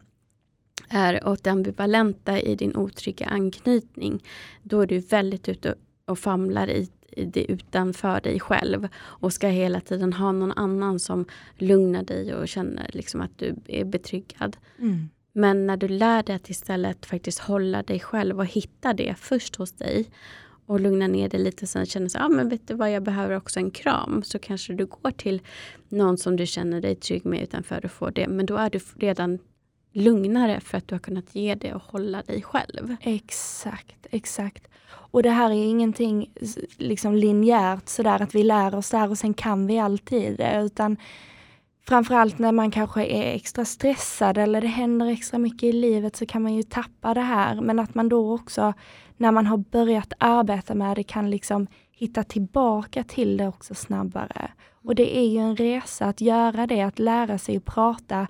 är 0.89 1.27
åt 1.27 1.43
det 1.43 1.49
ambivalenta 1.49 2.39
i 2.39 2.55
din 2.55 2.75
otrygga 2.75 3.25
anknytning. 3.25 4.23
Då 4.63 4.81
är 4.81 4.88
du 4.88 4.99
väldigt 4.99 5.49
ute 5.49 5.75
och 6.05 6.19
famlar 6.19 6.69
i, 6.69 6.89
i 7.11 7.25
det 7.25 7.51
utanför 7.51 8.21
dig 8.21 8.39
själv. 8.39 8.87
Och 8.95 9.33
ska 9.33 9.47
hela 9.47 9.81
tiden 9.81 10.13
ha 10.13 10.31
någon 10.31 10.51
annan 10.51 10.99
som 10.99 11.25
lugnar 11.57 12.03
dig 12.03 12.35
och 12.35 12.47
känner 12.47 12.89
liksom 12.93 13.21
att 13.21 13.37
du 13.37 13.55
är 13.67 13.85
betryggad. 13.85 14.57
Mm. 14.79 15.09
Men 15.33 15.67
när 15.67 15.77
du 15.77 15.87
lär 15.87 16.23
dig 16.23 16.35
att 16.35 16.49
istället 16.49 17.05
faktiskt 17.05 17.39
hålla 17.39 17.83
dig 17.83 17.99
själv 17.99 18.39
och 18.39 18.45
hitta 18.45 18.93
det 18.93 19.15
först 19.17 19.55
hos 19.55 19.71
dig 19.71 20.09
och 20.65 20.79
lugna 20.79 21.07
ner 21.07 21.29
dig 21.29 21.39
lite 21.39 21.67
sen 21.67 21.85
känner 21.85 22.09
så, 22.09 22.19
ah, 22.19 22.29
men 22.29 22.49
vet 22.49 22.67
du 22.67 22.73
vad, 22.73 22.91
jag 22.91 23.03
behöver 23.03 23.37
också 23.37 23.59
en 23.59 23.71
kram. 23.71 24.23
Så 24.23 24.39
kanske 24.39 24.73
du 24.73 24.85
går 24.85 25.11
till 25.11 25.41
någon 25.89 26.17
som 26.17 26.35
du 26.35 26.45
känner 26.45 26.81
dig 26.81 26.95
trygg 26.95 27.25
med 27.25 27.43
utanför 27.43 27.85
och 27.85 27.91
får 27.91 28.11
det. 28.11 28.27
Men 28.27 28.45
då 28.45 28.55
är 28.55 28.69
du 28.69 28.79
redan 28.95 29.39
lugnare 29.93 30.59
för 30.59 30.77
att 30.77 30.87
du 30.87 30.95
har 30.95 30.99
kunnat 30.99 31.35
ge 31.35 31.55
det 31.55 31.73
och 31.73 31.81
hålla 31.81 32.21
dig 32.21 32.41
själv. 32.41 32.95
Exakt, 33.01 34.07
exakt. 34.11 34.67
Och 34.93 35.23
det 35.23 35.29
här 35.29 35.49
är 35.49 35.65
ingenting 35.65 36.32
liksom 36.77 37.15
linjärt 37.15 37.89
sådär 37.89 38.21
att 38.21 38.36
vi 38.36 38.43
lär 38.43 38.75
oss 38.75 38.89
det 38.89 38.97
här 38.97 39.10
och 39.10 39.17
sen 39.17 39.34
kan 39.34 39.67
vi 39.67 39.79
alltid 39.79 40.38
det. 40.38 40.62
Utan 40.62 40.97
framförallt 41.88 42.39
när 42.39 42.51
man 42.51 42.71
kanske 42.71 43.06
är 43.06 43.36
extra 43.36 43.65
stressad 43.65 44.38
eller 44.38 44.62
det 44.62 44.67
händer 44.67 45.08
extra 45.08 45.38
mycket 45.38 45.63
i 45.63 45.71
livet 45.71 46.15
så 46.15 46.25
kan 46.25 46.41
man 46.41 46.53
ju 46.53 46.63
tappa 46.63 47.13
det 47.13 47.21
här. 47.21 47.62
Men 47.62 47.79
att 47.79 47.95
man 47.95 48.10
då 48.10 48.34
också 48.34 48.73
när 49.17 49.32
man 49.32 49.45
har 49.45 49.58
börjat 49.58 50.13
arbeta 50.17 50.75
med 50.75 50.95
det 50.95 51.03
kan 51.03 51.29
liksom 51.29 51.67
hitta 51.91 52.23
tillbaka 52.23 53.03
till 53.03 53.38
det 53.38 53.47
också 53.47 53.75
snabbare. 53.75 54.51
Och 54.85 54.95
det 54.95 55.17
är 55.17 55.27
ju 55.27 55.37
en 55.37 55.55
resa 55.55 56.05
att 56.05 56.21
göra 56.21 56.67
det, 56.67 56.81
att 56.81 56.99
lära 56.99 57.37
sig 57.37 57.57
att 57.57 57.65
prata. 57.65 58.27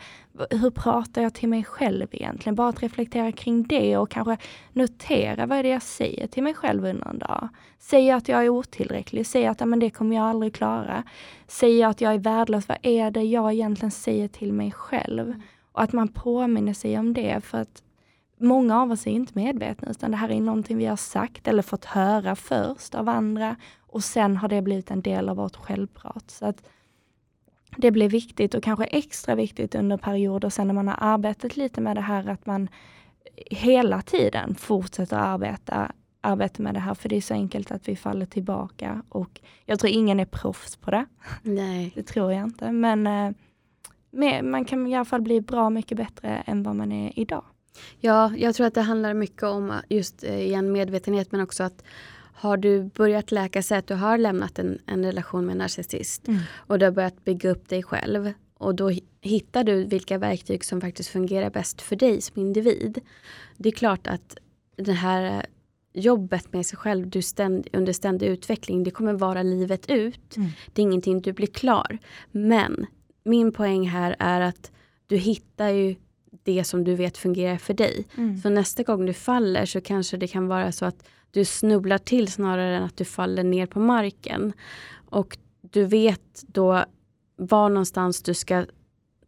Hur 0.50 0.70
pratar 0.70 1.22
jag 1.22 1.34
till 1.34 1.50
mig 1.50 1.64
själv 1.64 2.08
egentligen? 2.12 2.56
Bara 2.56 2.70
att 2.70 2.84
reflektera 2.84 3.32
kring 3.32 3.64
det 3.64 3.98
och 3.98 4.10
kanske 4.10 4.38
notera 4.74 5.46
vad 5.46 5.58
är 5.58 5.64
det 5.64 5.70
jag 5.70 5.82
säger 5.82 6.28
till 6.28 6.44
mig 6.44 6.54
själv 6.54 6.86
under 6.86 7.08
en 7.08 7.20
dag. 7.20 7.50
Säger 7.80 8.10
jag 8.10 8.18
att 8.18 8.30
jag 8.30 8.46
är 8.46 8.50
otillräcklig? 8.50 9.28
Säger 9.28 9.46
jag 9.46 9.52
att 9.52 9.68
men 9.68 9.80
det 9.80 9.90
kommer 9.90 10.16
jag 10.16 10.26
aldrig 10.26 10.56
klara? 10.56 11.04
Säger 11.48 11.82
jag 11.82 11.90
att 11.90 12.02
jag 12.02 12.14
är 12.14 12.20
värdelös? 12.20 12.68
Vad 12.68 12.78
är 12.82 13.12
det 13.12 13.24
jag 13.24 13.54
egentligen 13.54 13.92
säger 13.92 14.28
till 14.28 14.54
mig 14.54 14.72
själv? 14.72 15.34
Och 15.72 15.82
att 15.82 15.94
man 15.94 16.08
påminner 16.08 16.74
sig 16.74 17.00
om 17.00 17.14
det 17.14 17.42
för 17.44 17.58
att 17.58 17.84
många 18.40 18.82
av 18.82 18.92
oss 18.92 19.08
är 19.08 19.12
inte 19.12 19.34
medvetna 19.36 19.90
utan 19.90 20.12
det 20.12 20.18
här 20.18 20.32
är 20.32 20.42
någonting 20.42 20.78
vi 20.78 20.86
har 20.86 20.96
sagt 20.96 21.48
eller 21.48 21.62
fått 21.62 21.86
höra 21.86 22.36
först 22.36 22.96
av 22.96 23.10
andra 23.10 23.56
och 23.94 24.04
sen 24.04 24.38
har 24.38 24.48
det 24.48 24.62
blivit 24.62 24.92
en 24.92 25.02
del 25.02 25.30
av 25.30 25.38
vårt 25.38 25.56
självprat. 25.56 26.32
Så 26.32 26.46
att 26.46 26.64
det 27.78 27.92
blir 27.92 28.10
viktigt 28.10 28.54
och 28.54 28.64
kanske 28.64 28.86
extra 28.86 29.36
viktigt 29.36 29.76
under 29.76 29.98
perioder 29.98 30.50
sen 30.50 30.68
när 30.68 30.74
man 30.74 30.88
har 30.88 30.98
arbetat 31.00 31.58
lite 31.58 31.82
med 31.82 31.98
det 31.98 32.02
här 32.02 32.30
att 32.30 32.46
man 32.46 32.70
hela 33.52 34.02
tiden 34.02 34.56
fortsätter 34.56 35.18
arbeta, 35.18 35.92
arbeta 36.22 36.64
med 36.64 36.74
det 36.74 36.80
här 36.80 36.94
för 36.94 37.10
det 37.10 37.18
är 37.18 37.22
så 37.22 37.34
enkelt 37.34 37.72
att 37.72 37.88
vi 37.88 37.96
faller 37.96 38.26
tillbaka 38.26 39.04
och 39.10 39.42
jag 39.66 39.80
tror 39.80 39.92
ingen 39.92 40.20
är 40.20 40.26
proffs 40.26 40.76
på 40.76 40.92
det. 40.92 41.06
Nej. 41.42 41.92
Det 41.96 42.04
tror 42.04 42.34
jag 42.34 42.44
inte 42.44 42.72
men 42.72 43.08
eh, 43.08 43.32
med, 44.12 44.46
man 44.46 44.66
kan 44.66 44.88
i 44.88 44.96
alla 44.96 45.06
fall 45.06 45.22
bli 45.22 45.42
bra 45.42 45.70
mycket 45.70 45.98
bättre 45.98 46.30
än 46.30 46.64
vad 46.64 46.76
man 46.76 46.92
är 46.92 47.20
idag. 47.20 47.44
Ja, 48.00 48.32
jag 48.38 48.56
tror 48.56 48.68
att 48.68 48.74
det 48.74 48.82
handlar 48.82 49.14
mycket 49.14 49.44
om 49.44 49.74
just 49.90 50.24
eh, 50.24 50.40
igen 50.40 50.72
medvetenhet 50.72 51.32
men 51.32 51.42
också 51.42 51.64
att 51.64 51.84
har 52.34 52.58
du 52.58 52.84
börjat 52.84 53.32
läka, 53.32 53.64
säg 53.64 53.78
att 53.78 53.88
du 53.88 53.94
har 53.94 54.18
lämnat 54.18 54.60
en, 54.60 54.80
en 54.86 55.06
relation 55.06 55.46
med 55.46 55.52
en 55.52 55.58
narcissist 55.58 56.28
och 56.56 56.80
du 56.80 56.86
har 56.86 56.92
börjat 56.92 57.26
bygga 57.26 57.50
upp 57.50 57.70
dig 57.70 57.84
själv 57.84 58.34
och 58.58 58.76
då 58.76 58.90
hi- 58.90 59.04
hittar 59.22 59.64
du 59.64 59.84
vilka 59.84 60.18
verktyg 60.18 60.66
som 60.66 60.82
faktiskt 60.82 61.10
fungerar 61.10 61.50
bäst 61.50 61.82
för 61.82 61.96
dig 61.96 62.22
som 62.22 62.42
individ. 62.42 63.00
Det 63.58 63.70
är 63.70 63.74
klart 63.74 64.08
att 64.08 64.38
det 64.76 64.94
här 64.94 65.46
jobbet 65.94 66.54
med 66.54 66.66
sig 66.66 66.78
själv 66.78 67.10
du 67.10 67.22
ständ, 67.22 67.68
under 67.74 67.94
ständig 67.94 68.28
utveckling, 68.28 68.84
det 68.84 68.92
kommer 68.92 69.14
vara 69.14 69.44
livet 69.44 69.90
ut. 69.90 70.38
Mm. 70.38 70.50
Det 70.74 70.82
är 70.82 70.84
ingenting 70.84 71.22
du 71.22 71.34
blir 71.34 71.48
klar. 71.48 71.98
Men 72.32 72.86
min 73.24 73.52
poäng 73.52 73.90
här 73.90 74.16
är 74.20 74.42
att 74.42 74.72
du 75.08 75.18
hittar 75.18 75.70
ju 75.70 75.96
det 76.44 76.64
som 76.64 76.84
du 76.84 76.96
vet 76.96 77.18
fungerar 77.18 77.58
för 77.58 77.74
dig. 77.74 78.06
Mm. 78.18 78.38
Så 78.38 78.50
nästa 78.50 78.84
gång 78.84 79.06
du 79.06 79.14
faller 79.14 79.66
så 79.66 79.82
kanske 79.82 80.18
det 80.18 80.28
kan 80.28 80.48
vara 80.48 80.72
så 80.72 80.86
att 80.86 81.08
du 81.34 81.46
snubblar 81.46 81.98
till 81.98 82.32
snarare 82.32 82.78
än 82.78 82.84
att 82.84 82.98
du 82.98 83.06
faller 83.06 83.44
ner 83.44 83.66
på 83.66 83.80
marken. 83.80 84.54
Och 85.10 85.38
du 85.62 85.86
vet 85.86 86.44
då 86.48 86.86
var 87.36 87.70
någonstans 87.70 88.24
du 88.24 88.34
ska 88.34 88.66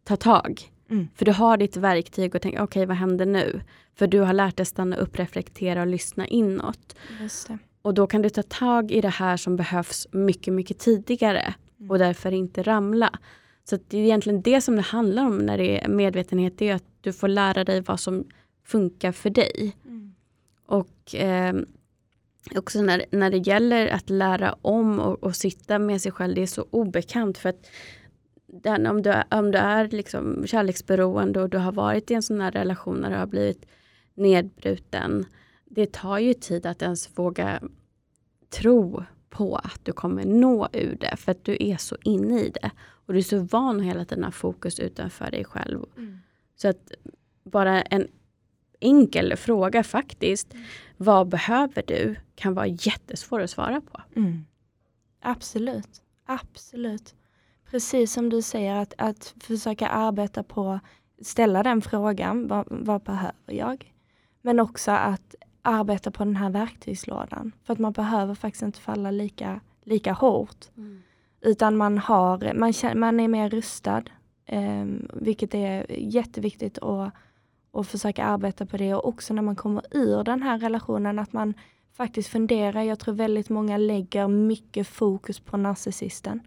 ta 0.04 0.16
tag. 0.16 0.72
Mm. 0.90 1.08
För 1.14 1.24
du 1.24 1.32
har 1.32 1.56
ditt 1.56 1.76
verktyg 1.76 2.34
och 2.34 2.42
tänker 2.42 2.62
okej 2.62 2.86
vad 2.86 2.96
händer 2.96 3.26
nu? 3.26 3.60
För 3.94 4.06
du 4.06 4.20
har 4.20 4.32
lärt 4.32 4.56
dig 4.56 4.66
stanna 4.66 4.96
upp, 4.96 5.18
reflektera 5.18 5.80
och 5.80 5.86
lyssna 5.86 6.26
inåt. 6.26 6.96
Och 7.82 7.94
då 7.94 8.06
kan 8.06 8.22
du 8.22 8.28
ta 8.28 8.42
tag 8.42 8.90
i 8.90 9.00
det 9.00 9.08
här 9.08 9.36
som 9.36 9.56
behövs 9.56 10.06
mycket, 10.12 10.54
mycket 10.54 10.78
tidigare 10.78 11.54
Mm. 11.78 11.90
och 11.90 11.98
därför 11.98 12.32
inte 12.32 12.62
ramla. 12.62 13.10
Så 13.64 13.78
det 13.88 13.98
är 13.98 14.02
egentligen 14.02 14.42
det 14.42 14.60
som 14.60 14.76
det 14.76 14.82
handlar 14.82 15.26
om 15.26 15.38
när 15.38 15.58
det 15.58 15.84
är 15.84 15.88
medvetenhet. 15.88 16.58
Det 16.58 16.68
är 16.68 16.74
att 16.74 16.84
du 17.00 17.12
får 17.12 17.28
lära 17.28 17.64
dig 17.64 17.80
vad 17.80 18.00
som 18.00 18.24
funkar 18.64 19.12
för 19.12 19.30
dig. 19.30 19.76
Mm. 19.84 20.14
Och 20.66 21.14
eh, 21.14 21.54
också 22.54 22.82
när, 22.82 23.04
när 23.10 23.30
det 23.30 23.38
gäller 23.38 23.88
att 23.88 24.10
lära 24.10 24.56
om 24.62 25.00
och, 25.00 25.22
och, 25.22 25.36
sitta 25.36 25.78
med 25.78 26.02
sig 26.02 26.12
själv, 26.12 26.34
det 26.34 26.42
är 26.42 26.46
så 26.46 26.66
obekant. 26.70 27.38
för 27.38 27.48
att 27.48 27.66
den, 28.46 28.86
om, 28.86 29.02
du, 29.02 29.14
om 29.30 29.50
du 29.50 29.58
är 29.58 29.88
liksom 29.88 30.46
kärleksberoende 30.46 31.42
och 31.42 31.50
du 31.50 31.58
har 31.58 31.72
varit 31.72 32.10
i 32.10 32.14
en 32.14 32.22
sån 32.22 32.40
här 32.40 32.52
relation 32.52 33.02
där 33.02 33.10
du 33.10 33.16
har 33.16 33.26
blivit 33.26 33.66
nedbruten. 34.14 35.24
Det 35.64 35.92
tar 35.92 36.18
ju 36.18 36.34
tid 36.34 36.66
att 36.66 36.82
ens 36.82 37.18
våga 37.18 37.60
tro 38.50 39.04
på 39.30 39.56
att 39.56 39.80
du 39.82 39.92
kommer 39.92 40.24
nå 40.24 40.68
ur 40.72 40.96
det. 41.00 41.16
För 41.16 41.32
att 41.32 41.44
du 41.44 41.56
är 41.60 41.76
så 41.76 41.96
inne 42.02 42.40
i 42.40 42.50
det. 42.50 42.70
Och 42.78 43.12
du 43.12 43.18
är 43.18 43.22
så 43.22 43.38
van 43.38 43.80
att 43.80 43.86
hela 43.86 44.04
tiden 44.04 44.24
ha 44.24 44.30
fokus 44.30 44.80
utanför 44.80 45.30
dig 45.30 45.44
själv. 45.44 45.84
Mm. 45.96 46.18
Så 46.56 46.68
att 46.68 46.92
bara 47.44 47.82
en 47.82 48.08
enkel 48.80 49.36
fråga 49.36 49.82
faktiskt. 49.82 50.54
Mm. 50.54 50.66
Vad 50.96 51.28
behöver 51.28 51.82
du? 51.86 52.16
Kan 52.34 52.54
vara 52.54 52.66
jättesvår 52.66 53.40
att 53.40 53.50
svara 53.50 53.80
på. 53.80 54.00
Mm. 54.16 54.44
Absolut. 55.20 56.02
Absolut. 56.26 57.14
Precis 57.70 58.12
som 58.12 58.30
du 58.30 58.42
säger, 58.42 58.74
att, 58.74 58.94
att 58.98 59.34
försöka 59.40 59.88
arbeta 59.88 60.42
på, 60.42 60.80
ställa 61.22 61.62
den 61.62 61.82
frågan, 61.82 62.48
vad, 62.48 62.66
vad 62.70 63.02
behöver 63.02 63.52
jag? 63.52 63.92
Men 64.42 64.60
också 64.60 64.90
att 64.90 65.34
arbeta 65.62 66.10
på 66.10 66.24
den 66.24 66.36
här 66.36 66.50
verktygslådan. 66.50 67.52
För 67.64 67.72
att 67.72 67.78
man 67.78 67.92
behöver 67.92 68.34
faktiskt 68.34 68.62
inte 68.62 68.80
falla 68.80 69.10
lika, 69.10 69.60
lika 69.84 70.12
hårt. 70.12 70.66
Mm. 70.76 71.02
Utan 71.40 71.76
man, 71.76 71.98
har, 71.98 72.54
man, 72.54 73.00
man 73.00 73.20
är 73.20 73.28
mer 73.28 73.50
rustad. 73.50 74.02
Eh, 74.46 74.84
vilket 75.12 75.54
är 75.54 75.86
jätteviktigt 75.98 76.78
att, 76.78 77.12
och 77.76 77.86
försöka 77.86 78.24
arbeta 78.24 78.66
på 78.66 78.76
det. 78.76 78.94
Och 78.94 79.08
också 79.08 79.34
när 79.34 79.42
man 79.42 79.56
kommer 79.56 79.82
ur 79.90 80.24
den 80.24 80.42
här 80.42 80.58
relationen 80.58 81.18
att 81.18 81.32
man 81.32 81.54
faktiskt 81.92 82.28
funderar. 82.28 82.82
Jag 82.82 82.98
tror 82.98 83.14
väldigt 83.14 83.48
många 83.48 83.76
lägger 83.76 84.28
mycket 84.28 84.88
fokus 84.88 85.40
på 85.40 85.56
narcissisten. 85.56 86.40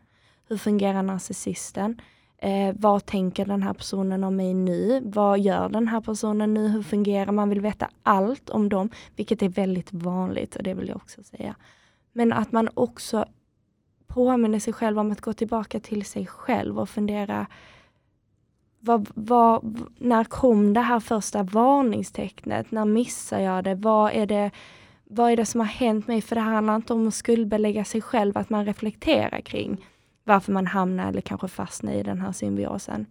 Hur 0.47 0.57
fungerar 0.57 1.03
narcissisten? 1.03 2.01
Eh, 2.37 2.75
vad 2.75 3.05
tänker 3.05 3.45
den 3.45 3.63
här 3.63 3.73
personen 3.73 4.23
om 4.23 4.35
mig 4.35 4.53
nu? 4.53 5.01
Vad 5.05 5.39
gör 5.39 5.69
den 5.69 5.87
här 5.87 6.01
personen 6.01 6.53
nu? 6.53 6.67
Hur 6.67 6.83
fungerar 6.83 7.31
Man 7.31 7.49
vill 7.49 7.61
veta 7.61 7.89
allt 8.03 8.49
om 8.49 8.69
dem, 8.69 8.89
vilket 9.15 9.41
är 9.41 9.49
väldigt 9.49 9.93
vanligt 9.93 10.55
och 10.55 10.63
det 10.63 10.73
vill 10.73 10.87
jag 10.87 10.97
också 10.97 11.23
säga. 11.23 11.55
Men 12.13 12.33
att 12.33 12.51
man 12.51 12.69
också 12.73 13.25
påminner 14.07 14.59
sig 14.59 14.73
själv 14.73 14.99
om 14.99 15.11
att 15.11 15.21
gå 15.21 15.33
tillbaka 15.33 15.79
till 15.79 16.05
sig 16.05 16.27
själv 16.27 16.79
och 16.79 16.89
fundera 16.89 17.47
vad, 18.79 19.09
vad, 19.13 19.79
när 19.97 20.23
kom 20.23 20.73
det 20.73 20.81
här 20.81 20.99
första 20.99 21.43
varningstecknet? 21.43 22.71
När 22.71 22.85
missar 22.85 23.39
jag 23.39 23.63
det? 23.63 23.75
Vad 23.75 24.11
är 24.13 24.25
det, 24.25 24.51
vad 25.03 25.31
är 25.31 25.37
det 25.37 25.45
som 25.45 25.59
har 25.59 25.67
hänt 25.67 26.07
mig? 26.07 26.21
För 26.21 26.35
det 26.35 26.41
handlar 26.41 26.75
inte 26.75 26.93
om 26.93 27.07
att 27.07 27.13
skuldbelägga 27.13 27.85
sig 27.85 28.01
själv, 28.01 28.37
att 28.37 28.49
man 28.49 28.65
reflekterar 28.65 29.41
kring 29.41 29.85
varför 30.23 30.51
man 30.51 30.67
hamnar 30.67 31.09
eller 31.09 31.21
kanske 31.21 31.47
fastnar 31.47 31.93
i 31.93 32.03
den 32.03 32.21
här 32.21 32.31
symbiosen. 32.31 33.05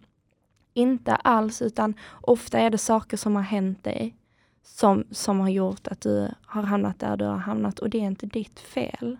Inte 0.73 1.15
alls, 1.15 1.61
utan 1.61 1.93
ofta 2.21 2.59
är 2.59 2.69
det 2.69 2.77
saker 2.77 3.17
som 3.17 3.35
har 3.35 3.43
hänt 3.43 3.83
dig 3.83 4.15
som, 4.63 5.03
som 5.11 5.39
har 5.39 5.49
gjort 5.49 5.87
att 5.87 6.01
du 6.01 6.31
har 6.45 6.63
hamnat 6.63 6.99
där 6.99 7.17
du 7.17 7.25
har 7.25 7.37
hamnat 7.37 7.79
och 7.79 7.89
det 7.89 7.97
är 7.97 8.05
inte 8.05 8.25
ditt 8.25 8.59
fel. 8.59 9.17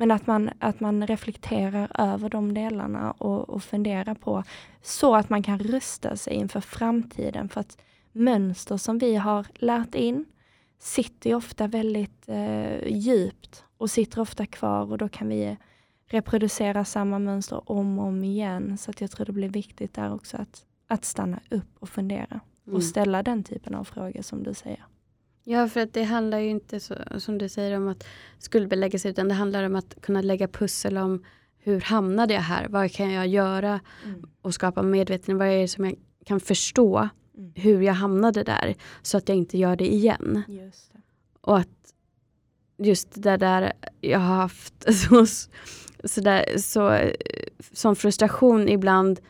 Men 0.00 0.10
att 0.10 0.26
man, 0.26 0.50
att 0.58 0.80
man 0.80 1.06
reflekterar 1.06 1.90
över 1.98 2.28
de 2.28 2.54
delarna 2.54 3.10
och, 3.10 3.50
och 3.50 3.62
funderar 3.62 4.14
på 4.14 4.44
så 4.82 5.14
att 5.14 5.30
man 5.30 5.42
kan 5.42 5.58
rusta 5.58 6.16
sig 6.16 6.34
inför 6.34 6.60
framtiden. 6.60 7.48
För 7.48 7.60
att 7.60 7.78
mönster 8.12 8.76
som 8.76 8.98
vi 8.98 9.16
har 9.16 9.46
lärt 9.54 9.94
in 9.94 10.24
sitter 10.78 11.34
ofta 11.34 11.66
väldigt 11.66 12.28
eh, 12.28 12.86
djupt 12.86 13.64
och 13.78 13.90
sitter 13.90 14.20
ofta 14.20 14.46
kvar 14.46 14.92
och 14.92 14.98
då 14.98 15.08
kan 15.08 15.28
vi 15.28 15.56
reproducera 16.06 16.84
samma 16.84 17.18
mönster 17.18 17.70
om 17.70 17.98
och 17.98 18.06
om 18.06 18.24
igen. 18.24 18.78
Så 18.78 18.90
att 18.90 19.00
jag 19.00 19.10
tror 19.10 19.26
det 19.26 19.32
blir 19.32 19.48
viktigt 19.48 19.94
där 19.94 20.14
också 20.14 20.36
att, 20.36 20.64
att 20.86 21.04
stanna 21.04 21.40
upp 21.50 21.76
och 21.78 21.88
fundera 21.88 22.40
mm. 22.66 22.76
och 22.76 22.82
ställa 22.82 23.22
den 23.22 23.44
typen 23.44 23.74
av 23.74 23.84
frågor 23.84 24.22
som 24.22 24.42
du 24.42 24.54
säger. 24.54 24.84
Ja, 25.50 25.68
för 25.68 25.80
att 25.80 25.92
det 25.92 26.02
handlar 26.02 26.38
ju 26.38 26.48
inte 26.48 26.80
så, 26.80 26.94
som 27.18 27.38
du 27.38 27.48
säger 27.48 27.76
om 27.76 27.88
att 27.88 28.06
skuldbelägga 28.38 28.98
sig 28.98 29.10
utan 29.10 29.28
det 29.28 29.34
handlar 29.34 29.64
om 29.64 29.76
att 29.76 29.94
kunna 30.00 30.22
lägga 30.22 30.48
pussel 30.48 30.98
om 30.98 31.24
hur 31.58 31.80
hamnade 31.80 32.34
jag 32.34 32.40
här? 32.40 32.68
Vad 32.68 32.92
kan 32.92 33.12
jag 33.12 33.26
göra? 33.26 33.80
Mm. 34.04 34.30
Och 34.42 34.54
skapa 34.54 34.82
medvetenhet. 34.82 35.38
Vad 35.38 35.48
är 35.48 35.60
det 35.60 35.68
som 35.68 35.84
jag 35.84 35.94
kan 36.24 36.40
förstå? 36.40 37.08
Mm. 37.36 37.52
Hur 37.54 37.80
jag 37.80 37.94
hamnade 37.94 38.42
där. 38.42 38.74
Så 39.02 39.16
att 39.16 39.28
jag 39.28 39.38
inte 39.38 39.58
gör 39.58 39.76
det 39.76 39.92
igen. 39.92 40.42
Det. 40.48 40.72
Och 41.40 41.58
att 41.58 41.94
just 42.78 43.22
det 43.22 43.36
där 43.36 43.72
jag 44.00 44.18
har 44.18 44.36
haft 44.36 44.74
så, 44.94 45.26
så, 46.04 46.20
där, 46.20 46.58
så, 46.58 47.10
som 47.72 47.96
frustration 47.96 48.68
ibland 48.68 49.20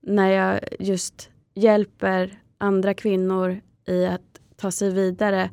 när 0.00 0.30
jag 0.30 0.60
just 0.78 1.30
hjälper 1.54 2.42
andra 2.58 2.94
kvinnor 2.94 3.60
i 3.86 4.06
att 4.06 4.31
ta 4.62 4.70
sig 4.70 4.92
vidare. 4.92 5.50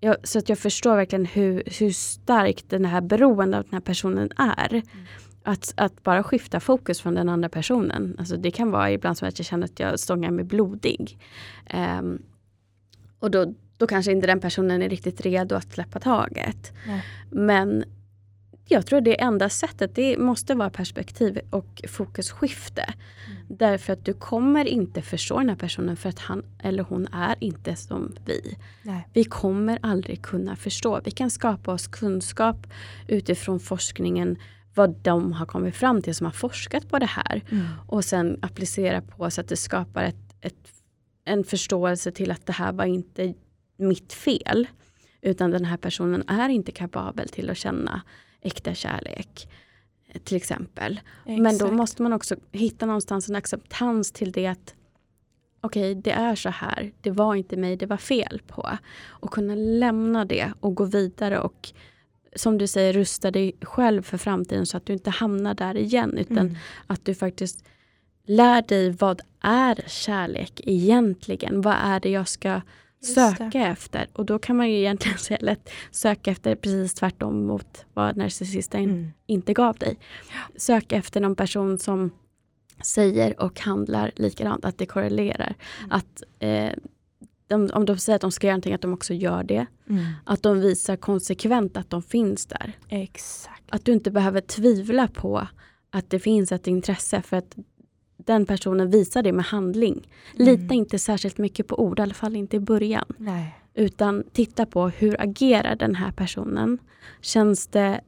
Jag, 0.00 0.16
så 0.22 0.38
att 0.38 0.48
jag 0.48 0.58
förstår 0.58 0.96
verkligen 0.96 1.26
hur, 1.26 1.62
hur 1.78 1.90
starkt 1.90 2.70
det 2.70 2.86
här 2.86 3.00
beroendet 3.00 3.58
av 3.58 3.64
den 3.64 3.72
här 3.72 3.80
personen 3.80 4.30
är. 4.36 4.74
Mm. 4.74 4.86
Att, 5.42 5.74
att 5.76 6.02
bara 6.02 6.22
skifta 6.22 6.60
fokus 6.60 7.00
från 7.00 7.14
den 7.14 7.28
andra 7.28 7.48
personen. 7.48 8.16
Alltså 8.18 8.36
det 8.36 8.50
kan 8.50 8.70
vara 8.70 8.90
ibland 8.90 9.18
som 9.18 9.28
att 9.28 9.38
jag 9.38 9.46
känner 9.46 9.64
att 9.64 9.80
jag 9.80 10.00
stångar 10.00 10.30
mig 10.30 10.44
blodig. 10.44 11.18
Um, 11.74 12.22
och 13.18 13.30
då, 13.30 13.54
då 13.76 13.86
kanske 13.86 14.12
inte 14.12 14.26
den 14.26 14.40
personen 14.40 14.82
är 14.82 14.88
riktigt 14.88 15.20
redo 15.20 15.54
att 15.54 15.72
släppa 15.72 16.00
taget. 16.00 16.72
Nej. 16.86 17.04
Men 17.30 17.84
jag 18.68 18.86
tror 18.86 19.00
det 19.00 19.20
enda 19.20 19.48
sättet 19.48 19.94
det 19.94 20.18
måste 20.18 20.54
vara 20.54 20.70
perspektiv 20.70 21.40
och 21.50 21.82
fokusskifte. 21.88 22.94
Därför 23.48 23.92
att 23.92 24.04
du 24.04 24.14
kommer 24.14 24.64
inte 24.64 25.02
förstå 25.02 25.38
den 25.38 25.48
här 25.48 25.56
personen 25.56 25.96
för 25.96 26.08
att 26.08 26.18
han 26.18 26.42
eller 26.58 26.82
hon 26.82 27.06
är 27.12 27.36
inte 27.40 27.76
som 27.76 28.16
vi. 28.24 28.58
Nej. 28.82 29.08
Vi 29.12 29.24
kommer 29.24 29.78
aldrig 29.82 30.22
kunna 30.22 30.56
förstå. 30.56 31.00
Vi 31.04 31.10
kan 31.10 31.30
skapa 31.30 31.72
oss 31.72 31.86
kunskap 31.86 32.66
utifrån 33.06 33.60
forskningen 33.60 34.38
vad 34.74 34.90
de 34.90 35.32
har 35.32 35.46
kommit 35.46 35.76
fram 35.76 36.02
till 36.02 36.14
som 36.14 36.24
har 36.24 36.32
forskat 36.32 36.88
på 36.88 36.98
det 36.98 37.06
här. 37.06 37.42
Mm. 37.50 37.66
Och 37.86 38.04
sen 38.04 38.38
applicera 38.42 39.02
på 39.02 39.30
så 39.30 39.40
att 39.40 39.48
det 39.48 39.56
skapar 39.56 40.04
ett, 40.04 40.34
ett, 40.40 40.72
en 41.24 41.44
förståelse 41.44 42.12
till 42.12 42.30
att 42.30 42.46
det 42.46 42.52
här 42.52 42.72
var 42.72 42.84
inte 42.84 43.34
mitt 43.76 44.12
fel. 44.12 44.66
Utan 45.22 45.50
den 45.50 45.64
här 45.64 45.76
personen 45.76 46.28
är 46.28 46.48
inte 46.48 46.72
kapabel 46.72 47.28
till 47.28 47.50
att 47.50 47.56
känna 47.56 48.02
äkta 48.40 48.74
kärlek. 48.74 49.48
Till 50.24 50.36
exempel. 50.36 51.00
Exakt. 51.24 51.42
Men 51.42 51.58
då 51.58 51.70
måste 51.70 52.02
man 52.02 52.12
också 52.12 52.36
hitta 52.52 52.86
någonstans 52.86 53.28
en 53.28 53.36
acceptans 53.36 54.12
till 54.12 54.32
det 54.32 54.46
att 54.46 54.74
okej, 55.60 55.92
okay, 55.92 56.02
det 56.02 56.10
är 56.10 56.34
så 56.34 56.48
här. 56.48 56.92
Det 57.00 57.10
var 57.10 57.34
inte 57.34 57.56
mig 57.56 57.76
det 57.76 57.86
var 57.86 57.96
fel 57.96 58.42
på. 58.46 58.78
Och 59.06 59.30
kunna 59.30 59.54
lämna 59.54 60.24
det 60.24 60.52
och 60.60 60.74
gå 60.74 60.84
vidare 60.84 61.40
och 61.40 61.72
som 62.36 62.58
du 62.58 62.66
säger, 62.66 62.92
rusta 62.92 63.30
dig 63.30 63.56
själv 63.60 64.02
för 64.02 64.18
framtiden 64.18 64.66
så 64.66 64.76
att 64.76 64.86
du 64.86 64.92
inte 64.92 65.10
hamnar 65.10 65.54
där 65.54 65.76
igen. 65.76 66.18
Utan 66.18 66.38
mm. 66.38 66.56
att 66.86 67.04
du 67.04 67.14
faktiskt 67.14 67.64
lär 68.26 68.62
dig 68.62 68.90
vad 68.90 69.20
är 69.40 69.84
kärlek 69.86 70.60
egentligen? 70.64 71.60
Vad 71.60 71.76
är 71.82 72.00
det 72.00 72.10
jag 72.10 72.28
ska 72.28 72.60
söka 73.00 73.66
efter. 73.66 74.08
Och 74.12 74.26
då 74.26 74.38
kan 74.38 74.56
man 74.56 74.70
ju 74.70 74.78
egentligen 74.78 75.18
säga 75.18 75.38
lätt 75.40 75.70
söka 75.90 76.30
efter 76.30 76.54
precis 76.54 76.94
tvärtom 76.94 77.46
mot 77.46 77.86
vad 77.94 78.16
narcissisten 78.16 78.84
mm. 78.84 79.10
inte 79.26 79.54
gav 79.54 79.76
dig. 79.76 79.98
Sök 80.56 80.92
efter 80.92 81.20
någon 81.20 81.36
person 81.36 81.78
som 81.78 82.10
säger 82.82 83.42
och 83.42 83.60
handlar 83.60 84.10
likadant, 84.16 84.64
att 84.64 84.78
det 84.78 84.86
korrelerar. 84.86 85.54
Mm. 85.78 85.90
Att 85.90 86.22
eh, 86.38 86.72
de, 87.46 87.70
om 87.72 87.84
de 87.84 87.98
säger 87.98 88.14
att 88.16 88.20
de 88.20 88.32
ska 88.32 88.46
göra 88.46 88.54
någonting, 88.54 88.74
att 88.74 88.80
de 88.80 88.92
också 88.92 89.14
gör 89.14 89.42
det. 89.42 89.66
Mm. 89.88 90.04
Att 90.24 90.42
de 90.42 90.60
visar 90.60 90.96
konsekvent 90.96 91.76
att 91.76 91.90
de 91.90 92.02
finns 92.02 92.46
där. 92.46 92.72
Exakt. 92.88 93.62
Att 93.68 93.84
du 93.84 93.92
inte 93.92 94.10
behöver 94.10 94.40
tvivla 94.40 95.08
på 95.08 95.48
att 95.90 96.10
det 96.10 96.18
finns 96.18 96.52
ett 96.52 96.66
intresse 96.66 97.22
för 97.22 97.36
att 97.36 97.56
den 98.18 98.46
personen 98.46 98.90
visar 98.90 99.22
det 99.22 99.32
med 99.32 99.44
handling. 99.44 100.10
Mm. 100.34 100.46
Lita 100.46 100.74
inte 100.74 100.98
särskilt 100.98 101.38
mycket 101.38 101.66
på 101.66 101.80
ord, 101.80 101.98
i 101.98 102.02
alla 102.02 102.14
fall 102.14 102.36
inte 102.36 102.56
i 102.56 102.60
början. 102.60 103.04
Nej. 103.16 103.58
Utan 103.74 104.24
titta 104.32 104.66
på 104.66 104.88
hur 104.88 105.20
agerar 105.20 105.76
den 105.76 105.94
här 105.94 106.12
personen? 106.12 106.78
Känns 107.20 107.66
det 107.66 108.00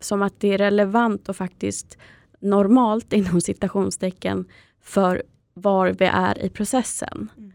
som 0.00 0.22
att 0.22 0.40
det 0.40 0.54
är 0.54 0.58
relevant 0.58 1.28
och 1.28 1.36
faktiskt 1.36 1.98
normalt 2.40 3.12
inom 3.12 3.40
citationstecken 3.40 4.44
för 4.80 5.22
var 5.54 5.88
vi 5.98 6.04
är 6.04 6.44
i 6.44 6.48
processen? 6.48 7.30
Mm. 7.36 7.52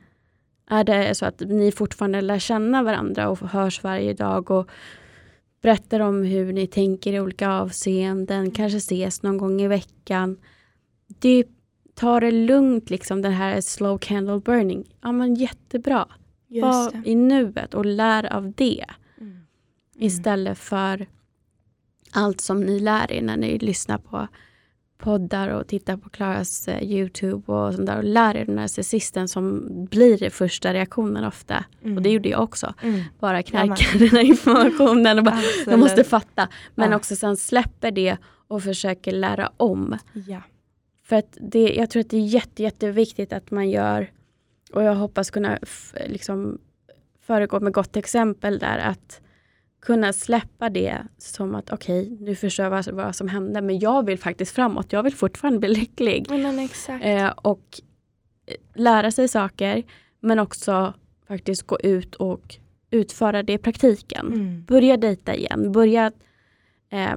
Är 0.70 0.84
det 0.84 1.16
så 1.16 1.26
att 1.26 1.40
ni 1.40 1.72
fortfarande 1.72 2.22
lär 2.22 2.40
känna 2.40 2.84
varandra 2.84 3.30
och 3.30 3.40
hörs 3.40 3.84
varje 3.84 4.14
dag 4.14 4.52
och 4.52 4.70
berättar 5.62 6.00
om 6.00 6.24
hur 6.24 6.54
ni 6.54 6.68
tänker 6.68 7.14
i 7.14 7.20
olika 7.20 7.52
avseenden, 7.52 8.52
kanske 8.52 8.78
ses 8.78 9.24
någon 9.24 9.38
gång 9.38 9.62
i 9.62 9.68
veckan. 9.68 10.38
Det 11.08 11.30
är 11.30 11.46
ta 11.98 12.20
det 12.20 12.32
lugnt, 12.32 12.90
liksom 12.90 13.22
den 13.22 13.32
här 13.32 13.62
slow 13.62 13.98
candle 13.98 14.40
burning. 14.40 14.84
Ja 15.02 15.12
men 15.12 15.36
jättebra. 15.36 16.08
Var 16.48 17.08
i 17.08 17.16
nuet 17.16 17.74
och 17.74 17.86
lär 17.86 18.34
av 18.34 18.52
det. 18.52 18.86
Mm. 19.22 19.40
Istället 19.96 20.58
för 20.58 21.08
allt 22.12 22.42
som 22.42 22.62
ni 22.62 22.80
lär 22.80 23.12
er 23.12 23.22
när 23.22 23.38
ni 23.38 23.60
lyssnar 23.60 23.98
på 23.98 24.28
poddar 24.98 25.50
och 25.50 25.68
tittar 25.68 25.98
på 25.98 26.10
Klaras 26.10 26.68
eh, 26.68 26.84
Youtube 26.84 27.52
och 27.54 27.74
sånt 27.74 27.88
där 27.88 27.98
och 27.98 28.04
lär 28.04 28.38
er 28.38 28.46
narcissisten 28.46 29.28
som 29.28 29.68
blir 29.86 30.30
första 30.30 30.74
reaktionen 30.74 31.24
ofta. 31.24 31.66
Mm. 31.84 31.98
Och 31.98 32.04
det 32.04 32.10
gjorde 32.10 32.30
jag 32.30 32.44
också. 32.44 32.74
Mm. 32.82 33.04
Bara 33.20 33.44
knarka 33.44 33.86
ja, 33.94 34.00
den 34.00 34.10
här 34.10 34.24
informationen 34.24 35.18
och 35.18 35.24
bara, 35.24 35.42
jag 35.66 35.80
måste 35.80 36.04
fatta. 36.04 36.50
Men 36.76 36.92
ja. 36.92 36.98
också 36.98 37.16
sen 37.16 37.38
släpper 37.38 37.92
det 37.92 38.18
och 38.48 38.64
försöker 38.64 39.12
lära 39.12 39.52
om. 39.58 39.98
Ja. 40.28 40.42
För 41.08 41.16
att 41.16 41.38
det, 41.42 41.74
jag 41.76 41.90
tror 41.90 42.02
att 42.02 42.10
det 42.10 42.18
är 42.18 42.22
jätte, 42.22 42.64
jätteviktigt 42.64 43.34
att 43.34 43.52
man 43.52 43.70
gör, 43.70 44.12
och 44.74 44.84
jag 44.84 44.96
hoppas 44.96 45.30
kunna 45.30 45.60
liksom 46.08 46.58
föregå 47.22 47.60
med 47.60 47.74
gott 47.74 47.98
exempel 47.98 48.60
där, 48.60 48.78
att 48.78 49.22
kunna 49.82 50.14
släppa 50.14 50.70
det 50.70 50.98
som 51.18 51.56
att 51.56 51.72
okej, 51.72 52.02
okay, 52.02 52.26
nu 52.26 52.36
förstår 52.36 52.64
jag 52.64 52.70
vad, 52.72 52.88
vad, 52.88 53.16
som 53.16 53.28
hände 53.28 53.62
men 53.62 53.80
jag 53.80 54.06
vill 54.06 54.20
faktiskt 54.20 54.56
framåt. 54.56 54.94
Jag 54.94 55.04
vill 55.04 55.16
fortfarande 55.16 55.60
bli 55.60 55.70
lycklig. 55.70 56.30
Eh, 57.02 57.28
och 57.28 57.82
lära 58.76 59.12
sig 59.12 59.28
saker 59.28 59.84
men 60.20 60.40
också 60.40 60.94
faktiskt 61.28 61.64
gå 61.64 61.80
ut 61.80 62.16
och 62.16 62.56
utföra 62.92 63.44
det 63.44 63.54
i 63.54 63.58
praktiken. 63.58 64.28
Mm. 64.28 64.64
Börja 64.64 64.98
dejta 64.98 65.36
igen. 65.36 65.72
Börja 65.72 66.12
eh, 66.90 67.16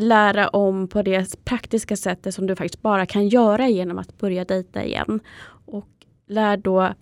lära 0.00 0.48
om 0.48 0.88
på 0.88 1.02
det 1.02 1.44
praktiska 1.44 1.96
sättet 1.96 2.34
som 2.34 2.46
du 2.46 2.56
faktiskt 2.56 2.82
bara 2.82 3.06
kan 3.06 3.28
göra 3.28 3.68
genom 3.68 3.98
att 3.98 4.18
börja 4.18 4.44
dejta 4.44 4.84
igen. 4.84 5.20
Och 5.66 5.88
lär 6.26 6.56
då 6.56 6.94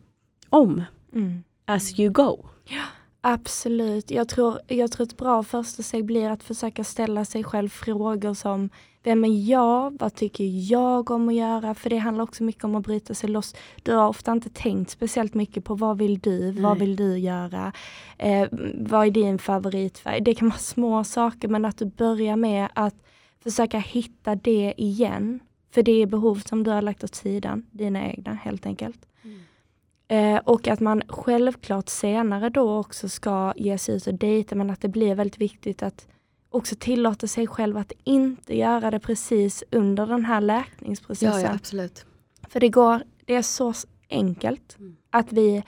om 0.49 0.82
mm. 1.14 1.42
as 1.64 1.99
you 1.99 2.12
go. 2.12 2.46
Ja. 2.64 2.84
Absolut. 3.20 4.10
Jag 4.10 4.28
tror, 4.28 4.60
jag 4.66 4.92
tror 4.92 5.06
ett 5.06 5.16
bra 5.16 5.42
första 5.42 5.82
steg 5.82 6.04
blir 6.04 6.30
att 6.30 6.42
försöka 6.42 6.84
ställa 6.84 7.24
sig 7.24 7.44
själv 7.44 7.68
frågor 7.68 8.34
som 8.34 8.70
Vem 9.02 9.24
är 9.24 9.50
jag? 9.50 9.96
Vad 10.00 10.14
tycker 10.14 10.44
jag 10.72 11.10
om 11.10 11.28
att 11.28 11.34
göra? 11.34 11.74
För 11.74 11.90
det 11.90 11.96
handlar 11.96 12.24
också 12.24 12.42
mycket 12.44 12.64
om 12.64 12.74
att 12.74 12.84
bryta 12.84 13.14
sig 13.14 13.30
loss. 13.30 13.54
Du 13.82 13.92
har 13.92 14.08
ofta 14.08 14.32
inte 14.32 14.50
tänkt 14.50 14.90
speciellt 14.90 15.34
mycket 15.34 15.64
på 15.64 15.74
vad 15.74 15.98
vill 15.98 16.18
du? 16.18 16.52
Nej. 16.52 16.62
Vad 16.62 16.78
vill 16.78 16.96
du 16.96 17.18
göra? 17.18 17.72
Eh, 18.18 18.48
vad 18.74 19.06
är 19.06 19.10
din 19.10 19.38
favoritfärg? 19.38 20.20
Det 20.20 20.34
kan 20.34 20.48
vara 20.48 20.58
små 20.58 21.04
saker 21.04 21.48
men 21.48 21.64
att 21.64 21.78
du 21.78 21.84
börjar 21.84 22.36
med 22.36 22.68
att 22.74 22.94
försöka 23.42 23.78
hitta 23.78 24.34
det 24.34 24.74
igen. 24.76 25.40
För 25.70 25.82
det 25.82 26.02
är 26.02 26.06
behov 26.06 26.42
som 26.46 26.64
du 26.64 26.70
har 26.70 26.82
lagt 26.82 27.04
åt 27.04 27.14
sidan, 27.14 27.66
dina 27.70 28.06
egna 28.06 28.34
helt 28.34 28.66
enkelt. 28.66 29.06
Eh, 30.09 30.36
och 30.36 30.68
att 30.68 30.80
man 30.80 31.02
självklart 31.09 31.88
senare 31.88 32.48
då 32.48 32.78
också 32.78 33.09
ska 33.09 33.52
ge 33.56 33.78
sig 33.78 33.96
ut 33.96 34.06
och 34.06 34.14
dejta 34.14 34.54
men 34.54 34.70
att 34.70 34.80
det 34.80 34.88
blir 34.88 35.14
väldigt 35.14 35.40
viktigt 35.40 35.82
att 35.82 36.06
också 36.50 36.74
tillåta 36.78 37.26
sig 37.26 37.46
själv 37.46 37.76
att 37.76 37.92
inte 38.04 38.56
göra 38.56 38.90
det 38.90 39.00
precis 39.00 39.64
under 39.70 40.06
den 40.06 40.24
här 40.24 40.40
läkningsprocessen. 40.40 41.40
Ja, 41.40 41.48
ja 41.48 41.54
absolut. 41.54 42.06
För 42.48 42.61
det 42.61 42.68
går, 42.68 43.02
det 43.24 43.34
är 43.34 43.42
så 43.42 43.74
enkelt 44.11 44.76
mm. 44.78 44.96
att 45.11 45.32
vi, 45.32 45.62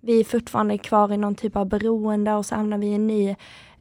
vi 0.00 0.24
fortfarande 0.24 0.74
är 0.74 0.78
kvar 0.78 1.12
i 1.12 1.16
någon 1.16 1.34
typ 1.34 1.56
av 1.56 1.66
beroende 1.66 2.34
och 2.34 2.46
så 2.46 2.54
hamnar 2.54 2.78
vi 2.78 2.86
i 2.86 2.94
en 2.94 3.06
ny 3.06 3.36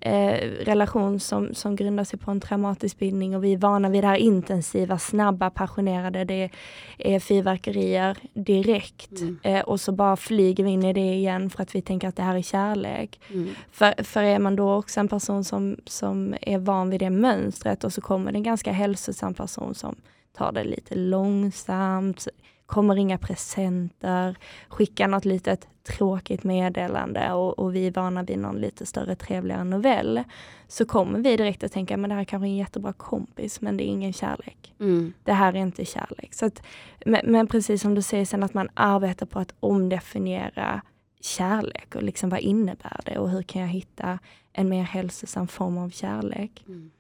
eh, 0.06 0.66
relation 0.66 1.20
som, 1.20 1.54
som 1.54 1.76
grundar 1.76 2.04
sig 2.04 2.20
på 2.20 2.32
en 2.32 2.40
traumatisk 2.40 3.00
bindning 3.00 3.36
och 3.36 3.44
vi 3.44 3.54
är 3.54 3.58
vana 3.58 3.90
vid 3.90 4.04
det 4.04 4.08
här 4.08 4.16
intensiva, 4.16 5.00
snabba, 5.00 5.50
passionerade. 5.50 6.24
Det 6.24 6.50
är 6.98 7.20
fyrverkerier 7.20 8.18
direkt 8.34 9.20
mm. 9.20 9.40
eh, 9.44 9.62
och 9.62 9.82
så 9.82 9.92
bara 9.92 10.16
flyger 10.16 10.64
vi 10.64 10.70
in 10.70 10.84
i 10.84 10.94
det 10.94 11.14
igen 11.14 11.50
för 11.50 11.64
att 11.64 11.76
vi 11.76 11.82
tänker 11.82 12.08
att 12.08 12.16
det 12.16 12.24
här 12.24 12.36
är 12.36 12.42
kärlek. 12.42 13.20
Mm. 13.30 13.50
För, 13.72 14.04
för 14.04 14.24
är 14.24 14.40
man 14.40 14.56
då 14.56 14.74
också 14.74 15.00
en 15.00 15.08
person 15.08 15.44
som, 15.44 15.78
som 15.86 16.36
är 16.42 16.58
van 16.58 16.90
vid 16.90 17.00
det 17.00 17.10
mönstret 17.10 17.84
och 17.84 17.94
så 17.94 18.02
kommer 18.02 18.32
det 18.32 18.38
en 18.38 18.44
ganska 18.44 18.72
hälsosam 18.72 19.34
person 19.34 19.76
som 19.76 19.96
tar 20.38 20.52
det 20.52 20.64
lite 20.64 20.96
långsamt, 20.96 22.28
kommer 22.74 22.96
inga 22.96 23.18
presenter, 23.18 24.36
skickar 24.68 25.08
något 25.08 25.26
litet 25.26 25.68
tråkigt 25.84 26.44
meddelande 26.44 27.34
och, 27.34 27.60
och 27.60 27.76
vi 27.76 27.88
är 27.88 27.92
vana 27.92 28.24
vid 28.24 28.40
någon 28.40 28.56
lite 28.56 28.86
större 28.86 29.16
trevligare 29.16 29.64
novell. 29.64 30.24
Så 30.68 30.86
kommer 30.86 31.20
vi 31.20 31.38
direkt 31.38 31.64
att 31.64 31.72
tänka, 31.72 31.98
men 31.98 32.10
det 32.10 32.16
här 32.16 32.24
kanske 32.24 32.48
är 32.48 32.50
en 32.50 32.56
jättebra 32.56 32.94
kompis 32.94 33.62
men 33.62 33.78
det 33.78 33.84
är 33.84 33.88
ingen 33.88 34.14
kärlek. 34.14 34.74
Mm. 34.80 35.14
Det 35.24 35.34
här 35.34 35.54
är 35.54 35.58
inte 35.58 35.86
kärlek. 35.86 36.34
Så 36.34 36.46
att, 36.46 36.64
men, 37.06 37.22
men, 37.24 37.48
precis 37.48 37.82
som 37.82 37.96
du 37.96 38.02
säger 38.02 38.26
sen 38.26 38.44
att 38.44 38.54
man 38.54 38.70
arbetar 38.74 39.26
på 39.26 39.40
att 39.40 39.54
omdefiniera 39.60 40.82
kärlek 41.22 41.96
och 41.96 42.04
liksom 42.04 42.30
vad 42.30 42.40
innebär 42.40 43.00
det 43.06 43.18
och 43.18 43.30
hur 43.30 43.42
kan 43.42 43.62
jag 43.62 43.70
hitta 43.70 44.20
en 44.54 44.70
mer 44.70 44.84
hälsosam 44.84 45.48
form 45.48 45.78
av 45.78 45.90
kärlek. 45.90 46.66
Mm. 46.68 46.92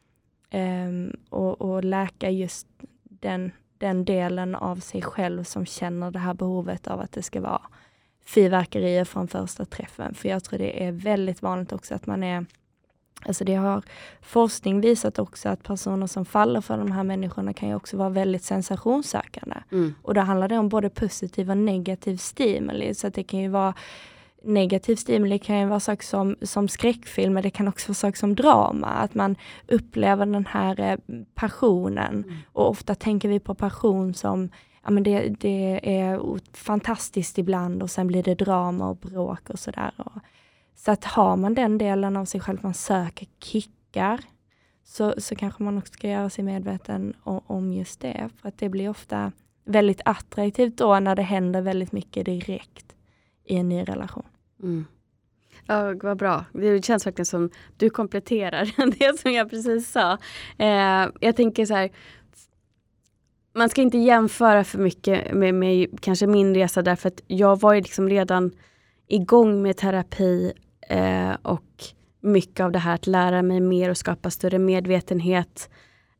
Um, 0.51 1.17
och, 1.29 1.61
och 1.61 1.83
läka 1.83 2.29
just 2.29 2.67
den 3.03 3.51
den 3.77 4.05
delen 4.05 4.55
av 4.55 4.75
sig 4.75 5.01
själv 5.01 5.43
som 5.43 5.65
känner 5.65 6.11
det 6.11 6.19
här 6.19 6.33
behovet 6.33 6.87
av 6.87 6.99
att 6.99 7.11
det 7.11 7.23
ska 7.23 7.41
vara 7.41 7.61
fyrverkerier 8.25 9.05
från 9.05 9.27
första 9.27 9.65
träffen. 9.65 10.13
För 10.13 10.29
jag 10.29 10.43
tror 10.43 10.59
det 10.59 10.83
är 10.83 10.91
väldigt 10.91 11.41
vanligt 11.41 11.73
också 11.73 11.95
att 11.95 12.05
man 12.05 12.23
är 12.23 12.45
Alltså 13.25 13.43
det 13.43 13.55
har 13.55 13.81
forskning 14.21 14.81
visat 14.81 15.19
också 15.19 15.49
att 15.49 15.63
personer 15.63 16.07
som 16.07 16.25
faller 16.25 16.61
för 16.61 16.77
de 16.77 16.91
här 16.91 17.03
människorna 17.03 17.53
kan 17.53 17.69
ju 17.69 17.75
också 17.75 17.97
vara 17.97 18.09
väldigt 18.09 18.43
sensationssökande. 18.43 19.55
Mm. 19.71 19.95
Och 20.01 20.13
då 20.13 20.21
handlar 20.21 20.47
det 20.47 20.57
om 20.57 20.69
både 20.69 20.89
positiv 20.89 21.49
och 21.49 21.57
negativ 21.57 22.17
stimuli. 22.17 22.93
Så 22.93 23.07
att 23.07 23.13
det 23.13 23.23
kan 23.23 23.39
ju 23.39 23.49
vara 23.49 23.73
negativ 24.43 24.95
stimuli 24.95 25.39
kan 25.39 25.59
ju 25.59 25.65
vara 25.65 25.79
saker 25.79 26.05
som, 26.05 26.35
som 26.41 26.67
skräckfilm, 26.67 27.33
men 27.33 27.43
det 27.43 27.49
kan 27.49 27.67
också 27.67 27.89
vara 27.89 27.95
saker 27.95 28.17
som 28.17 28.35
drama. 28.35 28.87
Att 28.87 29.15
man 29.15 29.35
upplever 29.67 30.25
den 30.25 30.45
här 30.45 30.79
eh, 30.79 30.97
passionen. 31.35 32.23
Mm. 32.23 32.35
Och 32.53 32.69
ofta 32.69 32.95
tänker 32.95 33.29
vi 33.29 33.39
på 33.39 33.55
passion 33.55 34.13
som 34.13 34.49
ja, 34.83 34.91
men 34.91 35.03
det, 35.03 35.29
det 35.39 35.79
är 35.99 36.39
fantastiskt 36.53 37.37
ibland 37.37 37.83
och 37.83 37.91
sen 37.91 38.07
blir 38.07 38.23
det 38.23 38.35
drama 38.35 38.89
och 38.89 38.97
bråk 38.97 39.49
och 39.49 39.59
sådär. 39.59 39.91
Så 40.75 40.91
att 40.91 41.03
har 41.03 41.37
man 41.37 41.53
den 41.53 41.77
delen 41.77 42.17
av 42.17 42.25
sig 42.25 42.41
själv, 42.41 42.59
man 42.61 42.73
söker 42.73 43.27
kickar, 43.39 44.19
så, 44.83 45.13
så 45.17 45.35
kanske 45.35 45.63
man 45.63 45.77
också 45.77 45.93
ska 45.93 46.09
göra 46.09 46.29
sig 46.29 46.43
medveten 46.43 47.13
om, 47.23 47.41
om 47.47 47.73
just 47.73 47.99
det. 47.99 48.29
För 48.41 48.47
att 48.47 48.57
det 48.57 48.69
blir 48.69 48.89
ofta 48.89 49.31
väldigt 49.65 50.01
attraktivt 50.05 50.77
då 50.77 50.99
när 50.99 51.15
det 51.15 51.21
händer 51.21 51.61
väldigt 51.61 51.91
mycket 51.91 52.25
direkt 52.25 52.95
i 53.45 53.55
en 53.55 53.69
ny 53.69 53.83
relation. 53.83 54.23
Mm. 54.63 54.85
Ja, 55.67 55.95
vad 56.01 56.17
bra. 56.17 56.45
Det 56.53 56.85
känns 56.85 57.05
verkligen 57.05 57.25
som 57.25 57.49
du 57.77 57.89
kompletterar 57.89 58.91
det 58.99 59.19
som 59.19 59.31
jag 59.31 59.49
precis 59.49 59.91
sa. 59.91 60.17
Eh, 60.57 61.07
jag 61.19 61.35
tänker 61.35 61.65
så 61.65 61.73
här, 61.73 61.91
man 63.53 63.69
ska 63.69 63.81
inte 63.81 63.97
jämföra 63.97 64.63
för 64.63 64.77
mycket 64.77 65.33
med, 65.33 65.53
med 65.53 66.01
kanske 66.01 66.27
min 66.27 66.55
resa 66.55 66.81
därför 66.81 67.07
att 67.07 67.21
jag 67.27 67.59
var 67.59 67.73
ju 67.73 67.81
liksom 67.81 68.09
redan 68.09 68.51
igång 69.07 69.61
med 69.61 69.77
terapi 69.77 70.53
eh, 70.89 71.33
och 71.41 71.83
mycket 72.21 72.59
av 72.59 72.71
det 72.71 72.79
här 72.79 72.95
att 72.95 73.07
lära 73.07 73.41
mig 73.41 73.59
mer 73.59 73.89
och 73.89 73.97
skapa 73.97 74.29
större 74.29 74.59
medvetenhet 74.59 75.69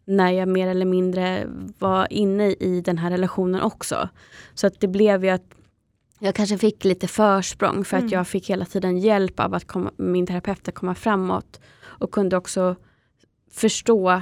när 0.06 0.32
jag 0.32 0.48
mer 0.48 0.68
eller 0.68 0.86
mindre 0.86 1.48
var 1.80 2.14
inne 2.14 2.50
i 2.50 2.82
den 2.82 2.98
här 2.98 3.12
relationen 3.12 3.62
också. 3.62 4.10
Så 4.54 4.68
att 4.68 4.80
det 4.80 4.88
blev 4.88 5.26
ju 5.26 5.30
att 5.30 5.56
jag 6.24 6.36
kanske 6.36 6.58
fick 6.58 6.84
lite 6.84 7.08
försprång 7.08 7.86
för 7.86 7.98
mm. 7.98 8.06
att 8.06 8.12
jag 8.12 8.28
fick 8.28 8.50
hela 8.50 8.66
tiden 8.66 8.98
hjälp 8.98 9.40
av 9.40 9.54
att 9.54 9.68
komma, 9.68 9.92
min 9.98 10.28
terapeut 10.28 10.68
att 10.68 10.76
komma 10.76 10.96
framåt. 10.96 11.60
Och 11.82 12.12
kunde 12.12 12.38
också 12.38 12.76
förstå 13.52 14.22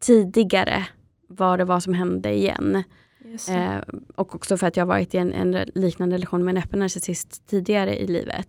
tidigare 0.00 0.86
vad 1.28 1.58
det 1.58 1.64
var 1.64 1.80
som 1.80 1.94
hände 1.94 2.34
igen. 2.34 2.82
Eh, 3.48 3.78
och 4.14 4.34
också 4.34 4.56
för 4.56 4.66
att 4.66 4.76
jag 4.76 4.86
varit 4.86 5.14
i 5.14 5.18
en, 5.18 5.32
en, 5.32 5.70
liknande 5.74 6.16
relation 6.16 6.44
med 6.44 6.56
en 6.56 6.62
öppen 6.62 6.78
narcissist 6.78 7.46
tidigare 7.46 7.98
i 7.98 8.06
livet. 8.06 8.48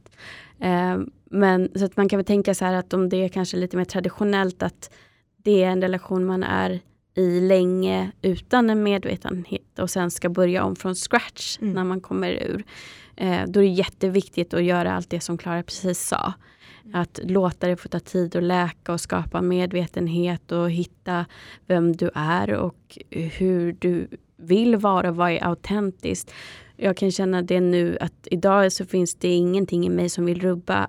Eh, 0.59 0.97
men 1.25 1.71
så 1.75 1.85
att 1.85 1.97
man 1.97 2.09
kan 2.09 2.17
väl 2.17 2.25
tänka 2.25 2.55
så 2.55 2.65
här 2.65 2.73
att 2.73 2.93
om 2.93 3.09
det 3.09 3.17
är 3.17 3.29
kanske 3.29 3.57
lite 3.57 3.77
mer 3.77 3.85
traditionellt 3.85 4.63
att 4.63 4.93
det 5.37 5.63
är 5.63 5.69
en 5.69 5.81
relation 5.81 6.25
man 6.25 6.43
är 6.43 6.79
i 7.17 7.41
länge 7.41 8.11
utan 8.21 8.69
en 8.69 8.83
medvetenhet 8.83 9.79
och 9.79 9.89
sen 9.89 10.11
ska 10.11 10.29
börja 10.29 10.63
om 10.63 10.75
från 10.75 10.95
scratch 10.95 11.57
mm. 11.61 11.73
när 11.73 11.83
man 11.83 12.01
kommer 12.01 12.31
ur. 12.31 12.63
Eh, 13.15 13.41
då 13.47 13.59
är 13.59 13.63
det 13.63 13.69
jätteviktigt 13.69 14.53
att 14.53 14.63
göra 14.63 14.93
allt 14.93 15.09
det 15.09 15.19
som 15.19 15.37
Klara 15.37 15.63
precis 15.63 16.07
sa. 16.07 16.33
Mm. 16.83 17.01
Att 17.01 17.19
låta 17.23 17.67
det 17.67 17.77
få 17.77 17.89
ta 17.89 17.99
tid 17.99 18.35
att 18.35 18.43
läka 18.43 18.93
och 18.93 19.01
skapa 19.01 19.41
medvetenhet 19.41 20.51
och 20.51 20.71
hitta 20.71 21.25
vem 21.65 21.95
du 21.95 22.09
är 22.15 22.53
och 22.53 22.97
hur 23.09 23.75
du 23.79 24.07
vill 24.35 24.75
vara 24.75 25.11
vad 25.11 25.31
är 25.31 25.43
autentiskt. 25.43 26.33
Jag 26.75 26.97
kan 26.97 27.11
känna 27.11 27.41
det 27.41 27.59
nu 27.59 27.97
att 28.01 28.27
idag 28.31 28.71
så 28.71 28.85
finns 28.85 29.15
det 29.15 29.27
ingenting 29.27 29.85
i 29.85 29.89
mig 29.89 30.09
som 30.09 30.25
vill 30.25 30.41
rubba 30.41 30.87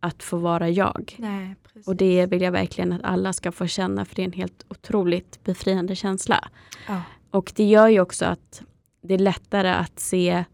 att 0.00 0.22
få 0.22 0.36
vara 0.36 0.68
jag. 0.68 1.16
Nej, 1.18 1.54
och 1.86 1.96
det 1.96 2.26
vill 2.26 2.42
jag 2.42 2.52
verkligen 2.52 2.92
att 2.92 3.04
alla 3.04 3.32
ska 3.32 3.52
få 3.52 3.66
känna 3.66 4.04
för 4.04 4.14
det 4.14 4.22
är 4.22 4.26
en 4.26 4.32
helt 4.32 4.64
otroligt 4.68 5.44
befriande 5.44 5.96
känsla. 5.96 6.48
Ja. 6.88 7.02
och 7.30 7.52
det 7.56 7.64
gör 7.64 7.88
ju 7.88 8.00
också 8.00 8.24
att 8.24 8.62
det 9.02 9.14
är 9.14 9.18
lättare 9.18 9.68
att 9.68 10.00
se 10.00 10.44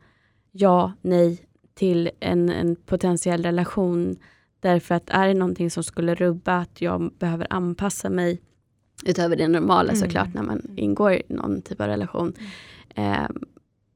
ja, 0.53 0.93
nej 1.01 1.47
till 1.74 2.11
en, 2.20 2.51
en 2.51 2.76
potentiell 2.76 3.43
relation. 3.43 4.16
Därför 4.61 4.95
att 4.95 5.11
är 5.11 5.28
det 5.28 5.35
någonting 5.35 5.70
som 5.70 5.85
skulle 5.85 6.14
rubba 6.14 6.59
att 6.59 6.81
jag 6.81 7.12
behöver 7.18 7.47
anpassa 7.51 8.11
mig 8.11 8.41
utöver 9.05 9.37
det 9.37 9.49
normala 9.49 9.89
mm. 9.89 9.97
såklart 9.97 10.35
när 10.35 10.43
man 10.43 10.62
ingår 10.76 11.12
i 11.12 11.22
någon 11.28 11.62
typ 11.62 11.81
av 11.81 11.87
relation. 11.87 12.33
Mm. 12.95 13.12
Eh, 13.12 13.28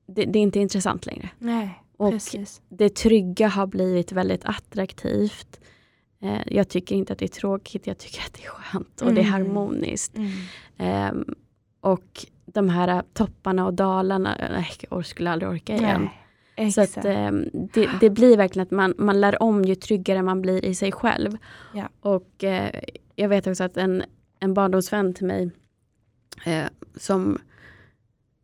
det, 0.06 0.24
det, 0.24 0.38
är 0.38 0.42
inte 0.42 0.58
intressant 0.58 1.06
längre. 1.06 1.28
Nej, 1.38 1.82
och 1.96 2.10
precis. 2.10 2.62
det 2.68 2.94
trygga 2.94 3.48
har 3.48 3.66
blivit 3.66 4.12
väldigt 4.12 4.44
attraktivt. 4.44 5.60
Eh, 6.24 6.40
jag 6.46 6.68
tycker 6.68 6.96
inte 6.96 7.12
att 7.12 7.18
det 7.18 7.24
är 7.24 7.40
tråkigt, 7.40 7.86
jag 7.86 7.98
tycker 7.98 8.20
att 8.20 8.32
det 8.32 8.44
är 8.44 8.48
skönt 8.48 9.00
och 9.00 9.02
mm. 9.02 9.14
det 9.14 9.20
är 9.20 9.26
mm. 9.26 9.32
harmoniskt. 9.32 10.18
Eh, 10.76 11.12
och 11.80 12.26
de 12.46 12.68
här 12.68 13.02
topparna 13.12 13.66
och 13.66 13.74
dalarna, 13.74 14.36
nej, 14.50 14.68
jag 14.90 15.06
skulle 15.06 15.30
aldrig 15.30 15.50
orka 15.50 15.74
igen. 15.74 16.08
Nej. 16.56 16.72
Så 16.72 16.80
att, 16.80 16.96
eh, 16.96 17.30
det, 17.74 17.90
det, 18.00 18.10
blir 18.10 18.36
verkligen 18.36 18.66
att 18.66 18.70
man, 18.70 18.94
man 18.98 19.20
lär 19.20 19.42
om 19.42 19.64
ju 19.64 19.74
tryggare 19.74 20.22
man 20.22 20.42
blir 20.42 20.64
i 20.64 20.74
sig 20.74 20.92
själv. 20.92 21.36
Ja. 21.74 21.88
Och 22.00 22.44
eh, 22.44 22.80
jag 23.14 23.28
vet 23.28 23.46
också 23.46 23.64
att 23.64 23.76
en, 23.76 24.02
en 24.40 24.54
barndomsvän 24.54 25.14
till 25.14 25.26
mig 25.26 25.50
eh, 26.46 26.64
som 26.96 27.38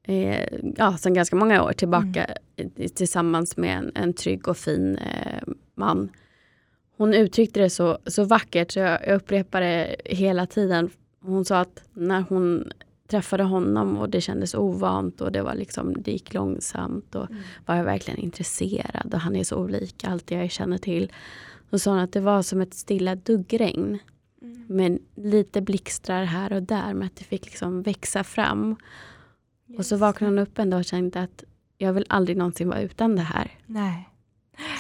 eh, 0.03 0.45
ja, 0.77 0.97
sedan 0.97 1.15
ganska 1.15 1.37
många 1.37 1.63
år 1.63 1.73
tillbaka 1.73 2.27
mm. 2.57 2.89
tillsammans 2.95 3.57
med 3.57 3.79
en, 3.79 3.93
en 3.95 4.13
trygg 4.13 4.49
och 4.49 4.57
fin 4.57 4.99
eh, 4.99 5.43
man. 5.75 6.11
Hon 7.01 7.15
uttryckte 7.15 7.61
det 7.61 7.71
så, 7.71 7.99
så 8.07 8.25
vackert 8.25 8.73
så 8.73 8.79
jag, 8.79 9.07
jag 9.07 9.17
upprepar 9.17 9.61
det 9.61 9.97
hela 10.05 10.47
tiden. 10.47 10.91
Hon 11.21 11.45
sa 11.45 11.61
att 11.61 11.83
när 11.93 12.21
hon 12.21 12.73
träffade 13.09 13.43
honom 13.43 13.97
och 13.97 14.11
det 14.11 14.21
kändes 14.21 14.55
ovant 14.55 15.21
och 15.21 15.33
det, 15.33 15.43
var 15.43 15.55
liksom, 15.55 16.03
det 16.03 16.13
gick 16.13 16.35
långsamt 16.35 17.15
och 17.15 17.31
mm. 17.31 17.43
var 17.67 17.77
jag 17.77 17.85
verkligen 17.85 18.21
intresserad 18.21 19.15
och 19.15 19.21
han 19.21 19.37
är 19.37 19.45
så 19.45 19.57
olik 19.57 20.05
allt 20.05 20.31
jag 20.31 20.51
känner 20.51 20.79
till. 20.79 21.13
Så 21.71 21.79
sa 21.79 21.91
hon 21.91 22.01
att 22.01 22.13
det 22.13 22.21
var 22.21 22.43
som 22.43 22.61
ett 22.61 22.75
stilla 22.75 23.15
duggregn. 23.15 23.99
Mm. 24.43 24.65
Med 24.69 24.99
lite 25.15 25.61
blixtrar 25.61 26.25
här 26.25 26.53
och 26.53 26.63
där 26.63 26.95
men 26.95 27.07
att 27.07 27.17
det 27.17 27.25
fick 27.25 27.45
liksom 27.45 27.83
växa 27.83 28.25
fram. 28.25 28.77
Yes. 29.69 29.79
Och 29.79 29.87
så 29.87 29.97
vaknade 29.97 30.33
hon 30.33 30.39
upp 30.39 30.59
en 30.59 30.71
dag 30.71 30.79
och 30.79 30.85
kände 30.85 31.21
att 31.21 31.45
jag 31.79 31.93
vill 31.93 32.07
aldrig 32.09 32.37
någonsin 32.37 32.69
vara 32.69 32.81
utan 32.81 33.17
det 33.17 33.23
här. 33.23 33.51
Nej. 33.67 34.10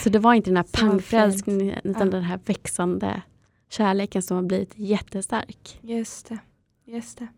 Så 0.02 0.08
det 0.08 0.18
var 0.18 0.34
inte 0.34 0.50
den 0.50 0.56
här 0.56 0.66
pangfrälsningen 0.72 1.80
utan 1.84 2.06
ja. 2.06 2.12
den 2.12 2.22
här 2.22 2.40
växande 2.44 3.22
kärleken 3.68 4.22
som 4.22 4.36
har 4.36 4.44
blivit 4.44 4.72
jättestark. 4.76 5.78
Just 5.82 6.28
det. 6.28 6.38
Just 6.84 7.18
det. 7.18 7.28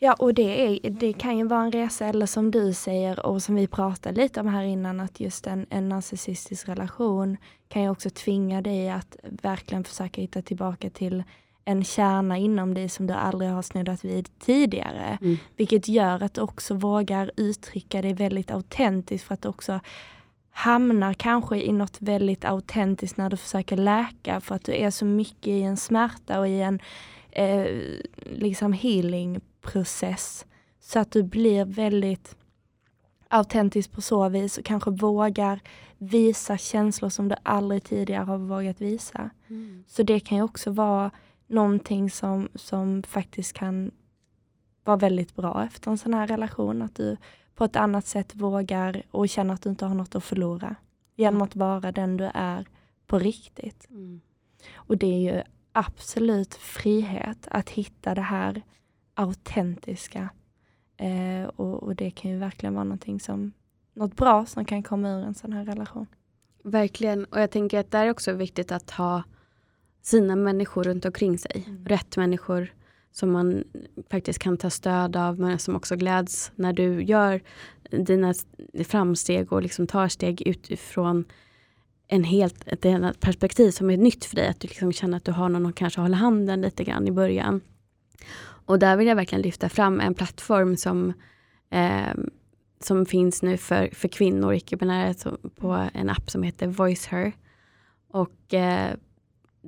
Ja, 0.00 0.14
och 0.18 0.34
det, 0.34 0.66
är, 0.66 0.90
det 0.90 1.12
kan 1.12 1.38
ju 1.38 1.46
vara 1.46 1.62
en 1.62 1.72
resa, 1.72 2.06
eller 2.06 2.26
som 2.26 2.50
du 2.50 2.72
säger 2.72 3.26
och 3.26 3.42
som 3.42 3.54
vi 3.54 3.66
pratade 3.66 4.22
lite 4.22 4.40
om 4.40 4.46
här 4.46 4.62
innan, 4.62 5.00
att 5.00 5.20
just 5.20 5.46
en, 5.46 5.66
en 5.70 5.88
narcissistisk 5.88 6.68
relation 6.68 7.36
kan 7.68 7.82
ju 7.82 7.90
också 7.90 8.10
tvinga 8.10 8.62
dig 8.62 8.90
att 8.90 9.16
verkligen 9.22 9.84
försöka 9.84 10.20
hitta 10.20 10.42
tillbaka 10.42 10.90
till 10.90 11.24
en 11.64 11.84
kärna 11.84 12.36
inom 12.36 12.74
dig 12.74 12.88
som 12.88 13.06
du 13.06 13.14
aldrig 13.14 13.50
har 13.50 13.62
snuddat 13.62 14.04
vid 14.04 14.38
tidigare. 14.38 15.18
Mm. 15.20 15.36
Vilket 15.56 15.88
gör 15.88 16.22
att 16.22 16.34
du 16.34 16.40
också 16.40 16.74
vågar 16.74 17.30
uttrycka 17.36 18.02
dig 18.02 18.14
väldigt 18.14 18.50
autentiskt 18.50 19.26
för 19.26 19.34
att 19.34 19.46
också 19.46 19.80
hamnar 20.58 21.14
kanske 21.14 21.56
i 21.56 21.72
något 21.72 21.96
väldigt 22.00 22.44
autentiskt 22.44 23.16
när 23.16 23.30
du 23.30 23.36
försöker 23.36 23.76
läka 23.76 24.40
för 24.40 24.54
att 24.54 24.64
du 24.64 24.74
är 24.74 24.90
så 24.90 25.04
mycket 25.04 25.46
i 25.46 25.62
en 25.62 25.76
smärta 25.76 26.40
och 26.40 26.48
i 26.48 26.60
en 26.60 26.80
eh, 27.30 27.66
liksom 28.24 28.72
healingprocess. 28.72 30.46
Så 30.80 30.98
att 30.98 31.12
du 31.12 31.22
blir 31.22 31.64
väldigt 31.64 32.36
autentisk 33.28 33.92
på 33.92 34.00
så 34.00 34.28
vis 34.28 34.58
och 34.58 34.64
kanske 34.64 34.90
vågar 34.90 35.60
visa 35.98 36.58
känslor 36.58 37.08
som 37.08 37.28
du 37.28 37.36
aldrig 37.42 37.84
tidigare 37.84 38.24
har 38.24 38.38
vågat 38.38 38.80
visa. 38.80 39.30
Mm. 39.48 39.84
Så 39.86 40.02
det 40.02 40.20
kan 40.20 40.38
ju 40.38 40.44
också 40.44 40.70
vara 40.70 41.10
någonting 41.46 42.10
som, 42.10 42.48
som 42.54 43.02
faktiskt 43.02 43.52
kan 43.52 43.90
vara 44.88 44.96
väldigt 44.96 45.36
bra 45.36 45.64
efter 45.64 45.90
en 45.90 45.98
sån 45.98 46.14
här 46.14 46.26
relation. 46.26 46.82
Att 46.82 46.94
du 46.94 47.16
på 47.54 47.64
ett 47.64 47.76
annat 47.76 48.06
sätt 48.06 48.34
vågar 48.34 49.02
och 49.10 49.28
känner 49.28 49.54
att 49.54 49.62
du 49.62 49.70
inte 49.70 49.86
har 49.86 49.94
något 49.94 50.14
att 50.14 50.24
förlora. 50.24 50.76
Genom 51.16 51.42
att 51.42 51.56
vara 51.56 51.92
den 51.92 52.16
du 52.16 52.30
är 52.34 52.66
på 53.06 53.18
riktigt. 53.18 53.86
Mm. 53.90 54.20
Och 54.74 54.98
det 54.98 55.06
är 55.06 55.34
ju 55.34 55.42
absolut 55.72 56.54
frihet 56.54 57.48
att 57.50 57.70
hitta 57.70 58.14
det 58.14 58.22
här 58.22 58.62
autentiska. 59.14 60.28
Eh, 60.96 61.48
och, 61.56 61.82
och, 61.82 61.96
det 61.96 62.10
kan 62.10 62.30
ju 62.30 62.38
verkligen 62.38 62.74
vara 62.74 62.84
någonting 62.84 63.20
som, 63.20 63.52
något 63.94 64.16
bra 64.16 64.46
som 64.46 64.64
kan 64.64 64.82
komma 64.82 65.10
ur 65.10 65.24
en 65.24 65.34
sån 65.34 65.52
här 65.52 65.64
relation. 65.64 66.06
Verkligen, 66.64 67.24
och 67.24 67.40
jag 67.40 67.50
tänker 67.50 67.80
att 67.80 67.90
det 67.90 67.98
är 67.98 68.10
också 68.10 68.32
viktigt 68.32 68.72
att 68.72 68.90
ha 68.90 69.22
sina 70.02 70.36
människor 70.36 70.84
runt 70.84 71.04
omkring 71.04 71.38
sig. 71.38 71.64
Mm. 71.66 71.84
Rätt 71.84 72.16
människor 72.16 72.72
som 73.12 73.32
man 73.32 73.64
faktiskt 74.10 74.38
kan 74.38 74.56
ta 74.56 74.70
stöd 74.70 75.16
av 75.16 75.40
men 75.40 75.58
som 75.58 75.76
också 75.76 75.96
gläds 75.96 76.52
när 76.54 76.72
du 76.72 77.02
gör 77.02 77.40
dina 77.90 78.34
framsteg 78.84 79.52
och 79.52 79.62
liksom 79.62 79.86
tar 79.86 80.08
steg 80.08 80.42
utifrån 80.46 81.24
en 82.08 82.24
helt, 82.24 82.68
ett 82.68 82.84
annat 82.86 83.20
perspektiv 83.20 83.70
som 83.70 83.90
är 83.90 83.96
nytt 83.96 84.24
för 84.24 84.36
dig. 84.36 84.48
Att 84.48 84.60
du 84.60 84.68
liksom 84.68 84.92
känner 84.92 85.16
att 85.16 85.24
du 85.24 85.32
har 85.32 85.48
någon 85.48 85.66
att 85.66 85.74
kanske 85.74 86.00
hålla 86.00 86.16
handen 86.16 86.60
lite 86.60 86.84
grann 86.84 87.08
i 87.08 87.12
början. 87.12 87.60
Och 88.40 88.78
där 88.78 88.96
vill 88.96 89.06
jag 89.06 89.16
verkligen 89.16 89.42
lyfta 89.42 89.68
fram 89.68 90.00
en 90.00 90.14
plattform 90.14 90.76
som, 90.76 91.12
eh, 91.70 92.14
som 92.80 93.06
finns 93.06 93.42
nu 93.42 93.56
för, 93.56 93.88
för 93.92 94.08
kvinnor, 94.08 94.54
icke-binära, 94.54 95.14
på 95.56 95.88
en 95.94 96.10
app 96.10 96.30
som 96.30 96.42
heter 96.42 96.66
VoiceHer. 96.66 97.32
Och 98.08 98.54
eh, 98.54 98.94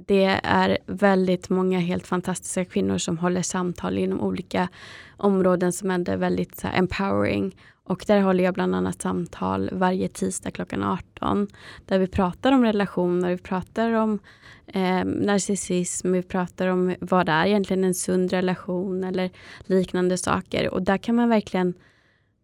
det 0.07 0.41
är 0.43 0.79
väldigt 0.87 1.49
många 1.49 1.79
helt 1.79 2.07
fantastiska 2.07 2.65
kvinnor 2.65 2.99
som 2.99 3.19
håller 3.19 3.43
samtal 3.43 3.99
inom 3.99 4.21
olika 4.21 4.69
områden 5.17 5.73
som 5.73 5.91
är 5.91 6.17
väldigt 6.17 6.57
så 6.57 6.69
empowering. 6.69 7.57
Och 7.85 8.05
där 8.07 8.21
håller 8.21 8.45
jag 8.45 8.55
bland 8.55 8.75
annat 8.75 9.03
samtal 9.03 9.71
varje 9.73 10.09
tisdag 10.09 10.51
klockan 10.51 10.83
18. 10.83 11.49
Där 11.87 11.99
vi 11.99 12.07
pratar 12.07 12.53
om 12.53 12.65
relationer, 12.65 13.31
vi 13.31 13.39
pratar 13.39 13.93
om 13.93 14.19
eh, 14.67 15.05
narcissism, 15.05 16.13
vi 16.13 16.23
pratar 16.23 16.67
om 16.67 16.95
vad 17.01 17.27
det 17.27 17.33
är 17.33 17.47
egentligen 17.47 17.85
en 17.85 17.95
sund 17.95 18.31
relation 18.31 19.05
eller 19.05 19.31
liknande 19.67 20.19
saker. 20.19 20.75
Och 20.75 20.83
där 20.83 20.99
kan 20.99 21.15
man 21.15 21.29
verkligen 21.29 21.75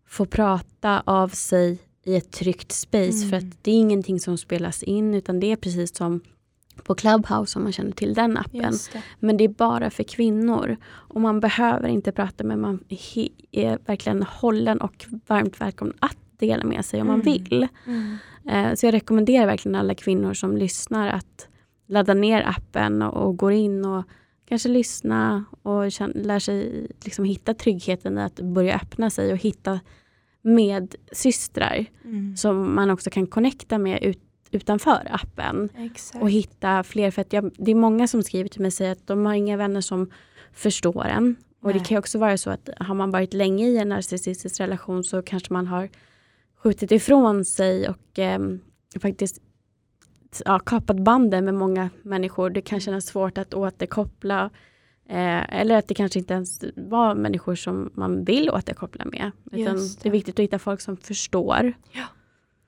få 0.09 0.27
prata 0.27 1.03
av 1.07 1.29
sig 1.29 1.79
i 2.05 2.17
ett 2.17 2.31
tryggt 2.31 2.73
space. 2.73 3.25
Mm. 3.25 3.31
För 3.31 3.37
att 3.37 3.65
det 3.65 3.71
är 3.71 3.75
ingenting 3.75 4.21
som 4.21 4.39
spelas 4.39 4.83
in 4.83 5.15
utan 5.15 5.41
det 5.41 5.53
är 5.53 5.57
precis 5.57 5.97
som 5.97 6.21
på 6.85 6.95
Clubhouse 6.95 7.59
om 7.59 7.63
man 7.63 7.73
känner 7.73 7.91
till 7.91 8.15
den 8.15 8.37
appen. 8.37 8.75
Men 9.21 9.37
det 9.37 9.45
är 9.45 9.49
bara 9.49 9.91
för 9.91 10.03
kvinnor. 10.03 10.77
Och 10.87 11.21
man 11.21 11.41
behöver 11.41 11.89
inte 11.89 12.13
prata 12.13 12.45
med 12.45 12.59
man 12.59 12.85
är 13.53 13.79
verkligen 13.87 14.23
hållen 14.23 14.81
och 14.81 15.07
varmt 15.27 15.61
välkommen 15.61 15.97
att 16.01 16.17
dela 16.39 16.65
med 16.65 16.85
sig 16.85 17.01
om 17.01 17.09
mm. 17.09 17.19
man 17.19 17.25
vill. 17.25 17.69
Mm. 17.87 18.17
Eh, 18.49 18.75
så 18.75 18.87
jag 18.87 18.95
rekommenderar 18.95 19.47
verkligen 19.47 19.75
alla 19.75 19.95
kvinnor 19.95 20.35
som 20.35 20.57
lyssnar 20.57 21.09
att 21.09 21.49
ladda 21.89 22.15
ner 22.15 22.43
appen 22.49 23.03
och, 23.03 23.27
och 23.27 23.37
går 23.37 23.53
in 23.53 23.85
och 23.85 24.05
kanske 24.49 24.69
lyssna 24.69 25.45
och 25.63 25.93
känna, 25.93 26.13
lär 26.15 26.39
sig 26.39 26.87
liksom 27.05 27.25
hitta 27.25 27.55
tryggheten 27.55 28.19
i 28.19 28.23
att 28.23 28.41
börja 28.41 28.75
öppna 28.75 29.11
sig 29.11 29.33
och 29.33 29.39
hitta 29.39 29.81
med 30.43 30.95
systrar 31.13 31.87
mm. 32.05 32.37
som 32.37 32.75
man 32.75 32.91
också 32.91 33.11
kan 33.11 33.27
connecta 33.27 33.79
med 33.79 34.03
ut, 34.03 34.21
utanför 34.57 35.09
appen. 35.11 35.69
Exakt. 35.79 36.23
Och 36.23 36.31
hitta 36.31 36.83
fler, 36.83 37.11
för 37.11 37.23
att 37.23 37.33
jag, 37.33 37.51
det 37.59 37.71
är 37.71 37.75
många 37.75 38.09
som 38.09 38.23
skriver 38.23 38.49
till 38.49 38.61
mig 38.61 38.67
och 38.67 38.73
säger 38.73 38.93
att 38.93 39.07
de 39.07 39.27
har 39.27 39.35
inga 39.35 39.57
vänner 39.57 39.81
som 39.81 40.11
förstår 40.53 41.05
en. 41.05 41.37
Och 41.61 41.71
Nej. 41.71 41.79
det 41.79 41.85
kan 41.85 41.99
också 41.99 42.19
vara 42.19 42.39
så 42.39 42.51
att 42.51 42.69
har 42.79 42.95
man 42.95 43.11
varit 43.11 43.35
länge 43.35 43.69
i 43.69 43.79
en 43.79 43.89
narcissistisk 43.89 44.61
relation 44.61 45.05
så 45.05 45.23
kanske 45.23 45.53
man 45.53 45.67
har 45.67 45.89
skjutit 46.63 46.93
ifrån 46.93 47.45
sig 47.45 47.89
och 47.89 48.19
eh, 48.19 48.41
faktiskt 49.01 49.41
ja, 50.45 50.59
kapat 50.59 50.97
banden 50.97 51.45
med 51.45 51.55
många 51.55 51.91
människor. 52.03 52.51
Det 52.51 52.61
kan 52.61 52.81
kännas 52.81 53.07
svårt 53.07 53.39
att 53.39 53.55
återkoppla. 53.55 54.51
Eh, 55.09 55.61
eller 55.61 55.77
att 55.77 55.89
det 55.89 55.95
kanske 55.95 56.19
inte 56.19 56.35
ens 56.35 56.65
var 56.77 57.15
människor 57.15 57.55
som 57.55 57.91
man 57.95 58.25
vill 58.25 58.51
återkoppla 58.51 59.05
med. 59.05 59.31
Utan 59.53 59.77
det. 59.77 60.03
det. 60.03 60.09
är 60.09 60.13
viktigt 60.13 60.35
att 60.35 60.43
hitta 60.43 60.59
folk 60.59 60.81
som 60.81 60.97
förstår. 60.97 61.73
Ja, 61.93 62.05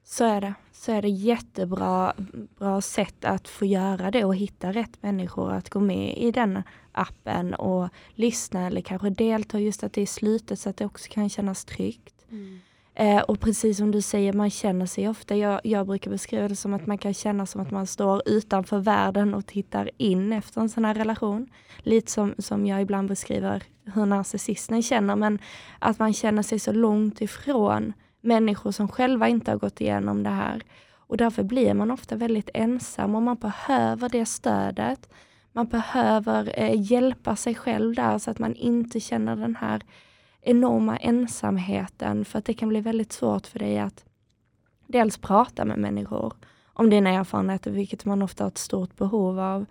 så 0.05 0.25
är 0.25 0.41
det 0.41 0.55
så 0.79 0.93
är 0.93 1.03
det 1.03 1.09
jättebra 1.09 2.13
bra 2.59 2.81
sätt 2.81 3.25
att 3.25 3.49
få 3.49 3.65
göra 3.65 4.11
det 4.11 4.25
och 4.25 4.37
hitta 4.37 4.73
rätt 4.73 5.03
människor 5.03 5.53
att 5.53 5.71
gå 5.71 5.81
med 5.81 6.17
i 6.19 6.31
den 6.31 6.63
appen 6.93 7.55
och 7.55 7.89
lyssna 8.15 8.67
eller 8.67 8.81
kanske 8.81 9.11
delta 9.11 9.61
just 9.61 9.85
att 9.85 9.93
det 9.93 10.03
är 10.03 10.07
slutet 10.07 10.61
så 10.61 10.71
att 10.71 10.77
det 10.77 10.85
också 10.85 11.09
kan 11.11 11.29
kännas 11.29 11.65
tryggt. 11.65 12.15
Mm. 12.31 12.61
Eh, 12.95 13.23
och 13.23 13.41
precis 13.41 13.77
som 13.77 13.91
du 13.91 14.03
säger, 14.03 14.33
man 14.33 14.51
känner 14.51 14.87
sig 14.87 15.09
ofta, 15.09 15.37
jag, 15.37 15.61
jag 15.65 15.87
brukar 15.87 16.11
beskriva 16.11 16.49
det 16.49 16.57
som 16.57 16.75
att 16.75 16.87
man 16.87 16.99
kan 16.99 17.15
känna 17.15 17.47
som 17.47 17.61
att 17.61 17.71
man 17.71 17.87
står 17.87 18.23
utanför 18.27 18.79
världen 18.79 19.35
och 19.35 19.47
tittar 19.47 19.91
in 19.97 20.33
efter 20.33 20.61
en 20.61 20.69
sån 20.69 20.85
här 20.85 20.95
relation. 20.95 21.49
Lite 21.79 22.11
som, 22.11 22.35
som 22.39 22.67
jag 22.67 22.83
ibland 22.83 23.09
beskriver 23.09 23.63
hur 23.85 24.07
narcissisten 24.07 24.83
känner, 24.83 25.17
men 25.17 25.39
att 25.79 25.99
man 25.99 26.13
känner 26.13 26.43
sig 26.43 26.59
så 26.59 26.73
långt 26.73 27.21
ifrån 27.21 27.93
människor 28.21 28.71
som 28.71 28.89
själva 28.89 29.29
inte 29.29 29.51
har 29.51 29.59
gått 29.59 29.81
igenom 29.81 30.23
det 30.23 30.31
här. 30.31 30.63
Och 30.95 31.17
därför 31.17 31.43
blir 31.43 31.75
man 31.75 31.91
ofta 31.91 32.17
väldigt 32.17 32.51
ensam 32.55 33.15
och 33.15 33.23
man 33.23 33.37
behöver 33.37 34.09
det 34.09 34.27
stödet. 34.27 35.09
Man 35.53 35.67
behöver 35.67 36.61
eh, 36.61 36.93
hjälpa 36.93 37.37
sig 37.37 37.55
själv 37.55 37.95
där 37.95 38.19
så 38.19 38.31
att 38.31 38.39
man 38.39 38.55
inte 38.55 39.01
känner 39.01 39.37
den 39.37 39.57
här 39.57 39.83
enorma 40.41 40.97
ensamheten 40.97 42.25
för 42.25 42.39
att 42.39 42.45
det 42.45 42.55
kan 42.55 42.69
bli 42.69 42.81
väldigt 42.81 43.13
svårt 43.13 43.47
för 43.47 43.59
dig 43.59 43.79
att 43.79 44.05
dels 44.87 45.19
prata 45.19 45.65
med 45.65 45.79
människor 45.79 46.33
om 46.73 46.91
dina 46.91 47.11
erfarenheter, 47.11 47.71
vilket 47.71 48.05
man 48.05 48.23
ofta 48.23 48.45
har 48.45 48.49
ett 48.49 48.59
stort 48.59 48.97
behov 48.97 49.41
av, 49.41 49.67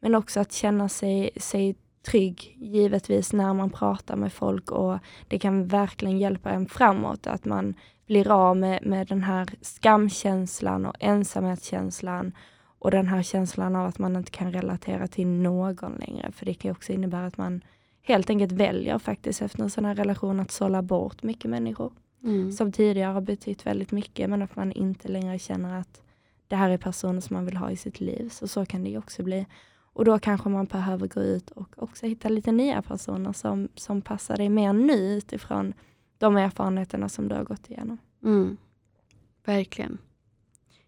men 0.00 0.14
också 0.14 0.40
att 0.40 0.52
känna 0.52 0.88
sig, 0.88 1.30
sig 1.36 1.76
trygg, 2.02 2.56
givetvis, 2.60 3.32
när 3.32 3.54
man 3.54 3.70
pratar 3.70 4.16
med 4.16 4.32
folk 4.32 4.70
och 4.70 4.98
det 5.28 5.38
kan 5.38 5.66
verkligen 5.66 6.18
hjälpa 6.18 6.50
en 6.50 6.66
framåt, 6.66 7.26
att 7.26 7.44
man 7.44 7.74
blir 8.06 8.30
av 8.30 8.56
med, 8.56 8.86
med 8.86 9.06
den 9.06 9.22
här 9.22 9.48
skamkänslan 9.60 10.86
och 10.86 10.94
ensamhetskänslan 11.00 12.32
och 12.78 12.90
den 12.90 13.06
här 13.06 13.22
känslan 13.22 13.76
av 13.76 13.86
att 13.86 13.98
man 13.98 14.16
inte 14.16 14.30
kan 14.30 14.52
relatera 14.52 15.06
till 15.06 15.26
någon 15.26 15.92
längre, 15.92 16.32
för 16.32 16.46
det 16.46 16.54
kan 16.54 16.70
också 16.70 16.92
innebära 16.92 17.26
att 17.26 17.36
man 17.36 17.60
helt 18.02 18.30
enkelt 18.30 18.52
väljer 18.52 18.98
faktiskt 18.98 19.42
efter 19.42 19.62
en 19.62 19.70
sån 19.70 19.84
här 19.84 19.94
relation 19.94 20.40
att 20.40 20.50
sålla 20.50 20.82
bort 20.82 21.22
mycket 21.22 21.50
människor. 21.50 21.92
Mm. 22.24 22.52
Som 22.52 22.72
tidigare 22.72 23.12
har 23.12 23.20
betytt 23.20 23.66
väldigt 23.66 23.92
mycket 23.92 24.30
men 24.30 24.42
att 24.42 24.56
man 24.56 24.72
inte 24.72 25.08
längre 25.08 25.38
känner 25.38 25.80
att 25.80 26.02
det 26.48 26.56
här 26.56 26.70
är 26.70 26.78
personer 26.78 27.20
som 27.20 27.34
man 27.34 27.44
vill 27.44 27.56
ha 27.56 27.70
i 27.70 27.76
sitt 27.76 28.00
liv. 28.00 28.28
Så 28.28 28.48
så 28.48 28.66
kan 28.66 28.84
det 28.84 28.98
också 28.98 29.22
bli. 29.22 29.46
Och 29.92 30.04
då 30.04 30.18
kanske 30.18 30.48
man 30.48 30.64
behöver 30.64 31.06
gå 31.06 31.20
ut 31.20 31.50
och 31.50 31.82
också 31.82 32.06
hitta 32.06 32.28
lite 32.28 32.52
nya 32.52 32.82
personer 32.82 33.32
som, 33.32 33.68
som 33.74 34.02
passar 34.02 34.36
dig 34.36 34.48
mer 34.48 34.72
nu 34.72 35.16
utifrån 35.16 35.74
de 36.18 36.36
erfarenheterna 36.36 37.08
som 37.08 37.28
du 37.28 37.34
har 37.34 37.44
gått 37.44 37.70
igenom. 37.70 37.98
Mm. 38.24 38.56
Verkligen. 39.44 39.98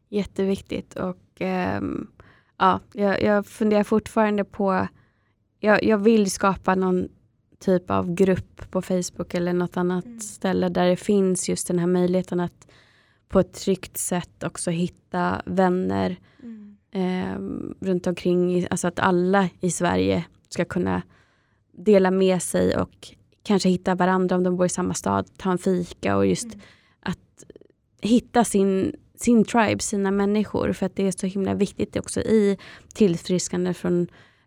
Jätteviktigt 0.08 0.96
och 0.96 1.40
ähm, 1.40 2.10
ja, 2.58 2.80
jag, 2.92 3.22
jag 3.22 3.46
funderar 3.46 3.84
fortfarande 3.84 4.44
på 4.44 4.88
jag, 5.60 5.84
jag 5.84 5.98
vill 5.98 6.30
skapa 6.30 6.74
någon 6.74 7.08
typ 7.58 7.90
av 7.90 8.14
grupp 8.14 8.70
på 8.70 8.82
Facebook 8.82 9.34
eller 9.34 9.52
något 9.52 9.76
annat 9.76 10.04
mm. 10.04 10.20
ställe 10.20 10.68
där 10.68 10.86
det 10.86 10.96
finns 10.96 11.48
just 11.48 11.68
den 11.68 11.78
här 11.78 11.86
möjligheten 11.86 12.40
att 12.40 12.68
på 13.28 13.40
ett 13.40 13.52
tryggt 13.52 13.96
sätt 13.96 14.42
också 14.42 14.70
hitta 14.70 15.42
vänner 15.44 16.16
mm. 16.42 16.71
Eh, 16.92 17.38
runt 17.80 18.06
omkring. 18.06 18.66
Alltså 18.70 18.88
att 18.88 18.98
alla 18.98 19.48
i 19.60 19.70
Sverige 19.70 20.24
ska 20.48 20.64
kunna 20.64 21.02
dela 21.72 22.10
med 22.10 22.42
sig 22.42 22.76
och 22.76 23.14
kanske 23.42 23.68
hitta 23.68 23.94
varandra 23.94 24.36
om 24.36 24.42
de 24.42 24.56
bor 24.56 24.66
i 24.66 24.68
samma 24.68 24.94
stad, 24.94 25.26
ta 25.36 25.52
en 25.52 25.58
fika 25.58 26.16
och 26.16 26.26
just 26.26 26.44
mm. 26.44 26.60
att 27.00 27.44
hitta 28.02 28.44
sin, 28.44 28.96
sin 29.14 29.44
tribe, 29.44 29.82
sina 29.82 30.10
människor. 30.10 30.72
För 30.72 30.86
att 30.86 30.96
det 30.96 31.06
är 31.06 31.12
så 31.12 31.26
himla 31.26 31.54
viktigt 31.54 31.96
också 31.96 32.20
i 32.20 32.58
tillfrisknande 32.94 33.74
från 33.74 34.06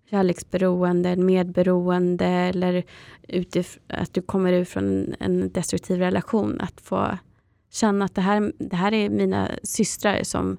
kärleksberoende, 0.09 1.15
medberoende 1.15 2.25
eller 2.25 2.83
utif 3.27 3.79
att 3.87 4.13
du 4.13 4.21
kommer 4.21 4.53
ut 4.53 4.69
från 4.69 5.15
en 5.19 5.51
destruktiv 5.51 5.97
relation. 5.97 6.61
Att 6.61 6.81
få 6.81 7.17
känna 7.71 8.05
att 8.05 8.15
det 8.15 8.21
här, 8.21 8.53
det 8.57 8.75
här 8.75 8.93
är 8.93 9.09
mina 9.09 9.51
systrar 9.63 10.23
som 10.23 10.57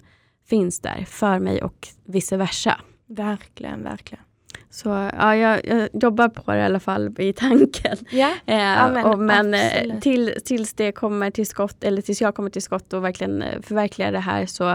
finns 0.48 0.80
där 0.80 1.04
för 1.08 1.38
mig 1.38 1.62
och 1.62 1.88
vice 2.04 2.36
versa. 2.36 2.80
Verkligen, 3.06 3.82
verkligen. 3.82 4.24
Så 4.70 4.88
ja, 4.88 5.36
jag, 5.36 5.66
jag, 5.66 5.88
jobbar 5.92 6.28
på 6.28 6.52
det 6.52 6.58
i 6.58 6.62
alla 6.62 6.80
fall 6.80 7.14
i 7.18 7.32
tanken. 7.32 7.96
Ja, 8.10 8.32
eh, 8.46 8.56
ja, 8.56 8.90
men, 8.92 9.04
och, 9.04 9.18
men 9.18 9.54
eh, 9.54 10.00
till, 10.00 10.34
tills 10.44 10.74
det 10.74 10.92
kommer 10.92 11.30
till 11.30 11.46
skott, 11.46 11.84
eller 11.84 12.02
tills 12.02 12.20
jag 12.20 12.34
kommer 12.34 12.50
till 12.50 12.62
skott 12.62 12.92
och 12.92 13.04
verkligen 13.04 13.42
eh, 13.42 13.60
förverkligar 13.60 14.12
det 14.12 14.18
här 14.18 14.46
så 14.46 14.70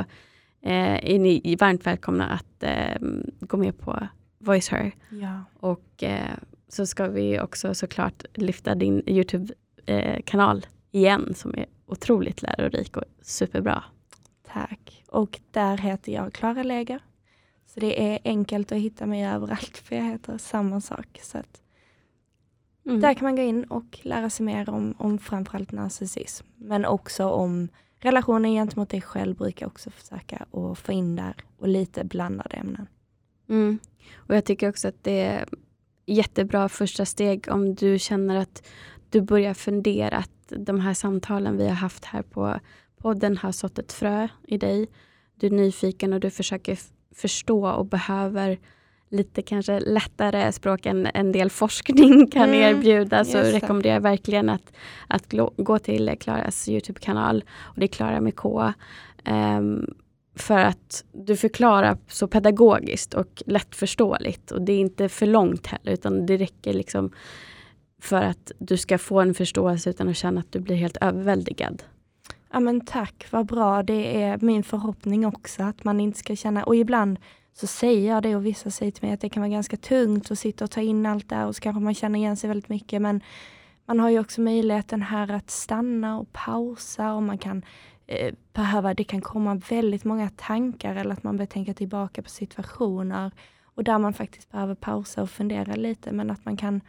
eh, 0.63 1.11
är 1.11 1.19
ni 1.19 1.55
varmt 1.59 1.87
välkomna 1.87 2.29
att 2.29 2.63
eh, 2.63 2.97
gå 3.39 3.57
med 3.57 3.79
på 3.79 4.07
Voice 4.39 4.69
Her. 4.69 4.91
Ja. 5.09 5.43
Och 5.59 6.03
eh, 6.03 6.35
så 6.67 6.85
ska 6.85 7.07
vi 7.07 7.39
också 7.39 7.73
såklart 7.73 8.25
lyfta 8.33 8.75
din 8.75 9.09
Youtube-kanal 9.09 10.65
igen 10.91 11.33
som 11.35 11.53
är 11.57 11.65
otroligt 11.85 12.41
lärorik 12.41 12.97
och 12.97 13.03
superbra. 13.21 13.83
Tack. 14.53 15.00
Och 15.11 15.39
där 15.51 15.77
heter 15.77 16.11
jag 16.11 16.33
Klara 16.33 16.63
Leger. 16.63 16.99
Så 17.65 17.79
det 17.79 18.13
är 18.13 18.19
enkelt 18.23 18.71
att 18.71 18.77
hitta 18.77 19.05
mig 19.05 19.25
överallt 19.25 19.77
för 19.77 19.95
jag 19.95 20.03
heter 20.03 20.37
samma 20.37 20.81
sak. 20.81 21.19
Så 21.23 21.37
att 21.37 21.61
mm. 22.85 23.01
Där 23.01 23.13
kan 23.13 23.25
man 23.25 23.35
gå 23.35 23.41
in 23.41 23.63
och 23.63 23.99
lära 24.01 24.29
sig 24.29 24.45
mer 24.45 24.69
om, 24.69 24.95
om 24.97 25.17
framförallt 25.19 25.71
narcissism. 25.71 26.47
Men 26.55 26.85
också 26.85 27.29
om 27.29 27.67
relationen 27.99 28.51
gentemot 28.51 28.89
dig 28.89 29.01
själv 29.01 29.35
brukar 29.35 29.65
jag 29.65 29.71
också 29.71 29.89
försöka 29.89 30.45
att 30.51 30.79
få 30.79 30.91
in 30.91 31.15
där 31.15 31.35
och 31.57 31.67
lite 31.67 32.03
blandade 32.03 32.55
ämnen. 32.55 32.87
Mm. 33.49 33.79
Och 34.15 34.35
Jag 34.35 34.45
tycker 34.45 34.69
också 34.69 34.87
att 34.87 35.03
det 35.03 35.21
är 35.21 35.45
jättebra 36.05 36.69
första 36.69 37.05
steg 37.05 37.47
om 37.49 37.75
du 37.75 37.99
känner 37.99 38.35
att 38.35 38.67
du 39.09 39.21
börjar 39.21 39.53
fundera 39.53 40.17
att 40.17 40.53
de 40.57 40.79
här 40.79 40.93
samtalen 40.93 41.57
vi 41.57 41.67
har 41.67 41.75
haft 41.75 42.05
här 42.05 42.21
på 42.21 42.59
podden 43.01 43.37
har 43.37 43.51
sått 43.51 43.79
ett 43.79 43.93
frö 43.93 44.27
i 44.47 44.57
dig. 44.57 44.87
Du 45.35 45.47
är 45.47 45.51
nyfiken 45.51 46.13
och 46.13 46.19
du 46.19 46.29
försöker 46.29 46.79
förstå 47.15 47.69
och 47.69 47.85
behöver 47.85 48.59
lite 49.09 49.41
kanske 49.41 49.79
lättare 49.79 50.51
språk 50.51 50.85
än 50.85 51.07
en 51.13 51.31
del 51.31 51.49
forskning 51.49 52.27
kan 52.31 52.49
mm, 52.49 52.61
erbjuda 52.61 53.25
så 53.25 53.37
rekommenderar 53.37 53.93
jag 53.93 54.01
verkligen 54.01 54.49
att, 54.49 54.73
att 55.07 55.33
gå 55.57 55.79
till 55.79 56.15
Klaras 56.19 56.69
Youtube-kanal. 56.69 57.43
Och 57.61 57.79
Det 57.79 57.85
är 57.85 57.87
Klara 57.87 58.21
med 58.21 58.35
K. 58.35 58.73
Um, 59.25 59.93
för 60.35 60.57
att 60.57 61.05
du 61.11 61.35
förklarar 61.37 61.97
så 62.07 62.27
pedagogiskt 62.27 63.13
och 63.13 63.43
lättförståeligt. 63.45 64.51
Och 64.51 64.61
det 64.61 64.73
är 64.73 64.79
inte 64.79 65.09
för 65.09 65.25
långt 65.25 65.67
heller, 65.67 65.91
utan 65.91 66.25
det 66.25 66.37
räcker 66.37 66.73
liksom 66.73 67.11
för 68.01 68.21
att 68.21 68.51
du 68.59 68.77
ska 68.77 68.97
få 68.97 69.19
en 69.21 69.33
förståelse 69.33 69.89
utan 69.89 70.09
att 70.09 70.17
känna 70.17 70.39
att 70.39 70.51
du 70.51 70.59
blir 70.59 70.75
helt 70.75 70.97
överväldigad. 71.01 71.83
Ja 72.53 72.59
men 72.59 72.81
tack, 72.81 73.27
vad 73.31 73.45
bra. 73.45 73.83
Det 73.83 74.23
är 74.23 74.37
min 74.37 74.63
förhoppning 74.63 75.25
också 75.25 75.63
att 75.63 75.83
man 75.83 75.99
inte 75.99 76.19
ska 76.19 76.35
känna, 76.35 76.63
och 76.63 76.75
ibland 76.75 77.19
så 77.53 77.67
säger 77.67 78.09
jag 78.13 78.23
det 78.23 78.35
och 78.35 78.45
vissa 78.45 78.71
säger 78.71 78.91
till 78.91 79.03
mig 79.05 79.13
att 79.13 79.21
det 79.21 79.29
kan 79.29 79.41
vara 79.41 79.51
ganska 79.51 79.77
tungt 79.77 80.31
att 80.31 80.39
sitta 80.39 80.63
och 80.63 80.71
ta 80.71 80.81
in 80.81 81.05
allt 81.05 81.29
det 81.29 81.35
här 81.35 81.47
och 81.47 81.55
så 81.55 81.61
kanske 81.61 81.79
man 81.81 81.93
känner 81.93 82.19
igen 82.19 82.37
sig 82.37 82.47
väldigt 82.47 82.69
mycket 82.69 83.01
men 83.01 83.21
man 83.85 83.99
har 83.99 84.09
ju 84.09 84.19
också 84.19 84.41
möjligheten 84.41 85.01
här 85.01 85.31
att 85.31 85.49
stanna 85.49 86.19
och 86.19 86.33
pausa 86.33 87.13
och 87.13 87.23
man 87.23 87.37
kan 87.37 87.65
eh, 88.07 88.33
behöva, 88.53 88.93
det 88.93 89.03
kan 89.03 89.21
komma 89.21 89.61
väldigt 89.69 90.03
många 90.03 90.29
tankar 90.29 90.95
eller 90.95 91.13
att 91.13 91.23
man 91.23 91.37
börjar 91.37 91.47
tänka 91.47 91.73
tillbaka 91.73 92.21
på 92.21 92.29
situationer 92.29 93.31
och 93.63 93.83
där 93.83 93.97
man 93.97 94.13
faktiskt 94.13 94.51
behöver 94.51 94.75
pausa 94.75 95.21
och 95.21 95.29
fundera 95.29 95.75
lite 95.75 96.11
men 96.11 96.31
att 96.31 96.45
man 96.45 96.57
kan 96.57 96.81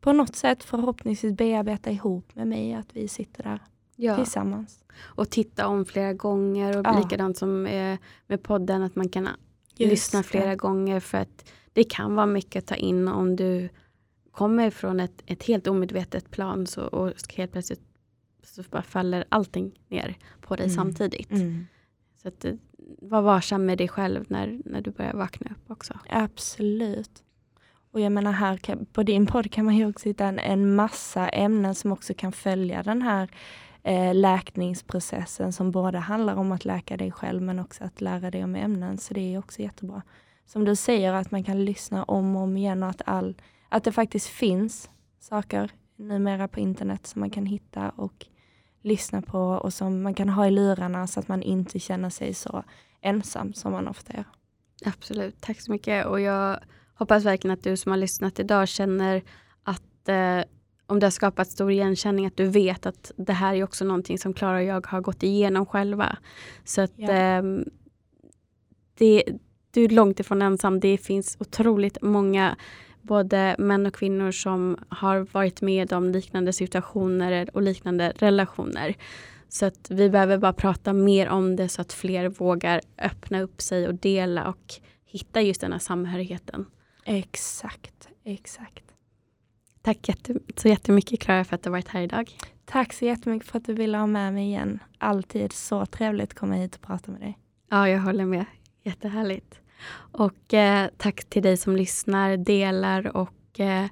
på 0.00 0.12
något 0.12 0.36
sätt 0.36 0.64
förhoppningsvis 0.64 1.36
bearbeta 1.36 1.90
ihop 1.90 2.34
med 2.34 2.46
mig, 2.46 2.74
att 2.74 2.96
vi 2.96 3.08
sitter 3.08 3.42
där 3.42 3.58
ja. 3.96 4.16
tillsammans. 4.16 4.84
Och 4.98 5.30
titta 5.30 5.66
om 5.66 5.84
flera 5.84 6.12
gånger 6.12 6.78
och 6.78 6.86
ja. 6.86 7.00
likadant 7.02 7.38
som 7.38 7.62
med 8.26 8.42
podden 8.42 8.82
att 8.82 8.96
man 8.96 9.08
kan 9.08 9.28
Just 9.76 9.90
lyssna 9.90 10.22
flera 10.22 10.50
det. 10.50 10.56
gånger 10.56 11.00
för 11.00 11.18
att 11.18 11.50
det 11.72 11.84
kan 11.84 12.14
vara 12.14 12.26
mycket 12.26 12.62
att 12.62 12.66
ta 12.66 12.74
in 12.74 13.08
om 13.08 13.36
du 13.36 13.68
kommer 14.30 14.70
från 14.70 15.00
ett, 15.00 15.22
ett 15.26 15.42
helt 15.42 15.66
omedvetet 15.66 16.30
plan 16.30 16.66
så, 16.66 16.82
och 16.82 17.12
helt 17.36 17.52
plötsligt 17.52 17.80
så 18.42 18.62
bara 18.70 18.82
faller 18.82 19.24
allting 19.28 19.80
ner 19.88 20.18
på 20.40 20.56
dig 20.56 20.66
mm. 20.66 20.76
samtidigt. 20.76 21.30
Mm. 21.30 21.66
Så 22.22 22.28
att, 22.28 22.44
eh, 22.44 22.54
var 22.98 23.22
varsam 23.22 23.66
med 23.66 23.78
dig 23.78 23.88
själv 23.88 24.24
när, 24.28 24.60
när 24.64 24.80
du 24.80 24.90
börjar 24.90 25.12
vakna 25.12 25.50
upp 25.50 25.70
också. 25.70 25.98
Absolut. 26.08 27.22
Och 27.90 28.00
jag 28.00 28.12
menar 28.12 28.32
här 28.32 28.56
kan, 28.56 28.86
på 28.86 29.02
din 29.02 29.26
podd 29.26 29.52
kan 29.52 29.64
man 29.64 29.76
ju 29.76 29.88
också 29.88 30.08
hitta 30.08 30.24
en, 30.24 30.38
en 30.38 30.74
massa 30.74 31.28
ämnen 31.28 31.74
som 31.74 31.92
också 31.92 32.14
kan 32.14 32.32
följa 32.32 32.82
den 32.82 33.02
här 33.02 33.30
eh, 33.84 34.14
läkningsprocessen 34.14 35.52
som 35.52 35.70
både 35.70 35.98
handlar 35.98 36.36
om 36.36 36.52
att 36.52 36.64
läka 36.64 36.96
dig 36.96 37.12
själv 37.12 37.42
men 37.42 37.58
också 37.58 37.84
att 37.84 38.00
lära 38.00 38.30
dig 38.30 38.44
om 38.44 38.54
ämnen. 38.54 38.98
Så 38.98 39.14
det 39.14 39.34
är 39.34 39.38
också 39.38 39.62
jättebra. 39.62 40.02
Som 40.46 40.64
du 40.64 40.76
säger 40.76 41.12
att 41.12 41.30
man 41.30 41.44
kan 41.44 41.64
lyssna 41.64 42.04
om 42.04 42.36
och 42.36 42.42
om 42.42 42.56
igen 42.56 42.82
och 42.82 42.88
att, 42.88 43.02
all, 43.06 43.34
att 43.68 43.84
det 43.84 43.92
faktiskt 43.92 44.26
finns 44.26 44.90
saker 45.20 45.70
numera 45.96 46.48
på 46.48 46.60
internet 46.60 47.06
som 47.06 47.20
man 47.20 47.30
kan 47.30 47.46
hitta 47.46 47.90
och 47.90 48.26
lyssna 48.82 49.22
på 49.22 49.38
och 49.38 49.74
som 49.74 50.02
man 50.02 50.14
kan 50.14 50.28
ha 50.28 50.46
i 50.46 50.50
lurarna 50.50 51.06
så 51.06 51.20
att 51.20 51.28
man 51.28 51.42
inte 51.42 51.78
känner 51.78 52.10
sig 52.10 52.34
så 52.34 52.64
ensam 53.00 53.52
som 53.52 53.72
man 53.72 53.88
ofta 53.88 54.12
gör. 54.12 54.24
Absolut, 54.84 55.40
tack 55.40 55.60
så 55.60 55.72
mycket. 55.72 56.06
Och 56.06 56.20
jag 56.20 56.58
hoppas 56.94 57.24
verkligen 57.24 57.54
att 57.54 57.64
du 57.64 57.76
som 57.76 57.92
har 57.92 57.96
lyssnat 57.96 58.38
idag 58.38 58.68
känner 58.68 59.22
att, 59.62 60.08
eh, 60.08 60.40
om 60.86 61.00
det 61.00 61.06
har 61.06 61.10
skapat 61.10 61.50
stor 61.50 61.70
igenkänning, 61.70 62.26
att 62.26 62.36
du 62.36 62.44
vet 62.44 62.86
att 62.86 63.12
det 63.16 63.32
här 63.32 63.54
är 63.54 63.64
också 63.64 63.84
någonting 63.84 64.18
som 64.18 64.34
Klara 64.34 64.56
och 64.56 64.64
jag 64.64 64.86
har 64.86 65.00
gått 65.00 65.22
igenom 65.22 65.66
själva. 65.66 66.18
Så 66.64 66.80
att 66.80 66.92
Ja. 66.96 67.10
eh, 67.12 67.42
det, 68.98 69.24
du 69.70 69.84
är 69.84 69.88
långt 69.88 70.20
ifrån 70.20 70.42
ensam. 70.42 70.80
Det 70.80 70.98
finns 70.98 71.36
otroligt 71.40 72.02
många 72.02 72.56
både 73.02 73.56
män 73.58 73.86
och 73.86 73.94
kvinnor 73.94 74.30
som 74.30 74.76
har 74.88 75.26
varit 75.32 75.60
med 75.62 75.92
om 75.92 76.10
liknande 76.10 76.52
situationer 76.52 77.50
och 77.54 77.62
liknande 77.62 78.12
relationer. 78.16 78.94
Så 79.48 79.66
att 79.66 79.90
vi 79.90 80.10
behöver 80.10 80.38
bara 80.38 80.52
prata 80.52 80.92
mer 80.92 81.28
om 81.28 81.56
det 81.56 81.68
så 81.68 81.80
att 81.82 81.92
fler 81.92 82.28
vågar 82.28 82.80
öppna 82.98 83.40
upp 83.42 83.62
sig 83.62 83.88
och 83.88 83.94
dela 83.94 84.48
och 84.48 84.74
hitta 85.04 85.42
just 85.42 85.60
den 85.60 85.72
här 85.72 85.78
samhörigheten. 85.78 86.66
Exakt, 87.04 88.08
exakt. 88.24 88.83
Tack 89.84 90.10
så 90.56 90.68
jättemycket 90.68 91.20
Klara 91.20 91.44
för 91.44 91.54
att 91.54 91.62
du 91.62 91.70
varit 91.70 91.88
här 91.88 92.02
idag. 92.02 92.30
Tack 92.64 92.92
så 92.92 93.04
jättemycket 93.04 93.48
för 93.48 93.58
att 93.58 93.64
du 93.64 93.74
ville 93.74 93.98
ha 93.98 94.06
med 94.06 94.34
mig 94.34 94.46
igen. 94.46 94.78
Alltid 94.98 95.52
så 95.52 95.86
trevligt 95.86 96.30
att 96.30 96.38
komma 96.38 96.54
hit 96.54 96.74
och 96.74 96.80
prata 96.80 97.10
med 97.10 97.20
dig. 97.20 97.38
Ja, 97.70 97.88
jag 97.88 98.00
håller 98.00 98.24
med. 98.24 98.44
Jättehärligt. 98.82 99.60
Och 99.96 100.54
eh, 100.54 100.88
tack 100.96 101.24
till 101.24 101.42
dig 101.42 101.56
som 101.56 101.76
lyssnar, 101.76 102.36
delar 102.36 103.16
och 103.16 103.60
eh, 103.60 103.86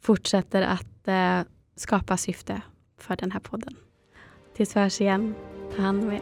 fortsätter 0.00 0.62
att 0.62 1.08
eh, 1.08 1.40
skapa 1.76 2.16
syfte 2.16 2.62
för 2.98 3.16
den 3.16 3.32
här 3.32 3.40
podden. 3.40 3.76
Tills 4.56 4.76
vi 4.76 4.80
hörs 4.80 5.00
igen, 5.00 5.34
ta 5.76 5.82
hand 5.82 6.04
om 6.04 6.12
er. 6.12 6.20